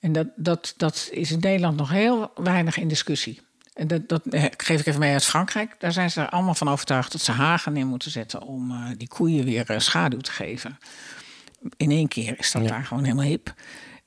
En 0.00 0.12
dat, 0.12 0.26
dat, 0.36 0.74
dat 0.76 1.08
is 1.12 1.30
in 1.32 1.38
Nederland 1.40 1.76
nog 1.76 1.90
heel 1.90 2.30
weinig 2.34 2.76
in 2.78 2.88
discussie. 2.88 3.40
En 3.74 3.86
dat, 3.86 4.08
dat 4.08 4.26
eh, 4.26 4.44
geef 4.56 4.80
ik 4.80 4.86
even 4.86 5.00
mee 5.00 5.12
uit 5.12 5.24
Frankrijk. 5.24 5.74
Daar 5.78 5.92
zijn 5.92 6.10
ze 6.10 6.20
er 6.20 6.28
allemaal 6.28 6.54
van 6.54 6.68
overtuigd 6.68 7.12
dat 7.12 7.20
ze 7.20 7.32
hagen 7.32 7.76
in 7.76 7.86
moeten 7.86 8.10
zetten 8.10 8.42
om 8.42 8.70
eh, 8.70 8.76
die 8.96 9.08
koeien 9.08 9.44
weer 9.44 9.70
eh, 9.70 9.78
schaduw 9.78 10.18
te 10.18 10.30
geven. 10.32 10.78
In 11.76 11.90
één 11.90 12.08
keer 12.08 12.34
is 12.38 12.52
dat 12.52 12.62
Ja. 12.62 12.68
daar 12.68 12.84
gewoon 12.84 13.04
helemaal 13.04 13.24
hip. 13.26 13.54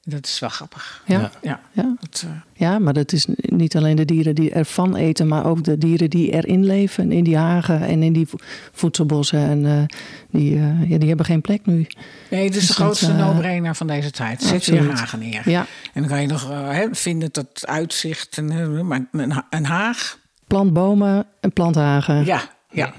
Dat 0.05 0.25
is 0.25 0.39
wel 0.39 0.49
grappig. 0.49 1.03
Ja, 1.05 1.19
Ja. 1.19 1.31
Ja, 1.41 1.59
ja. 1.71 1.95
dat, 1.99 2.25
eh, 2.25 2.31
ja, 2.53 2.79
maar 2.79 2.93
dat 2.93 3.11
is 3.11 3.27
niet 3.35 3.75
alleen 3.75 3.95
de 3.95 4.05
dieren 4.05 4.35
die 4.35 4.51
ervan 4.51 4.95
eten... 4.95 5.27
maar 5.27 5.45
ook 5.45 5.63
de 5.63 5.77
dieren 5.77 6.09
die 6.09 6.31
erin 6.31 6.65
leven. 6.65 7.11
In 7.11 7.23
die 7.23 7.37
hagen 7.37 7.81
en 7.81 8.03
in 8.03 8.13
die 8.13 8.27
vo- 8.27 8.37
voedselbossen. 8.71 9.39
En 9.39 9.65
eh, 9.65 9.97
die, 10.31 10.55
eh, 10.55 10.89
ja, 10.89 10.97
die 10.97 11.07
hebben 11.07 11.25
geen 11.25 11.41
plek 11.41 11.65
nu. 11.65 11.87
nee, 12.29 12.43
het 12.45 12.55
is 12.55 12.59
de 12.61 12.67
Dus 12.67 12.67
dat, 12.67 12.75
grootste 12.75 13.13
no-brainer 13.13 13.75
van 13.75 13.87
deze 13.87 14.11
tijd. 14.11 14.41
Zet 14.43 14.65
je 14.65 14.81
hagen 14.81 15.19
neer. 15.19 15.49
Ja, 15.49 15.65
En 15.93 16.01
dan 16.01 16.07
kan 16.09 16.21
je 16.21 16.27
nog 16.27 16.49
hè, 16.49 16.87
vinden 16.91 17.29
dat 17.31 17.67
uitzicht. 17.67 18.37
En, 18.37 18.85
maar 18.87 19.07
een, 19.11 19.43
een 19.49 19.65
haag, 19.65 20.17
plantbomen 20.47 21.25
en 21.41 21.53
planthagen. 21.53 22.25
ja, 22.25 22.41
ja. 22.71 22.93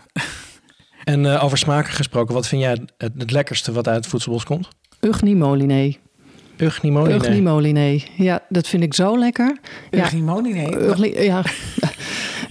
En 1.05 1.26
eh, 1.26 1.44
over 1.44 1.59
smaken 1.59 1.92
gesproken, 1.92 2.34
wat 2.34 2.48
vind 2.48 2.62
jij 2.62 2.70
het, 2.96 3.12
het 3.18 3.30
lekkerste 3.30 3.72
wat 3.72 3.86
uit 3.88 3.96
het 3.96 4.07
voedselbos 4.07 4.44
komt? 4.44 4.68
Ugni 5.00 5.34
Moliné. 5.34 5.94
Ugni 6.61 6.90
Moliné. 6.90 7.14
Ugni 7.14 7.40
Moliné. 7.40 7.98
Ja, 8.16 8.42
dat 8.48 8.68
vind 8.68 8.82
ik 8.82 8.94
zo 8.94 9.18
lekker. 9.18 9.57
Ja, 9.90 10.05
Ugni 10.05 10.20
Moliné. 10.20 10.68
Ugni, 10.76 11.22
ja. 11.22 11.42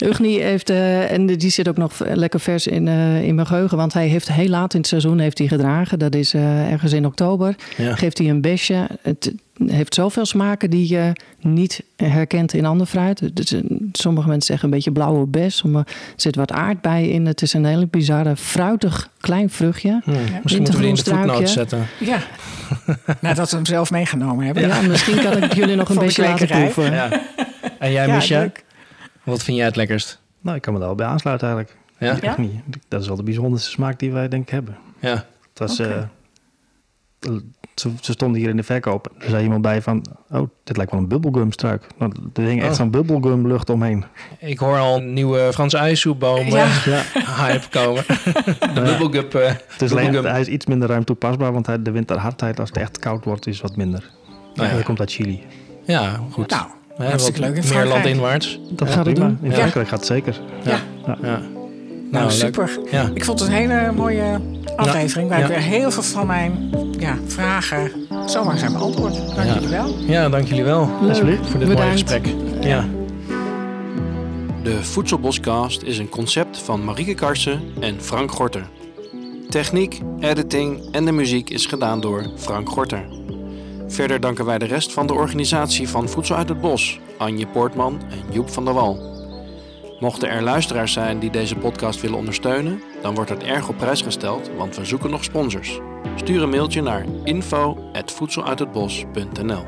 Ugni 0.03 0.39
heeft, 0.39 0.69
eh, 0.69 1.11
en 1.11 1.25
die 1.25 1.49
zit 1.49 1.67
ook 1.69 1.77
nog 1.77 1.93
lekker 2.13 2.39
vers 2.39 2.67
in, 2.67 2.87
eh, 2.87 3.23
in 3.23 3.35
mijn 3.35 3.47
geheugen. 3.47 3.77
Want 3.77 3.93
hij 3.93 4.07
heeft 4.07 4.31
heel 4.31 4.47
laat 4.47 4.73
in 4.73 4.79
het 4.79 4.89
seizoen 4.89 5.19
heeft 5.19 5.37
hij 5.37 5.47
gedragen. 5.47 5.99
Dat 5.99 6.15
is 6.15 6.33
eh, 6.33 6.71
ergens 6.71 6.93
in 6.93 7.05
oktober. 7.05 7.55
Ja. 7.77 7.95
Geeft 7.95 8.17
hij 8.17 8.29
een 8.29 8.41
besje. 8.41 8.87
Het 9.01 9.33
heeft 9.65 9.93
zoveel 9.93 10.25
smaken 10.25 10.69
die 10.69 10.89
je 10.89 11.11
niet 11.41 11.83
herkent 11.95 12.53
in 12.53 12.65
ander 12.65 12.87
fruit. 12.87 13.35
Dus, 13.35 13.53
sommige 13.91 14.27
mensen 14.27 14.47
zeggen 14.47 14.65
een 14.65 14.75
beetje 14.75 14.91
blauwe 14.91 15.25
bes. 15.25 15.57
Sommige, 15.57 15.85
er 15.87 15.93
zit 16.15 16.35
wat 16.35 16.51
aardbei 16.51 17.09
in. 17.09 17.25
Het 17.25 17.41
is 17.41 17.53
een 17.53 17.65
hele 17.65 17.87
bizarre, 17.87 18.35
fruitig 18.35 19.09
klein 19.19 19.49
vruchtje. 19.49 20.01
Hm, 20.03 20.11
Misschien 20.11 20.39
moeten 20.43 20.73
we 20.73 20.79
die 20.79 20.87
in 20.87 20.95
de 20.95 21.03
voetnoot 21.03 21.49
zetten. 21.49 21.87
Ja. 21.99 22.17
Nadat 23.21 23.49
we 23.49 23.55
hem 23.55 23.65
zelf 23.65 23.91
meegenomen 23.91 24.45
hebben. 24.45 24.67
Ja, 24.67 24.81
misschien 24.81 25.21
kan 25.21 25.43
ik 25.43 25.53
jullie 25.53 25.75
nog 25.75 25.89
een 25.89 25.97
beetje 25.97 26.21
laten 26.21 26.47
proeven. 26.47 26.93
Ja. 26.93 27.21
En 27.79 27.91
jij, 27.91 28.07
Ja, 28.07 28.39
leuk. 28.39 28.63
Wat 29.23 29.43
vind 29.43 29.57
jij 29.57 29.65
het 29.65 29.75
lekkerst? 29.75 30.21
Nou, 30.41 30.55
ik 30.55 30.61
kan 30.61 30.73
me 30.73 30.79
daar 30.79 30.87
wel 30.87 30.97
bij 30.97 31.07
aansluiten 31.07 31.47
eigenlijk. 31.47 31.77
Ja? 31.97 32.07
Ja? 32.07 32.21
Echt 32.21 32.37
niet. 32.37 32.53
Dat 32.87 33.01
is 33.01 33.07
wel 33.07 33.15
de 33.15 33.23
bijzonderste 33.23 33.69
smaak 33.69 33.99
die 33.99 34.11
wij 34.11 34.27
denk 34.27 34.43
ik 34.43 34.49
hebben. 34.49 34.77
Ja. 34.99 35.13
Het 35.49 35.59
was, 35.59 35.79
eh, 35.79 36.03
ze, 37.75 37.91
ze 38.01 38.11
stonden 38.11 38.39
hier 38.41 38.49
in 38.49 38.55
de 38.57 38.63
verkoop. 38.63 39.11
Er 39.19 39.29
zei 39.29 39.43
iemand 39.43 39.61
bij 39.61 39.81
van, 39.81 40.05
oh, 40.31 40.49
dit 40.63 40.77
lijkt 40.77 40.91
wel 40.91 41.01
een 41.01 41.07
bubblegumstruik. 41.07 41.87
Nou, 41.97 42.13
er 42.33 42.43
hing 42.43 42.61
echt 42.61 42.69
Oh. 42.69 42.75
zo'n 42.75 42.91
bubblegum 42.91 43.47
lucht 43.47 43.69
omheen. 43.69 44.05
Ik 44.39 44.57
hoor 44.59 44.77
al 44.77 44.97
een 44.97 45.13
nieuwe 45.13 45.49
Franse 45.53 45.77
ijssoepboom 45.77 46.45
Ja. 46.47 46.65
eh, 46.65 47.39
hype 47.39 47.69
komen. 47.69 48.03
De 48.75 48.81
bubblegup. 48.97 49.35
eh, 49.35 49.47
Het 49.67 49.81
is 49.81 49.91
alleen, 49.91 50.03
bubblegum. 50.03 50.31
hij 50.31 50.41
is 50.41 50.47
iets 50.47 50.65
minder 50.65 50.89
ruim 50.89 51.03
toepasbaar, 51.03 51.53
want 51.53 51.65
hij, 51.65 51.81
de 51.81 51.91
winterhardheid, 51.91 52.59
als 52.59 52.69
het 52.69 52.77
echt 52.77 52.99
koud 52.99 53.25
wordt, 53.25 53.47
is 53.47 53.61
wat 53.61 53.75
minder. 53.75 54.11
Nou 54.53 54.67
ja. 54.69 54.75
Dat 54.75 54.83
komt 54.83 54.99
uit 54.99 55.11
Chili. 55.11 55.43
Ja, 55.85 56.19
goed. 56.31 56.49
Nou, 56.49 56.65
Hè, 56.97 57.05
hartstikke 57.05 57.39
leuk 57.39 57.49
in 57.49 57.55
meer 57.55 57.63
Frankrijk. 57.63 57.93
landinwaarts. 58.03 58.59
Dat 58.69 58.87
Ja, 58.87 58.93
gaat 58.93 59.03
prima. 59.03 59.19
prima. 59.25 59.37
In 59.41 59.49
Ja. 59.49 59.55
Frankrijk 59.55 59.87
gaat 59.87 59.99
het 59.99 60.07
zeker. 60.07 60.39
Ja. 60.63 60.77
Ja. 61.05 61.17
nou, 62.11 62.23
leuk. 62.27 62.31
super. 62.31 62.79
Ja. 62.91 63.09
Ik 63.13 63.25
vond 63.25 63.39
het 63.39 63.47
een 63.49 63.55
hele 63.55 63.91
mooie 63.95 64.39
aflevering. 64.75 65.29
Waar 65.29 65.37
Ja. 65.39 65.45
ik 65.45 65.51
weer 65.51 65.59
heel 65.61 65.91
veel 65.91 66.03
van 66.03 66.27
mijn 66.27 66.69
ja, 66.99 67.17
vragen 67.25 67.91
zomaar 68.25 68.57
zijn 68.57 68.73
beantwoord. 68.73 69.15
Dank 69.35 69.47
Ja. 69.47 69.53
jullie 69.53 69.69
wel. 69.69 69.95
ja, 69.99 70.29
dank 70.29 70.47
jullie 70.47 70.63
wel. 70.63 70.89
Alsjeblieft. 71.07 71.47
voor 71.49 71.59
dit 71.59 71.73
mooie 71.73 71.91
gesprek. 71.91 72.27
Ja. 72.61 72.85
De 74.63 74.83
Voedselboscast 74.83 75.81
is 75.81 75.97
een 75.97 76.09
concept 76.09 76.57
van 76.57 76.83
Marieke 76.83 77.13
Karsen 77.13 77.61
en 77.79 77.95
Frank 78.01 78.31
Gorter. 78.31 78.67
Techniek, 79.49 79.99
editing 80.19 80.79
en 80.91 81.05
de 81.05 81.11
muziek 81.11 81.49
is 81.49 81.65
gedaan 81.65 82.01
door 82.01 82.23
Frank 82.37 82.69
Gorter. 82.69 83.03
Verder 83.93 84.19
danken 84.19 84.45
wij 84.45 84.57
de 84.57 84.65
rest 84.65 84.93
van 84.93 85.07
de 85.07 85.13
organisatie 85.13 85.89
van 85.89 86.09
Voedsel 86.09 86.35
uit 86.35 86.49
het 86.49 86.61
Bos, 86.61 86.99
Anje 87.17 87.47
Poortman 87.47 88.01
en 88.09 88.21
Joep 88.31 88.49
van 88.49 88.65
der 88.65 88.73
Wal. 88.73 89.11
Mochten 89.99 90.29
er 90.29 90.41
luisteraars 90.41 90.93
zijn 90.93 91.19
die 91.19 91.31
deze 91.31 91.55
podcast 91.55 92.01
willen 92.01 92.17
ondersteunen, 92.17 92.81
dan 93.01 93.15
wordt 93.15 93.29
het 93.29 93.43
erg 93.43 93.69
op 93.69 93.77
prijs 93.77 94.01
gesteld, 94.01 94.49
want 94.57 94.75
we 94.75 94.85
zoeken 94.85 95.09
nog 95.09 95.23
sponsors. 95.23 95.79
Stuur 96.15 96.41
een 96.41 96.49
mailtje 96.49 96.81
naar 96.81 97.05
info@voedseluithetbos.nl. 97.23 99.63